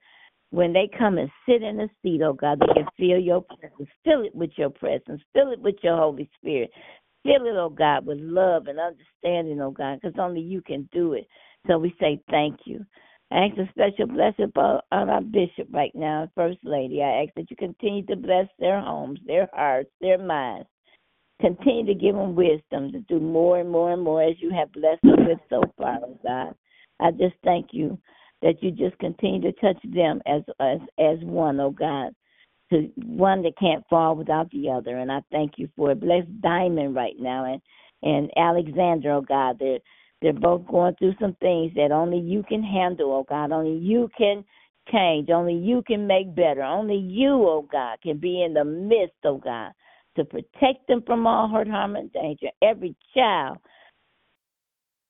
when 0.51 0.73
they 0.73 0.91
come 0.99 1.17
and 1.19 1.31
sit 1.49 1.63
in 1.63 1.79
the 1.79 1.89
seat, 2.03 2.21
oh 2.23 2.35
God, 2.35 2.61
they 2.61 2.73
can 2.75 2.87
feel 2.99 3.19
your 3.19 3.43
presence. 3.43 3.89
Fill 4.05 4.25
it 4.25 4.35
with 4.35 4.51
your 4.57 4.71
presence. 4.71 5.23
Fill 5.33 5.53
it 5.53 5.61
with 5.61 5.77
your 5.83 5.97
Holy 5.97 6.29
Spirit. 6.39 6.71
Fill 7.23 7.47
it, 7.47 7.57
oh 7.57 7.71
God, 7.71 8.05
with 8.05 8.19
love 8.21 8.67
and 8.67 8.79
understanding, 8.79 9.61
oh 9.61 9.71
God, 9.71 10.01
because 10.01 10.19
only 10.19 10.41
you 10.41 10.61
can 10.61 10.89
do 10.93 11.15
it. 11.15 11.27
So 11.67 11.79
we 11.79 11.95
say 11.99 12.21
thank 12.31 12.61
you. 12.65 12.85
I 13.33 13.47
ask 13.47 13.57
a 13.57 13.69
special 13.71 14.07
blessing 14.09 14.53
on 14.57 14.83
our 14.93 15.23
bishop 15.23 15.69
right 15.73 15.95
now, 15.95 16.31
First 16.35 16.59
Lady. 16.65 17.03
I 17.03 17.23
ask 17.23 17.31
that 17.37 17.51
you 17.51 17.57
continue 17.57 18.05
to 18.07 18.17
bless 18.17 18.47
their 18.59 18.81
homes, 18.81 19.21
their 19.27 19.49
hearts, 19.55 19.91
their 20.03 20.19
minds. 20.19 20.69
Continue 21.41 21.87
to 21.87 21.99
give 21.99 22.15
them 22.15 22.35
wisdom 22.35 22.93
to 22.93 23.01
do 23.09 23.19
more 23.19 23.59
and 23.59 23.71
more 23.71 23.93
and 23.93 24.03
more 24.03 24.23
as 24.23 24.37
you 24.39 24.51
have 24.51 24.71
blessed 24.73 25.03
them 25.03 25.27
with 25.27 25.39
so 25.49 25.63
far, 25.79 25.99
oh 26.05 26.19
God. 26.23 26.55
I 27.01 27.11
just 27.11 27.35
thank 27.43 27.69
you 27.73 27.99
that 28.43 28.63
you 28.63 28.71
just 28.71 28.99
continue 28.99 29.41
to 29.41 29.53
touch 29.61 29.83
them 29.83 30.21
as 30.27 30.43
as 30.61 30.79
as 30.99 31.19
one, 31.23 31.59
oh 31.59 31.71
God. 31.71 32.13
To 32.71 32.91
one 33.05 33.43
that 33.43 33.59
can't 33.59 33.85
fall 33.89 34.15
without 34.15 34.51
the 34.51 34.71
other. 34.71 34.99
And 34.99 35.11
I 35.11 35.21
thank 35.31 35.53
you 35.57 35.69
for 35.75 35.93
it. 35.93 36.01
Bless 36.01 36.25
Diamond 36.41 36.95
right 36.95 37.17
now 37.19 37.47
and 37.51 37.63
and 38.03 38.31
Alexandra, 38.37 39.17
oh 39.17 39.23
God. 39.23 39.57
They're 39.59 39.79
they're 40.23 40.33
both 40.33 40.67
going 40.67 40.95
through 40.95 41.15
some 41.21 41.37
things 41.41 41.73
that 41.75 41.91
only 41.93 42.19
you 42.19 42.45
can 42.49 42.63
handle, 42.63 43.13
oh 43.13 43.27
God. 43.29 43.53
Only 43.53 43.77
you 43.77 44.09
can 44.17 44.45
change. 44.91 45.29
Only 45.31 45.55
you 45.55 45.83
can 45.87 46.07
make 46.07 46.35
better. 46.35 46.63
Only 46.63 46.97
you, 46.97 47.33
oh 47.33 47.67
God, 47.71 47.99
can 48.03 48.19
be 48.19 48.43
in 48.43 48.55
the 48.55 48.65
midst, 48.65 49.17
oh 49.25 49.39
God, 49.39 49.73
to 50.17 50.25
protect 50.25 50.87
them 50.89 51.03
from 51.07 51.27
all 51.27 51.49
hurt, 51.49 51.69
harm, 51.69 51.97
and 51.97 52.13
danger. 52.13 52.49
Every 52.63 52.95
child, 53.15 53.59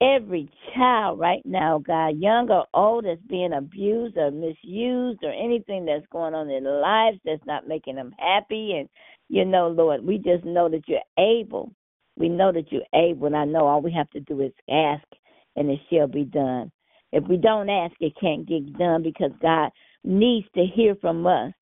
every 0.01 0.51
child 0.75 1.19
right 1.19 1.43
now, 1.45 1.77
oh 1.77 1.79
God, 1.81 2.17
young 2.19 2.51
or 2.51 2.67
old, 2.73 3.05
that's 3.05 3.21
being 3.29 3.53
abused 3.53 4.17
or 4.17 4.31
misused 4.31 5.21
or 5.23 5.33
anything 5.33 5.85
that's 5.85 6.07
going 6.11 6.35
on 6.35 6.49
in 6.49 6.65
their 6.65 6.81
lives 6.81 7.19
that's 7.25 7.45
not 7.47 7.69
making 7.69 7.97
them 7.97 8.15
happy 8.19 8.77
and 8.79 8.89
you 9.29 9.47
know, 9.47 9.69
Lord, 9.69 10.05
we 10.05 10.19
just 10.19 10.45
know 10.45 10.69
that 10.69 10.87
you're 10.87 11.01
able. 11.19 11.73
We 12.17 12.29
know 12.29 12.53
that 12.53 12.71
you're 12.71 12.83
able, 12.95 13.27
and 13.27 13.37
I 13.37 13.45
know 13.45 13.67
all 13.67 13.81
we 13.81 13.93
have 13.93 14.11
to 14.11 14.21
do 14.21 14.41
is 14.41 14.53
ask, 14.71 15.05
and 15.57 15.71
it 15.71 15.81
shall 15.91 16.07
be 16.07 16.25
done. 16.25 16.71
If 17.13 17.25
we 17.29 17.37
don't 17.37 17.69
ask, 17.69 17.95
it 18.01 18.15
can't 18.21 18.47
get 18.47 18.79
done 18.79 19.03
because 19.03 19.33
God 19.41 19.71
needs 20.05 20.47
to 20.55 20.65
hear 20.65 20.95
from 21.01 21.27
us 21.27 21.53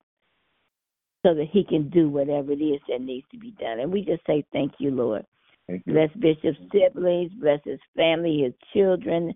so 1.23 1.33
that 1.33 1.47
He 1.51 1.63
can 1.63 1.89
do 1.89 2.09
whatever 2.09 2.51
it 2.51 2.61
is 2.61 2.81
that 2.89 3.01
needs 3.01 3.27
to 3.31 3.37
be 3.37 3.51
done. 3.51 3.79
And 3.79 3.91
we 3.91 4.03
just 4.03 4.25
say, 4.25 4.45
Thank 4.51 4.73
you, 4.79 4.91
Lord. 4.91 5.25
Thank 5.67 5.83
you. 5.85 5.93
Bless 5.93 6.09
Bishop's 6.19 6.59
siblings, 6.71 7.31
bless 7.39 7.59
his 7.63 7.79
family, 7.95 8.43
his 8.43 8.53
children, 8.73 9.33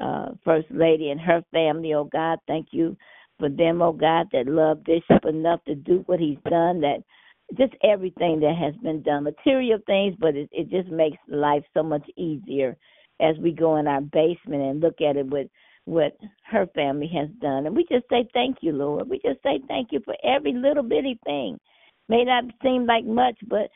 uh, 0.00 0.30
First 0.44 0.68
Lady 0.70 1.10
and 1.10 1.20
her 1.20 1.42
family, 1.52 1.94
oh 1.94 2.04
God. 2.04 2.38
Thank 2.46 2.68
you 2.70 2.96
for 3.38 3.48
them, 3.48 3.82
oh 3.82 3.92
God, 3.92 4.28
that 4.32 4.46
love 4.46 4.84
Bishop 4.84 5.24
enough 5.24 5.62
to 5.64 5.74
do 5.74 6.02
what 6.06 6.20
he's 6.20 6.38
done, 6.48 6.80
that 6.80 7.02
just 7.56 7.74
everything 7.82 8.40
that 8.40 8.56
has 8.56 8.74
been 8.82 9.02
done, 9.02 9.24
material 9.24 9.78
things, 9.86 10.14
but 10.18 10.34
it, 10.36 10.48
it 10.52 10.70
just 10.70 10.88
makes 10.88 11.18
life 11.28 11.62
so 11.74 11.82
much 11.82 12.08
easier 12.16 12.76
as 13.20 13.36
we 13.38 13.52
go 13.52 13.76
in 13.76 13.86
our 13.86 14.00
basement 14.00 14.62
and 14.62 14.80
look 14.80 15.00
at 15.00 15.16
it 15.16 15.26
with 15.26 15.48
what 15.84 16.16
her 16.44 16.66
family 16.74 17.10
has 17.14 17.28
done. 17.40 17.66
And 17.66 17.76
we 17.76 17.84
just 17.90 18.08
say 18.08 18.28
thank 18.32 18.58
you, 18.60 18.72
Lord. 18.72 19.08
We 19.08 19.20
just 19.24 19.42
say 19.42 19.60
thank 19.68 19.88
you 19.92 20.00
for 20.04 20.14
every 20.24 20.52
little 20.52 20.82
bitty 20.82 21.18
thing. 21.24 21.58
May 22.08 22.24
not 22.24 22.44
seem 22.62 22.86
like 22.86 23.04
much, 23.04 23.36
but 23.48 23.68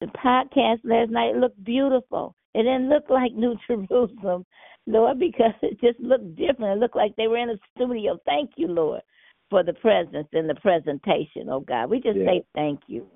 the 0.00 0.06
podcast 0.06 0.80
last 0.84 1.10
night 1.10 1.36
looked 1.36 1.62
beautiful. 1.64 2.34
It 2.54 2.62
didn't 2.62 2.88
look 2.88 3.04
like 3.10 3.32
New 3.34 3.56
Jerusalem, 3.66 4.44
Lord, 4.86 5.18
because 5.18 5.54
it 5.62 5.80
just 5.80 6.00
looked 6.00 6.36
different. 6.36 6.76
It 6.76 6.80
looked 6.80 6.96
like 6.96 7.14
they 7.16 7.28
were 7.28 7.38
in 7.38 7.50
a 7.50 7.58
studio. 7.74 8.18
Thank 8.24 8.52
you, 8.56 8.68
Lord, 8.68 9.02
for 9.50 9.62
the 9.62 9.72
presence 9.74 10.28
and 10.32 10.48
the 10.48 10.54
presentation, 10.56 11.48
oh 11.48 11.60
God. 11.60 11.90
We 11.90 12.00
just 12.00 12.18
Yeah. 12.18 12.26
say 12.26 12.44
thank 12.54 12.80
you. 12.88 13.06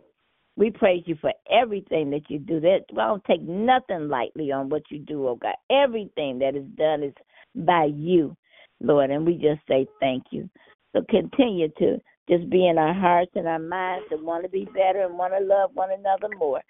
We 0.57 0.71
praise 0.71 1.03
you 1.07 1.17
for 1.17 1.33
everything 1.51 2.11
that 2.11 2.29
you 2.31 2.39
do. 2.39 2.61
That 2.61 2.85
I 2.93 3.07
don't 3.07 3.25
take 3.25 3.43
nothing 3.43 4.09
lightly 4.09 4.53
on 4.53 4.69
what 4.69 4.91
you 4.91 4.99
do, 4.99 5.29
oh 5.29 5.37
God. 5.37 5.55
Everything 5.71 6.39
that 6.41 6.55
is 6.55 6.67
done 6.77 7.03
is 7.03 7.15
by 7.55 7.85
you, 7.85 8.37
Lord, 8.81 9.11
and 9.11 9.27
we 9.27 9.35
just 9.35 9.67
say 9.67 9.87
thank 10.01 10.25
you. 10.31 10.49
So 10.93 11.03
continue 11.09 11.69
to 11.79 12.01
just 12.29 12.49
be 12.51 12.69
in 12.69 12.79
our 12.79 12.95
hearts 12.95 13.33
and 13.35 13.49
our 13.49 13.59
minds 13.59 14.07
to 14.11 14.17
want 14.17 14.45
to 14.45 14.49
be 14.49 14.67
better 14.67 15.05
and 15.05 15.19
want 15.19 15.33
to 15.33 15.45
love 15.45 15.71
one 15.75 15.91
another 15.91 16.29
more 16.37 16.61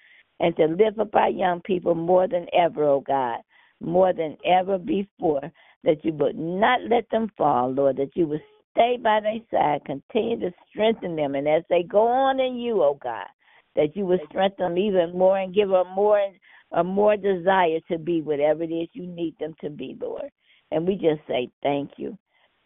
and 0.41 0.57
to 0.57 0.67
lift 0.67 0.99
up 0.99 1.15
our 1.15 1.31
young 1.31 1.61
people 1.61 1.95
more 1.95 2.27
than 2.27 2.47
ever, 2.53 2.85
oh 2.85 3.01
God, 3.01 3.39
more 3.81 4.13
than 4.13 4.37
ever 4.45 4.79
before, 4.79 5.53
that 5.85 6.05
you 6.05 6.13
would 6.15 6.37
not 6.37 6.81
let 6.89 7.09
them 7.11 7.31
fall, 7.37 7.73
Lord, 7.73 7.97
that 7.97 8.17
you 8.17 8.27
would 8.29 8.43
stay 8.73 8.99
by 9.03 9.20
their 9.20 9.39
side, 9.51 9.85
continue 9.85 10.41
to 10.41 10.55
strengthen 10.68 11.16
them, 11.16 11.35
and 11.35 11.49
as 11.49 11.62
they 11.70 11.83
go 11.83 12.07
on 12.07 12.41
in 12.41 12.57
you, 12.57 12.83
oh 12.83 12.99
God, 13.03 13.27
that 13.77 13.97
you 13.97 14.05
would 14.07 14.20
strengthen 14.29 14.75
them 14.75 14.79
even 14.79 15.16
more 15.16 15.39
and 15.39 15.55
give 15.55 15.68
them 15.68 15.89
more 15.95 16.20
a 16.73 16.83
more 16.83 17.16
desire 17.16 17.81
to 17.91 17.99
be 17.99 18.23
whatever 18.23 18.62
it 18.62 18.73
is 18.73 18.89
you 18.93 19.07
need 19.07 19.35
them 19.39 19.55
to 19.61 19.68
be, 19.70 19.97
Lord. 20.01 20.31
And 20.70 20.87
we 20.87 20.95
just 20.95 21.20
say 21.29 21.51
thank 21.62 21.93
you. 21.99 22.16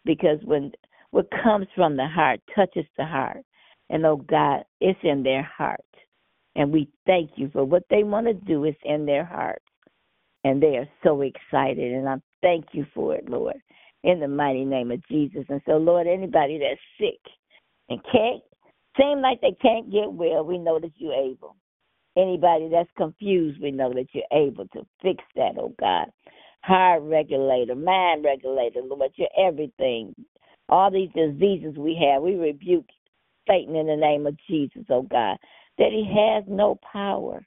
Because 0.05 0.39
when 0.45 0.71
what 1.11 1.27
comes 1.43 1.67
from 1.75 1.95
the 1.97 2.07
heart 2.07 2.39
touches 2.55 2.85
the 2.97 3.05
heart. 3.05 3.43
And 3.89 4.05
oh 4.05 4.17
God, 4.17 4.63
it's 4.81 4.99
in 5.03 5.23
their 5.23 5.43
heart. 5.43 5.81
And 6.55 6.71
we 6.71 6.89
thank 7.05 7.31
you 7.35 7.49
for 7.53 7.63
what 7.63 7.83
they 7.89 8.03
want 8.03 8.27
to 8.27 8.33
do 8.33 8.65
is 8.65 8.75
in 8.83 9.05
their 9.05 9.25
heart. 9.25 9.61
And 10.43 10.61
they 10.61 10.77
are 10.77 10.87
so 11.03 11.21
excited. 11.21 11.93
And 11.93 12.07
I 12.07 12.15
thank 12.41 12.65
you 12.71 12.85
for 12.93 13.15
it, 13.15 13.29
Lord, 13.29 13.57
in 14.03 14.19
the 14.19 14.27
mighty 14.27 14.65
name 14.65 14.91
of 14.91 15.05
Jesus. 15.07 15.45
And 15.49 15.61
so, 15.65 15.73
Lord, 15.73 16.07
anybody 16.07 16.59
that's 16.59 16.79
sick 16.99 17.19
and 17.89 17.99
can't 18.11 18.41
seem 18.97 19.21
like 19.21 19.41
they 19.41 19.55
can't 19.61 19.91
get 19.91 20.11
well, 20.11 20.43
we 20.43 20.57
know 20.57 20.79
that 20.79 20.91
you're 20.95 21.13
able. 21.13 21.55
Anybody 22.15 22.69
that's 22.71 22.89
confused, 22.97 23.61
we 23.61 23.71
know 23.71 23.93
that 23.93 24.07
you're 24.13 24.23
able 24.31 24.67
to 24.69 24.85
fix 25.01 25.23
that, 25.35 25.53
oh 25.59 25.73
God. 25.79 26.07
Heart 26.61 27.03
regulator, 27.03 27.75
mind 27.75 28.25
regulator, 28.25 28.81
Lord, 28.81 29.11
you're 29.15 29.27
everything. 29.37 30.15
All 30.69 30.91
these 30.91 31.09
diseases 31.15 31.77
we 31.77 31.97
have, 32.11 32.23
we 32.23 32.35
rebuke 32.35 32.87
Satan 33.47 33.75
in 33.75 33.87
the 33.87 33.95
name 33.95 34.25
of 34.25 34.35
Jesus, 34.49 34.83
oh 34.89 35.03
God, 35.03 35.37
that 35.77 35.91
he 35.91 36.05
has 36.05 36.43
no 36.47 36.79
power, 36.91 37.45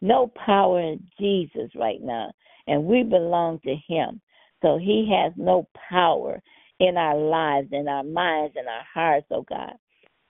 no 0.00 0.28
power 0.46 0.80
in 0.80 1.04
Jesus 1.18 1.70
right 1.74 2.00
now. 2.00 2.32
And 2.66 2.84
we 2.84 3.02
belong 3.02 3.60
to 3.64 3.74
him. 3.88 4.20
So 4.64 4.78
he 4.78 5.06
has 5.12 5.34
no 5.36 5.68
power 5.90 6.40
in 6.80 6.96
our 6.96 7.18
lives, 7.18 7.68
in 7.70 7.86
our 7.86 8.02
minds, 8.02 8.56
in 8.58 8.66
our 8.66 8.84
hearts, 8.92 9.26
oh 9.30 9.44
God. 9.46 9.74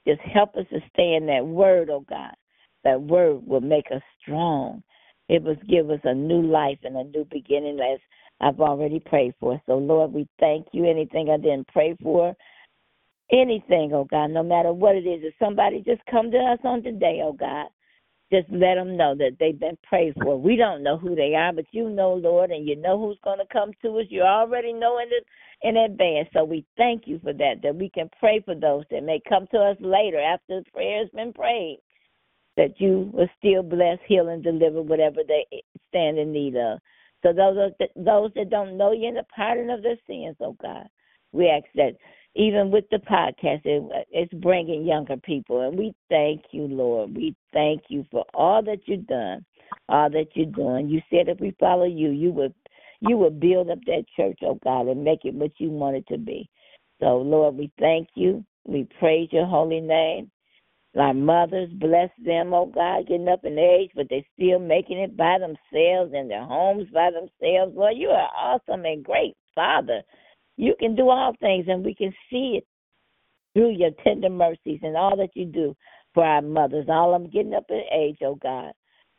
Just 0.08 0.20
help 0.22 0.56
us 0.56 0.66
to 0.70 0.80
stay 0.92 1.14
in 1.14 1.26
that 1.26 1.46
word, 1.46 1.88
oh 1.88 2.04
God. 2.08 2.34
That 2.82 3.00
word 3.00 3.46
will 3.46 3.60
make 3.60 3.86
us 3.94 4.02
strong. 4.20 4.82
It 5.28 5.40
will 5.44 5.56
give 5.68 5.88
us 5.88 6.00
a 6.02 6.12
new 6.12 6.42
life 6.42 6.78
and 6.82 6.96
a 6.96 7.04
new 7.04 7.24
beginning 7.30 7.78
as 7.78 8.00
I've 8.40 8.60
already 8.60 8.98
prayed 8.98 9.34
for. 9.38 9.62
So, 9.66 9.78
Lord, 9.78 10.12
we 10.12 10.26
thank 10.40 10.66
you. 10.72 10.84
Anything 10.84 11.30
I 11.30 11.36
didn't 11.36 11.68
pray 11.68 11.96
for, 12.02 12.34
anything, 13.30 13.92
oh 13.94 14.04
God, 14.10 14.32
no 14.32 14.42
matter 14.42 14.72
what 14.72 14.96
it 14.96 15.06
is, 15.06 15.22
if 15.22 15.34
somebody 15.38 15.80
just 15.86 16.02
come 16.10 16.32
to 16.32 16.38
us 16.38 16.58
on 16.64 16.82
today, 16.82 17.20
oh 17.22 17.32
God, 17.32 17.68
just 18.32 18.48
let 18.50 18.74
them 18.74 18.96
know 18.96 19.14
that 19.14 19.36
they've 19.38 19.58
been 19.58 19.78
prayed 19.82 20.14
for. 20.22 20.40
We 20.40 20.56
don't 20.56 20.82
know 20.82 20.96
who 20.96 21.14
they 21.14 21.34
are, 21.34 21.52
but 21.52 21.66
you 21.72 21.88
know, 21.90 22.14
Lord, 22.14 22.50
and 22.50 22.66
you 22.66 22.76
know 22.76 22.98
who's 22.98 23.18
going 23.22 23.38
to 23.38 23.52
come 23.52 23.72
to 23.82 23.98
us. 23.98 24.06
You 24.08 24.22
already 24.22 24.72
know 24.72 24.98
in, 24.98 25.08
in 25.68 25.76
advance. 25.76 26.28
So 26.32 26.44
we 26.44 26.64
thank 26.76 27.06
you 27.06 27.20
for 27.22 27.32
that, 27.32 27.56
that 27.62 27.76
we 27.76 27.90
can 27.90 28.08
pray 28.18 28.40
for 28.44 28.54
those 28.54 28.84
that 28.90 29.02
may 29.02 29.20
come 29.28 29.46
to 29.52 29.58
us 29.58 29.76
later 29.80 30.20
after 30.20 30.60
the 30.60 30.70
prayer 30.72 31.00
has 31.00 31.10
been 31.10 31.32
prayed, 31.32 31.80
that 32.56 32.80
you 32.80 33.10
will 33.12 33.28
still 33.38 33.62
bless, 33.62 33.98
heal, 34.06 34.28
and 34.28 34.42
deliver 34.42 34.82
whatever 34.82 35.20
they 35.26 35.46
stand 35.88 36.18
in 36.18 36.32
need 36.32 36.56
of. 36.56 36.78
So 37.22 37.32
those 37.32 37.72
those 37.96 38.30
that 38.34 38.50
don't 38.50 38.76
know 38.76 38.92
you 38.92 39.08
in 39.08 39.14
the 39.14 39.24
pardon 39.34 39.70
of 39.70 39.82
their 39.82 39.96
sins, 40.06 40.36
oh 40.40 40.56
God, 40.60 40.86
we 41.32 41.48
ask 41.48 41.64
that 41.74 41.96
even 42.34 42.70
with 42.70 42.84
the 42.90 42.98
podcast, 42.98 43.62
it, 43.64 44.06
it's 44.10 44.32
bringing 44.34 44.84
younger 44.84 45.16
people, 45.16 45.60
and 45.60 45.78
we 45.78 45.94
thank 46.08 46.42
you, 46.50 46.62
Lord. 46.62 47.14
We 47.14 47.34
thank 47.52 47.82
you 47.88 48.04
for 48.10 48.24
all 48.34 48.62
that 48.64 48.80
you've 48.86 49.06
done, 49.06 49.44
all 49.88 50.10
that 50.10 50.28
you're 50.34 50.46
doing. 50.46 50.88
You 50.88 51.00
said 51.10 51.28
if 51.28 51.38
we 51.40 51.54
follow 51.60 51.84
you, 51.84 52.10
you 52.10 52.32
would 52.32 52.54
you 53.00 53.18
would 53.18 53.38
build 53.38 53.70
up 53.70 53.80
that 53.86 54.04
church, 54.16 54.38
oh 54.42 54.58
God, 54.64 54.88
and 54.88 55.04
make 55.04 55.24
it 55.24 55.34
what 55.34 55.52
you 55.58 55.70
want 55.70 55.96
it 55.96 56.06
to 56.08 56.18
be. 56.18 56.48
So, 57.00 57.18
Lord, 57.18 57.56
we 57.56 57.70
thank 57.78 58.08
you. 58.14 58.44
We 58.64 58.88
praise 58.98 59.28
your 59.30 59.46
holy 59.46 59.80
name. 59.80 60.30
Our 60.96 61.12
mothers, 61.12 61.70
bless 61.72 62.10
them, 62.24 62.54
oh 62.54 62.66
God, 62.66 63.08
getting 63.08 63.28
up 63.28 63.44
in 63.44 63.58
age, 63.58 63.90
but 63.94 64.06
they're 64.08 64.22
still 64.38 64.60
making 64.60 64.98
it 64.98 65.16
by 65.16 65.38
themselves 65.38 66.12
in 66.14 66.28
their 66.28 66.44
homes 66.44 66.86
by 66.94 67.10
themselves. 67.10 67.74
Lord, 67.76 67.96
you 67.96 68.08
are 68.10 68.30
awesome 68.38 68.84
and 68.84 69.04
great 69.04 69.36
Father. 69.54 70.02
You 70.56 70.74
can 70.78 70.94
do 70.94 71.08
all 71.08 71.34
things, 71.40 71.66
and 71.68 71.84
we 71.84 71.94
can 71.94 72.12
see 72.30 72.58
it 72.58 72.66
through 73.54 73.70
your 73.70 73.90
tender 74.02 74.28
mercies 74.28 74.80
and 74.82 74.96
all 74.96 75.16
that 75.16 75.30
you 75.34 75.46
do 75.46 75.74
for 76.12 76.24
our 76.24 76.42
mothers. 76.42 76.86
All 76.88 77.14
I'm 77.14 77.30
getting 77.30 77.54
up 77.54 77.66
in 77.70 77.82
age, 77.92 78.18
oh 78.22 78.36
God, 78.36 78.72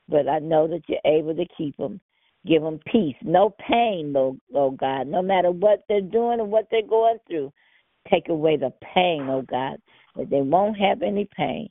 but 0.07 0.27
I 0.27 0.39
know 0.39 0.67
that 0.67 0.81
you're 0.87 0.99
able 1.05 1.35
to 1.35 1.45
keep 1.57 1.75
them, 1.77 1.99
give 2.45 2.61
them 2.61 2.79
peace, 2.91 3.15
no 3.21 3.55
pain, 3.67 4.13
oh, 4.15 4.37
oh 4.53 4.71
God, 4.71 5.07
no 5.07 5.21
matter 5.21 5.51
what 5.51 5.83
they're 5.89 6.01
doing 6.01 6.39
or 6.39 6.45
what 6.45 6.67
they're 6.69 6.87
going 6.87 7.17
through. 7.27 7.51
Take 8.11 8.29
away 8.29 8.55
the 8.55 8.71
pain, 8.93 9.27
oh 9.31 9.41
God, 9.41 9.77
that 10.15 10.29
they 10.29 10.41
won't 10.41 10.77
have 10.77 11.01
any 11.01 11.27
pain. 11.35 11.69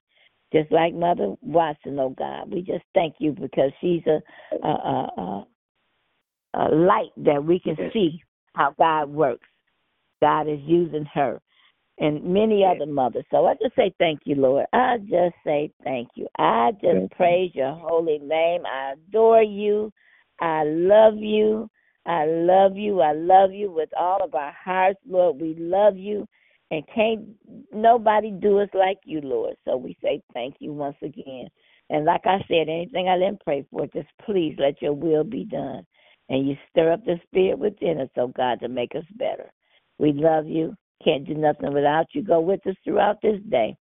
Just 0.53 0.73
like 0.73 0.93
Mother 0.93 1.35
Watson, 1.43 1.97
oh 2.01 2.11
God, 2.11 2.53
we 2.53 2.61
just 2.61 2.85
thank 2.93 3.15
you 3.21 3.33
because 3.33 3.71
she's 3.81 4.03
a 4.07 4.21
a, 4.67 4.69
a, 4.69 5.11
a, 5.17 5.47
a 6.55 6.65
light 6.75 7.11
that 7.19 7.45
we 7.45 7.61
can 7.61 7.77
see 7.93 8.21
how 8.55 8.75
God 8.77 9.11
works. 9.11 9.47
God 10.25 10.49
is 10.49 10.61
using 10.65 11.05
her 11.13 11.39
and 11.99 12.25
many 12.25 12.65
other 12.65 12.87
mothers. 12.87 13.27
So 13.31 13.45
I 13.45 13.53
just 13.63 13.77
say 13.77 13.95
thank 13.99 14.21
you, 14.25 14.37
Lord. 14.37 14.65
I 14.73 14.97
just 15.01 15.35
say 15.45 15.71
thank 15.85 16.09
you. 16.15 16.27
I 16.39 16.71
just 16.73 16.85
Thank 16.85 17.11
you. 17.11 17.17
praise 17.17 17.51
your 17.55 17.75
holy 17.75 18.21
name. 18.21 18.63
I 18.65 18.95
adore 18.95 19.43
you. 19.43 19.93
I 20.41 20.63
love 20.65 21.19
you. 21.19 21.69
I 22.07 22.25
love 22.25 22.79
you. 22.79 23.03
I 23.03 23.13
love 23.13 23.53
you 23.53 23.71
with 23.71 23.91
all 24.01 24.25
of 24.25 24.35
our 24.35 24.53
hearts, 24.53 24.99
Lord. 25.07 25.39
We 25.39 25.57
love 25.59 25.99
you. 25.99 26.27
And 26.71 26.83
can't 26.93 27.29
nobody 27.71 28.31
do 28.31 28.61
us 28.61 28.71
like 28.73 29.01
you, 29.05 29.21
Lord. 29.21 29.55
So 29.67 29.77
we 29.77 29.95
say 30.03 30.23
thank 30.33 30.57
you 30.61 30.73
once 30.73 30.97
again. 31.03 31.49
And 31.91 32.07
like 32.07 32.23
I 32.25 32.39
said, 32.49 32.71
anything 32.71 33.09
I 33.09 33.19
didn't 33.19 33.45
pray 33.45 33.67
for, 33.71 33.87
just 33.89 34.09
please 34.25 34.57
let 34.59 34.81
your 34.81 34.95
will 34.95 35.23
be 35.23 35.45
done. 35.45 35.85
And 36.31 36.49
you 36.49 36.57
stir 36.71 36.93
up 36.93 37.05
the 37.05 37.21
spirit 37.27 37.59
within 37.59 38.01
us, 38.01 38.09
oh 38.17 38.29
God, 38.29 38.61
to 38.61 38.69
make 38.69 38.95
us 38.95 39.05
better. 39.17 39.53
We 39.99 40.13
love 40.13 40.47
you. 40.47 40.75
Can't 41.05 41.27
do 41.27 41.35
nothing 41.35 41.73
without 41.73 42.07
you. 42.13 42.23
Go 42.23 42.41
with 42.41 42.67
us 42.67 42.75
throughout 42.85 43.21
this 43.23 43.41
day. 43.51 43.77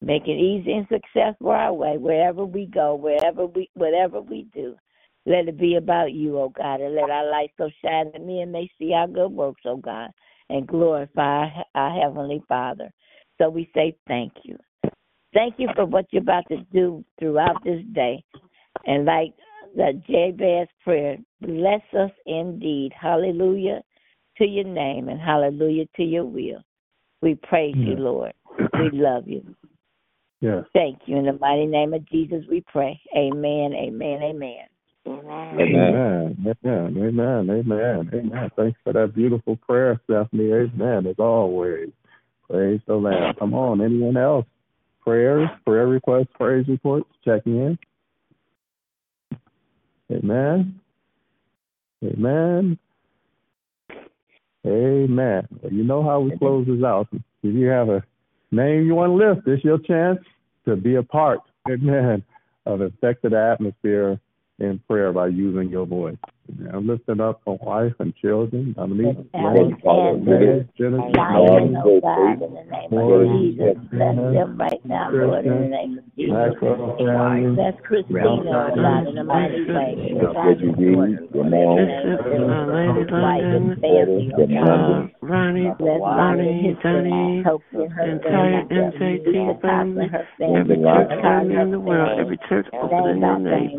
Make 0.00 0.26
it 0.26 0.38
easy 0.38 0.72
and 0.72 0.86
successful 0.88 1.50
our 1.50 1.72
way, 1.72 1.96
wherever 1.96 2.44
we 2.44 2.66
go, 2.66 2.94
wherever 2.94 3.46
we 3.46 3.70
whatever 3.74 4.20
we 4.20 4.46
do. 4.54 4.76
Let 5.24 5.48
it 5.48 5.58
be 5.58 5.74
about 5.74 6.12
you, 6.12 6.38
oh 6.38 6.50
God, 6.50 6.80
and 6.80 6.94
let 6.94 7.10
our 7.10 7.28
light 7.28 7.50
so 7.56 7.68
shine 7.84 8.12
that 8.12 8.24
men 8.24 8.52
may 8.52 8.70
see 8.78 8.92
our 8.92 9.08
good 9.08 9.32
works, 9.32 9.62
oh 9.64 9.78
God, 9.78 10.10
and 10.50 10.66
glorify 10.66 11.48
our 11.74 12.00
Heavenly 12.00 12.42
Father. 12.46 12.92
So 13.38 13.48
we 13.48 13.68
say 13.74 13.96
thank 14.06 14.32
you. 14.44 14.56
thank 15.34 15.54
you 15.58 15.68
for 15.74 15.84
what 15.84 16.06
you're 16.10 16.22
about 16.22 16.44
to 16.48 16.58
do 16.72 17.04
throughout 17.18 17.64
this 17.64 17.82
day. 17.92 18.22
And 18.86 19.04
like 19.04 19.32
the 19.74 20.00
Jabez 20.08 20.68
prayer, 20.84 21.16
bless 21.40 21.82
us 21.98 22.12
indeed. 22.26 22.92
Hallelujah 22.98 23.82
to 24.38 24.46
your 24.46 24.64
name 24.64 25.08
and 25.08 25.20
hallelujah 25.20 25.86
to 25.96 26.02
your 26.02 26.24
will. 26.24 26.62
We 27.22 27.34
praise 27.34 27.74
you, 27.76 27.96
Lord. 27.96 28.32
We 28.58 28.90
love 28.92 29.26
you. 29.26 29.54
Yes. 30.40 30.64
Thank 30.74 31.00
you. 31.06 31.16
In 31.16 31.26
the 31.26 31.32
mighty 31.32 31.66
name 31.66 31.94
of 31.94 32.06
Jesus, 32.08 32.44
we 32.48 32.62
pray. 32.70 33.00
Amen, 33.16 33.72
amen, 33.74 34.22
amen. 34.22 34.66
Amen. 35.06 35.60
Amen. 35.60 36.96
Amen. 36.98 37.50
Amen. 37.50 38.10
Amen. 38.12 38.50
Thanks 38.56 38.78
for 38.84 38.92
that 38.92 39.14
beautiful 39.14 39.56
prayer, 39.56 40.00
Stephanie. 40.04 40.52
Amen. 40.52 41.06
As 41.06 41.16
always. 41.18 41.90
Praise 42.50 42.80
the 42.86 42.94
Lamb. 42.94 43.34
Come 43.38 43.54
on. 43.54 43.80
Anyone 43.80 44.16
else? 44.16 44.46
Prayers, 45.02 45.48
prayer 45.64 45.86
requests, 45.86 46.28
praise 46.34 46.66
reports, 46.66 47.08
checking 47.24 47.56
in. 47.56 47.78
Amen. 50.10 50.80
Amen. 52.04 52.78
Amen. 54.66 55.46
You 55.70 55.84
know 55.84 56.02
how 56.02 56.20
we 56.20 56.36
close 56.38 56.66
this 56.66 56.82
out. 56.82 57.08
If 57.12 57.20
you 57.54 57.66
have 57.68 57.88
a 57.88 58.02
name 58.50 58.86
you 58.86 58.94
want 58.94 59.10
to 59.10 59.28
lift, 59.28 59.46
it's 59.46 59.64
your 59.64 59.78
chance 59.78 60.18
to 60.64 60.76
be 60.76 60.96
a 60.96 61.02
part, 61.02 61.40
amen, 61.70 62.24
of 62.64 62.80
affecting 62.80 63.30
the 63.30 63.40
atmosphere 63.40 64.18
in 64.58 64.80
prayer 64.88 65.12
by 65.12 65.28
using 65.28 65.68
your 65.68 65.86
voice. 65.86 66.16
I'm 66.72 66.86
lifting 66.86 67.20
up 67.20 67.40
my 67.46 67.56
wife 67.60 67.92
and 67.98 68.14
children, 68.16 68.72
Dominique, 68.76 69.16
Lord, 69.84 70.22
Mary, 70.24 70.68
Genesis, 70.78 71.14
Lord, 71.16 71.74
oh 71.84 72.00
God, 72.00 72.42
in 72.42 72.54
the 72.54 72.62
name 72.62 72.88
Lord, 72.90 73.26
of 73.26 73.40
Jesus. 73.42 73.76
Bless 73.90 74.14
them 74.14 74.58
right 74.58 74.84
now, 74.84 75.10
Lord, 75.10 75.46
in 75.46 75.62
the 75.62 75.68
name 75.68 75.98
of 75.98 76.04
Jesus. 76.14 76.54
Bless 77.56 77.74
Christina, 77.82 78.14
oh 78.16 78.76
God, 78.76 79.08
in 79.08 79.18
a 79.18 79.24
mighty 79.24 79.64
way. 79.66 79.96
Reggie 80.36 80.70
Reed, 80.70 81.18
Ramon, 81.34 81.76
Lady 82.70 83.10
London, 83.10 83.76
family, 83.80 84.54
God. 84.54 85.10
Ronnie, 85.20 85.72
Bless 85.78 86.00
Ronnie, 86.00 86.76
Donnie, 86.82 87.44
entire 87.72 88.62
MJT 88.70 89.60
family, 89.60 90.06
every 90.40 90.76
church 90.76 91.10
family 91.22 91.56
in 91.56 91.70
the 91.70 91.80
world, 91.80 92.20
every 92.20 92.38
church 92.48 92.66
open 92.72 93.08
in 93.08 93.20
your 93.20 93.38
name. 93.38 93.78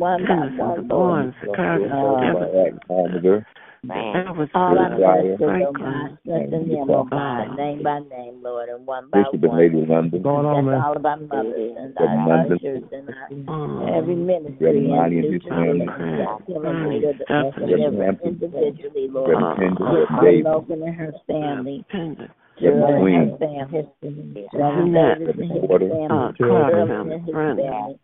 By 0.00 0.16
Goodness, 0.18 0.86
one, 0.88 1.34
the 1.42 1.89
Lord. 1.90 2.32
boys, 2.32 2.50
Curtis, 2.50 2.50
Uh, 2.50 2.60
Evan, 2.60 2.80
Carpenter, 2.86 3.46
Elvis, 3.80 4.50
All 4.54 4.78
our 4.78 4.90
Fire, 5.00 5.22
sisters, 5.32 5.62
oh 5.66 5.72
God, 5.72 6.18
strengthen 6.20 6.68
them, 6.68 6.90
oh 6.90 7.04
God, 7.04 7.56
name 7.56 7.82
by 7.82 7.98
name, 8.00 8.42
Lord, 8.42 8.68
and 8.68 8.86
one 8.86 9.08
by 9.08 9.22
Bishop 9.24 9.40
and 9.40 9.48
one. 9.48 9.58
Lady 9.58 9.86
London, 9.86 10.22
going 10.22 10.46
on, 10.46 10.64
Bless 10.64 10.74
man? 10.74 10.84
all 10.84 10.96
of 10.96 11.06
our 11.06 11.16
mothers 11.16 11.76
and 11.80 11.96
Reverend 11.96 12.20
our 12.20 12.28
London, 12.28 12.58
ushers 12.60 12.84
and 12.92 13.08
our, 13.08 13.54
um, 13.54 13.88
every 13.88 14.16
ministry 14.16 14.66
Reverend 14.66 14.84
and 14.84 14.92
Lonnie 14.92 15.18
and 15.18 15.24
New 15.24 15.32
his 15.32 15.42
family, 15.48 15.78
Jerusalem, 15.80 16.16
bless 16.20 16.46
them 16.46 16.66
and 16.66 16.76
Ronnie, 16.76 16.96
leader 17.00 17.12
the 17.16 17.24
Stephanie, 17.24 17.72
Reverend 17.72 17.80
them 17.80 18.04
Hampton, 18.04 18.28
individually, 18.28 19.08
Lord. 19.08 19.28
Reverend 19.30 19.56
Kendra, 19.56 19.80
Bless 19.80 20.10
Reverend 20.10 20.20
David, 20.20 20.44
Logan 20.44 20.82
and 20.84 20.94
her 21.00 21.12
family, 21.26 21.84
Pender, 21.88 22.28
Jill 22.60 22.72
and 22.76 22.84
her 22.84 23.00
Queen, 23.00 23.28
family, 23.40 24.44
Reverend 24.52 24.92
Jeanette, 24.92 25.18
Davis 25.24 25.36
and 25.40 25.50
his 25.56 25.64
Porter, 25.64 25.88
family, 25.88 26.08
Clark 26.12 26.36
Shirley 26.36 26.84
family, 26.84 27.14
and 27.16 27.24
his 27.24 27.32
Brenda, 27.32 27.62
family, 27.64 27.96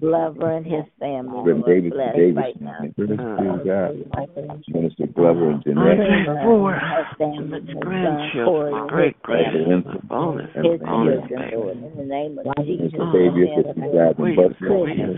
Glover 0.00 0.56
and 0.56 0.66
his 0.66 0.84
family, 1.00 1.38
Reverend 1.48 1.64
Lord. 1.64 1.72
Davis 1.72 1.92
Bless 1.92 2.16
Davis, 2.16 2.36
right 2.36 2.60
now. 2.60 2.80
Good 2.94 3.08
to 3.08 3.16
see. 3.16 4.72
Minister 4.72 5.06
Glover 5.06 5.48
and 5.48 5.60
I 5.60 5.62
Jeanette, 5.64 5.96
thank 5.96 6.44
for 6.44 6.72
her 6.72 7.04
family, 7.16 7.48
my 7.48 7.56
his 7.56 7.66
son 7.72 7.80
grandchildren, 7.80 8.44
Corey 8.44 8.72
my 8.72 8.80
and 8.80 8.90
great 8.90 9.16
his 9.16 9.22
family, 9.24 9.64
grandchildren, 9.64 9.82
Vincent, 9.82 10.04
my 10.04 10.08
bonus, 10.12 10.50
his 10.52 10.64
and 10.64 10.80
bonus 10.80 11.28
children, 11.28 11.40
baby, 11.40 11.56
Lord, 11.56 11.76
in 11.80 11.96
the 11.96 12.04
name 12.04 12.38
of 12.38 12.44
Jesus. 12.66 12.92
Mr. 12.92 13.12
Xavier, 13.12 13.48
Sister 13.56 13.80
Driving 13.80 14.20
Williams, 14.20 14.36
Bus, 14.36 14.60
Williams, 14.60 15.16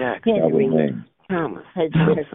Jackson, 0.00 0.32
Henry, 0.32 0.40
Calvin 0.40 0.72
Lane, 0.72 1.04
Thomas, 1.28 1.64
his, 1.76 1.92
his 1.92 2.26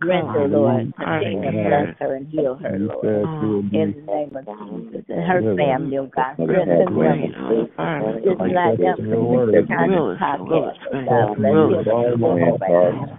sister, 0.00 0.06
Brenda, 0.06 0.56
Lord, 0.56 0.94
Carter, 0.96 1.30
continue 1.30 1.42
to 1.42 1.68
bless 1.68 1.98
her 1.98 2.14
and 2.16 2.26
heal 2.28 2.54
her, 2.56 2.78
Lord. 2.78 2.98
said 3.02 3.42
you 3.42 3.50
would 3.56 3.74
In 3.74 4.06
the 4.06 4.12
name 4.12 4.36
of 4.36 4.44
Jesus 4.46 5.04
and 5.08 5.24
her 5.26 5.56
family, 5.56 5.98
oh 5.98 6.06
God, 6.06 6.38
Mother 6.38 6.54
strengthen 6.54 6.78
them. 6.78 6.94
Green, 6.94 7.34
uh, 7.34 7.66
fireman, 7.76 8.22
Just 8.24 8.38
like 8.40 8.52
like 8.54 8.78
that 8.78 8.96
them 8.96 9.04
in 9.04 9.10
your 9.10 9.24
word. 9.24 9.68
kind 9.68 9.92
of 9.94 9.98
Willis, 9.98 10.18
podcast, 10.18 10.48
Willis, 10.48 10.78
oh 10.88 10.94
man, 10.94 11.06
God, 11.06 11.36
bless 11.36 11.52
Willis, 11.52 13.10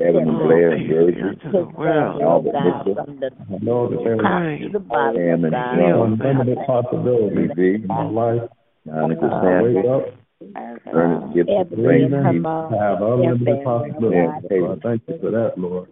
Evan 0.00 0.28
and 0.28 0.38
Blair 0.38 0.72
and 0.72 0.86
peace 0.86 0.88
be 0.88 0.94
Jersey, 0.94 1.22
unto 1.22 1.52
the 1.52 1.64
his 1.64 1.74
world. 1.74 2.20
family, 2.20 2.22
Albert 2.24 2.54
Mitchell, 2.54 2.94
the 2.94 3.30
I 3.38 3.58
know 3.62 3.88
that 3.90 4.00
there 4.04 4.16
top 4.16 4.52
is 4.52 4.60
to 4.60 4.68
the 4.72 4.78
bottom, 4.80 5.16
Sam 5.16 5.44
and 5.44 5.52
God. 5.52 5.76
John, 5.76 6.20
unlimited 6.20 6.58
possibilities 6.66 7.50
in 7.58 7.86
my 7.86 8.04
life. 8.04 8.42
Monica 8.86 9.26
I 9.26 9.42
Sanders, 9.42 9.74
wake 9.74 9.86
up 9.86 10.04
Ernest 10.40 11.34
Gibson, 11.34 11.54
Ebony 11.56 11.82
Frank 11.84 12.02
and 12.04 12.14
her 12.14 12.22
breathing, 12.22 12.42
mom, 12.42 12.74
I 12.74 12.76
have 12.84 12.98
their 13.00 13.12
unlimited 13.12 13.46
family, 13.46 13.90
possibilities. 13.90 14.60
God. 14.60 14.80
Thank 14.82 15.02
you 15.08 15.18
for 15.20 15.30
that, 15.30 15.58
Lord. 15.58 15.88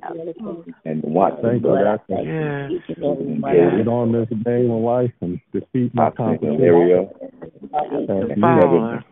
and 0.84 1.02
Watson 1.02 1.42
Thank 1.42 1.62
you 1.62 1.68
Lord, 1.68 1.80
I 1.80 1.84
that 1.84 2.00
I 2.00 2.14
thank 2.14 2.26
can 2.26 2.34
Yeah. 2.36 2.68
you, 2.68 2.76
each 2.76 2.88
and 2.96 3.04
every 3.04 3.26
and 3.26 3.42
one 3.42 3.54
Jody, 3.54 3.76
get 3.78 3.88
on 3.88 4.12
this 4.12 4.28
day 4.44 4.60
in 4.64 4.82
life 4.82 5.12
and 5.20 5.40
defeat 5.52 5.94
my 5.94 6.04
Watson 6.04 6.24
competition. 6.24 6.60
Hilario, 6.60 7.12
That's 7.72 8.08
and 8.08 8.28
me. 8.28 8.40
Fowler, 8.40 9.02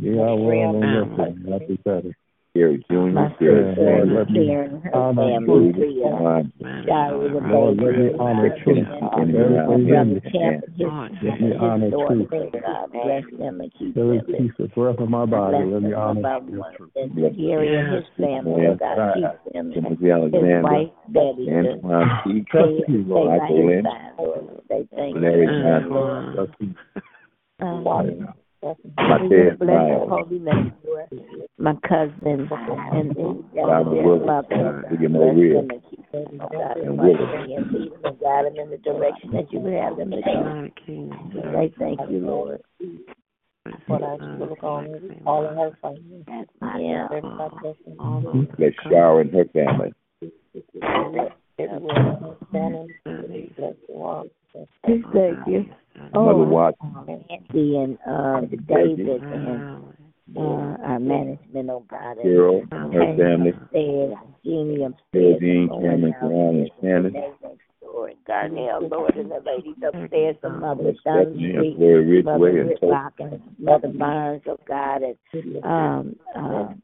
Yeah, 0.00 0.20
I 0.22 0.32
will 0.32 0.60
on 0.62 0.90
your 0.92 1.06
family. 1.06 1.34
thing. 1.34 1.42
That's 1.46 1.68
what 1.70 1.84
that 1.84 2.06
is. 2.08 2.14
Gary 2.54 2.84
Jr., 2.90 2.96
my 2.96 3.28
Gary 3.40 3.64
Yeah, 3.64 3.74
sister 3.74 3.84
Lord, 3.84 4.08
Sanders, 4.08 4.18
let 4.18 4.30
me 4.30 4.46
Karen 4.46 4.74
and 4.74 4.82
her 4.84 4.92
honor 4.94 5.40
family, 5.40 5.72
David, 5.72 5.88
Leah, 5.88 6.16
Juan, 6.20 6.52
man, 6.60 6.84
Shari 6.86 7.30
the 7.32 7.40
Lord, 7.40 7.76
let 7.78 7.96
me 7.96 8.08
baby, 8.08 8.18
honor 8.20 8.48
God, 8.48 8.58
truth. 8.62 8.88
and 8.92 9.10
Kenny 9.14 9.32
Everything 9.32 9.32
Brown, 9.32 9.72
in 9.72 9.88
Brother 9.88 10.14
me. 10.14 10.20
Camp 10.32 10.64
and 10.64 10.74
his, 10.76 10.86
Lord, 10.86 11.12
Let 11.22 11.40
me 11.40 11.48
his 11.52 11.60
honor 11.60 11.90
daughter, 11.90 12.14
truth. 12.28 12.28
God, 12.52 12.92
bless 12.92 13.24
them 13.38 13.60
and 13.60 13.72
keep 13.78 13.96
Every 13.96 14.18
them. 14.20 14.26
piece 14.36 14.52
of 14.58 14.74
breath 14.74 15.00
in 15.00 15.10
my 15.10 15.24
body, 15.24 15.56
Bless 15.56 15.72
let 15.72 15.82
me 15.82 15.92
them 15.92 16.04
one 16.04 16.22
by 16.22 16.28
honor 16.28 16.42
your 16.52 16.60
one. 16.60 16.76
truth. 16.76 16.90
And 16.96 17.14
Bless 17.16 17.32
Gary 17.36 17.76
and 17.78 17.94
his 17.94 18.04
family, 18.20 18.66
oh 18.68 18.76
God, 18.76 19.14
keep 19.16 19.52
them. 19.54 19.72
Timothy 19.72 20.04
His 20.04 20.12
Alexander, 20.12 20.60
wife, 20.60 20.88
Betty, 21.08 21.46
the 21.48 21.52
Antoine 21.56 22.20
Keith, 22.24 22.46
Trust 22.50 22.68
stay, 22.76 22.92
you, 22.92 23.00
stay 23.04 23.08
Lord. 23.08 23.28
by 23.28 23.48
Michael 23.48 23.56
his 23.56 23.66
Lynch, 23.72 23.86
side, 23.86 24.12
Lord. 24.18 24.60
They 24.68 24.88
thank 24.94 25.16
Larry 25.16 25.46
you. 25.46 25.62
Johnson, 25.62 26.34
Trust 26.34 26.52
um, 27.60 28.34
you. 28.62 28.90
Martez 28.98 29.58
bless 29.58 30.08
holy 30.08 30.38
name, 30.38 30.72
Lord. 30.84 31.08
My 31.58 31.74
cousin 31.88 32.14
and, 32.24 32.50
and 32.50 33.44
Robert 33.54 34.02
Willis, 34.02 34.26
mother, 34.26 34.84
William 34.90 35.12
bless 35.12 35.22
O'Reilly, 35.22 35.52
them 35.52 35.70
and 35.70 35.82
keep 35.90 36.12
them, 36.12 36.38
God, 36.38 36.76
and 36.76 36.86
and 36.86 36.98
Willis. 36.98 37.18
them 37.18 37.32
and 38.04 38.20
guide 38.20 38.44
them 38.46 38.56
in 38.56 38.70
the 38.70 38.78
direction 38.78 39.32
that 39.32 39.52
you 39.52 39.60
would 39.60 39.72
have 39.74 39.96
them 39.96 40.10
to 40.10 40.20
go. 40.22 40.30
United 40.30 40.76
Kingdom, 40.86 41.52
They 41.52 41.72
thank 41.78 42.00
you, 42.10 42.18
Lord. 42.20 42.60
all 45.26 45.46
of 45.46 45.54
her 45.56 45.70
Yeah. 45.82 47.08
Bless 47.08 48.74
Shara 48.86 49.20
mm-hmm. 49.20 49.20
and 49.20 49.30
her 49.32 49.44
family. 49.52 49.92
Thank 54.84 55.46
you. 55.46 55.64
Mother 56.14 56.40
Oh, 56.40 56.44
Watson, 56.44 56.94
Nancy 57.06 57.76
and 57.76 57.98
uh, 58.06 58.40
David 58.66 59.22
and 59.22 59.62
uh, 60.36 60.76
our 60.84 60.98
management, 60.98 61.70
oh 61.70 61.84
God. 61.88 62.18
and 62.18 62.22
Carol 62.22 62.62
and 62.70 62.94
her 62.94 63.16
family, 63.16 63.50
upstairs, 63.50 64.14
Jeannie 64.44 64.84
upstairs, 64.84 65.40
Geraldine, 65.40 65.68
and 65.70 65.82
Cameron, 65.82 66.14
Brown, 66.20 66.32
and 66.32 66.70
Shannon, 66.80 67.04
Renee 67.04 67.30
next 67.42 67.60
door, 67.80 68.08
and 68.08 68.24
Garnell, 68.24 68.90
Lord, 68.90 69.16
and 69.16 69.30
the 69.30 69.40
ladies 69.44 69.76
upstairs, 69.86 70.36
the 70.42 70.50
mother 70.50 70.92
Stephanie 71.00 71.54
and 71.54 71.64
Dunn 71.64 71.76
Floyd 71.76 72.24
Mother 72.24 72.38
Ridgeway, 72.38 72.60
and 72.60 72.70
Toby. 72.70 72.86
Whitlock, 72.86 73.12
and 73.18 73.40
Mother 73.58 73.88
Barnes, 73.88 74.42
oh 74.48 74.58
God, 74.66 75.02
and 75.02 75.64
um, 75.64 76.16
uh, 76.36 76.74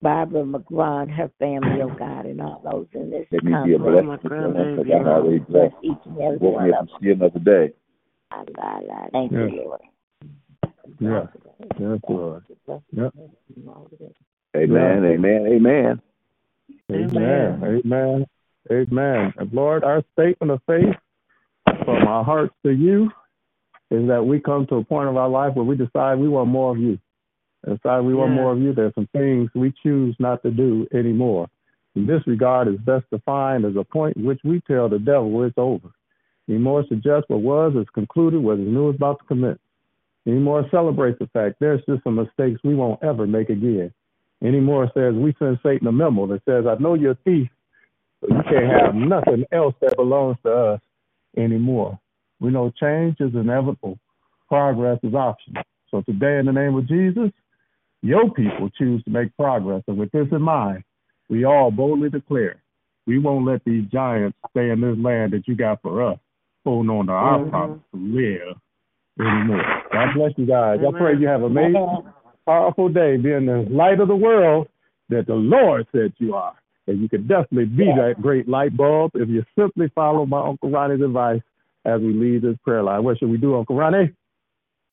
Barbara 0.00 0.44
McGraw 0.44 1.02
and 1.02 1.10
her 1.12 1.30
family, 1.38 1.82
oh 1.82 1.94
God, 1.98 2.26
and 2.26 2.40
all 2.40 2.60
those 2.64 2.86
in 2.94 3.10
this 3.10 3.26
Let 3.32 3.44
me 3.44 3.52
be 3.64 3.74
a 3.74 3.78
company. 3.78 4.02
blessing 4.02 4.30
to 4.30 4.52
them 4.52 4.76
because 4.76 4.92
I'm 4.94 5.06
already 5.08 5.38
Bless 5.40 5.70
blessed. 5.72 5.84
each 5.84 5.98
and 6.06 6.18
every 6.20 6.38
Woke 6.38 6.54
one 6.54 6.64
me 6.64 6.70
of 6.70 6.76
up 6.76 6.86
to 6.88 6.92
see 7.02 7.10
another 7.10 7.38
day. 7.40 7.74
Them. 8.32 9.08
Thank 9.12 9.32
Yeah. 9.32 9.46
you, 9.46 9.62
Lord. 9.64 9.80
Yeah. 10.98 11.26
Yes, 11.78 12.00
Lord. 12.08 12.44
Yep. 12.92 13.14
Amen, 14.54 15.04
amen, 15.04 15.46
amen. 15.46 16.02
Amen. 16.90 17.82
Amen. 17.84 18.26
Amen. 18.70 19.34
And 19.36 19.52
Lord, 19.52 19.84
our 19.84 20.02
statement 20.12 20.52
of 20.52 20.60
faith 20.66 20.94
from 21.84 22.06
our 22.06 22.24
hearts 22.24 22.54
to 22.64 22.70
you 22.70 23.10
is 23.90 24.06
that 24.08 24.24
we 24.24 24.40
come 24.40 24.66
to 24.66 24.76
a 24.76 24.84
point 24.84 25.08
of 25.08 25.16
our 25.16 25.28
life 25.28 25.54
where 25.54 25.64
we 25.64 25.76
decide 25.76 26.18
we 26.18 26.28
want 26.28 26.48
more 26.48 26.72
of 26.72 26.78
you. 26.78 26.98
And 27.64 27.76
decide 27.76 28.00
we 28.00 28.14
want 28.14 28.30
Yeah. 28.30 28.36
more 28.36 28.52
of 28.52 28.60
you. 28.60 28.72
There's 28.72 28.94
some 28.94 29.08
things 29.08 29.50
we 29.54 29.72
choose 29.82 30.16
not 30.18 30.42
to 30.42 30.50
do 30.50 30.86
anymore. 30.92 31.48
In 31.94 32.06
this 32.06 32.26
regard 32.26 32.68
is 32.68 32.78
best 32.80 33.08
defined 33.10 33.64
as 33.64 33.76
a 33.76 33.84
point 33.84 34.16
in 34.16 34.24
which 34.24 34.40
we 34.44 34.60
tell 34.62 34.88
the 34.88 34.98
devil 34.98 35.42
it's 35.44 35.58
over. 35.58 35.88
Anymore 36.48 36.84
suggests 36.88 37.28
what 37.28 37.40
was 37.40 37.74
is 37.76 37.88
concluded, 37.94 38.42
what 38.42 38.58
is 38.58 38.66
new 38.66 38.90
is 38.90 38.96
about 38.96 39.20
to 39.20 39.24
commence. 39.26 39.58
Anymore 40.26 40.66
celebrates 40.70 41.18
the 41.18 41.26
fact 41.28 41.56
there's 41.58 41.84
just 41.88 42.04
some 42.04 42.16
mistakes 42.16 42.60
we 42.62 42.74
won't 42.74 43.02
ever 43.02 43.26
make 43.26 43.48
again. 43.50 43.92
anymore 44.42 44.90
says 44.94 45.14
we 45.14 45.34
send 45.38 45.58
Satan 45.62 45.86
a 45.86 45.92
memo 45.92 46.26
that 46.28 46.42
says, 46.44 46.64
I 46.66 46.80
know 46.80 46.94
you're 46.94 47.12
a 47.12 47.18
thief, 47.24 47.48
but 48.20 48.30
you 48.30 48.42
can't 48.48 48.70
have 48.70 48.94
nothing 48.94 49.44
else 49.52 49.74
that 49.80 49.96
belongs 49.96 50.36
to 50.44 50.52
us 50.52 50.80
anymore. 51.36 51.98
We 52.40 52.50
know 52.50 52.70
change 52.70 53.16
is 53.20 53.34
inevitable, 53.34 53.98
progress 54.48 54.98
is 55.02 55.14
optional. 55.14 55.62
So 55.90 56.02
today, 56.02 56.38
in 56.38 56.46
the 56.46 56.52
name 56.52 56.74
of 56.74 56.88
Jesus, 56.88 57.30
your 58.02 58.30
people 58.30 58.70
choose 58.70 59.02
to 59.04 59.10
make 59.10 59.36
progress. 59.36 59.82
And 59.86 59.98
with 59.98 60.10
this 60.12 60.26
in 60.32 60.42
mind, 60.42 60.84
we 61.28 61.44
all 61.44 61.70
boldly 61.70 62.10
declare 62.10 62.62
we 63.06 63.18
won't 63.18 63.46
let 63.46 63.64
these 63.64 63.84
giants 63.90 64.36
stay 64.50 64.70
in 64.70 64.80
this 64.80 64.96
land 64.98 65.32
that 65.32 65.46
you 65.46 65.56
got 65.56 65.82
for 65.82 66.02
us, 66.02 66.18
holding 66.64 66.90
on 66.90 67.06
to 67.06 67.12
our 67.12 67.38
mm-hmm. 67.38 67.50
promise 67.50 67.80
to 67.94 68.00
live 68.00 68.56
anymore. 69.20 69.62
God 69.92 70.08
bless 70.16 70.32
you 70.36 70.46
guys. 70.46 70.78
Amen. 70.78 70.94
I 70.94 70.98
pray 70.98 71.16
you 71.18 71.28
have 71.28 71.42
a 71.42 71.46
amazing, 71.46 72.04
powerful 72.46 72.88
day, 72.88 73.16
being 73.16 73.46
the 73.46 73.66
light 73.70 74.00
of 74.00 74.08
the 74.08 74.16
world 74.16 74.68
that 75.08 75.26
the 75.26 75.34
Lord 75.34 75.86
said 75.92 76.12
you 76.18 76.34
are. 76.34 76.54
And 76.86 77.00
you 77.00 77.08
can 77.08 77.28
definitely 77.28 77.66
be 77.66 77.86
that 77.96 78.20
great 78.20 78.48
light 78.48 78.76
bulb 78.76 79.12
if 79.14 79.28
you 79.28 79.44
simply 79.56 79.90
follow 79.94 80.26
my 80.26 80.44
Uncle 80.44 80.70
Ronnie's 80.70 81.02
advice 81.02 81.40
as 81.84 82.00
we 82.00 82.12
leave 82.12 82.42
this 82.42 82.56
prayer 82.64 82.82
line. 82.82 83.04
What 83.04 83.18
should 83.18 83.30
we 83.30 83.36
do, 83.36 83.56
Uncle 83.56 83.76
Ronnie? 83.76 84.12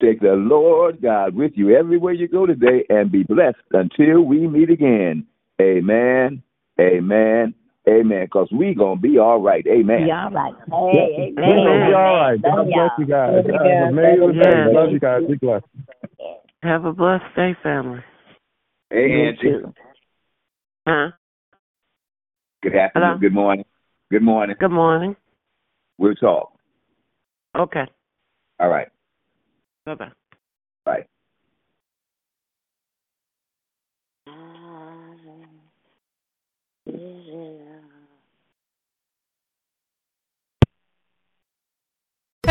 Take 0.02 0.22
the 0.22 0.34
Lord 0.34 1.02
God 1.02 1.36
with 1.36 1.54
you 1.56 1.76
everywhere 1.76 2.14
you 2.14 2.28
go 2.28 2.46
today 2.46 2.86
and 2.90 3.12
be 3.12 3.24
blessed 3.24 3.58
until 3.72 4.22
we 4.22 4.48
meet 4.48 4.70
again. 4.70 5.26
Amen. 5.60 6.42
Amen. 6.80 7.54
Amen. 7.90 8.26
Because 8.26 8.50
we 8.52 8.76
going 8.76 8.98
to 8.98 9.02
be 9.02 9.18
all 9.18 9.42
right. 9.42 9.66
Amen. 9.68 10.06
Be 10.06 10.12
all 10.12 10.30
right. 10.32 10.54
Hey, 10.68 11.30
amen. 11.30 11.34
We're 11.38 11.56
going 11.56 11.80
to 11.80 11.88
be 11.88 11.94
all 11.94 12.16
right. 12.16 12.42
God 12.42 12.66
bless 12.66 12.92
you 13.00 13.06
guys. 13.06 13.34
Love 13.34 13.46
you 13.46 13.52
guys. 13.52 13.90
Amazing 13.90 14.40
day. 14.40 14.66
Love 14.72 14.92
you 14.92 15.00
guys. 15.00 15.22
Be 15.28 15.36
blessed. 15.36 15.66
Have 16.62 16.86
a 16.86 16.94
blessed 16.94 17.36
day, 17.36 17.56
family. 17.64 18.04
Hey, 18.90 19.28
Angie. 19.28 19.64
Huh? 20.88 21.12
Good 22.62 22.76
afternoon. 22.76 23.08
Hello? 23.10 23.18
Good 23.20 23.34
morning. 23.34 23.66
Good 24.12 24.24
morning. 24.24 24.56
Good 24.60 24.72
morning. 24.72 25.16
We'll 25.98 26.16
talk. 26.16 26.54
Okay. 27.58 27.86
All 28.60 28.70
right. 28.70 28.88
Bye-bye. 29.86 30.12
Bye. 30.86 31.06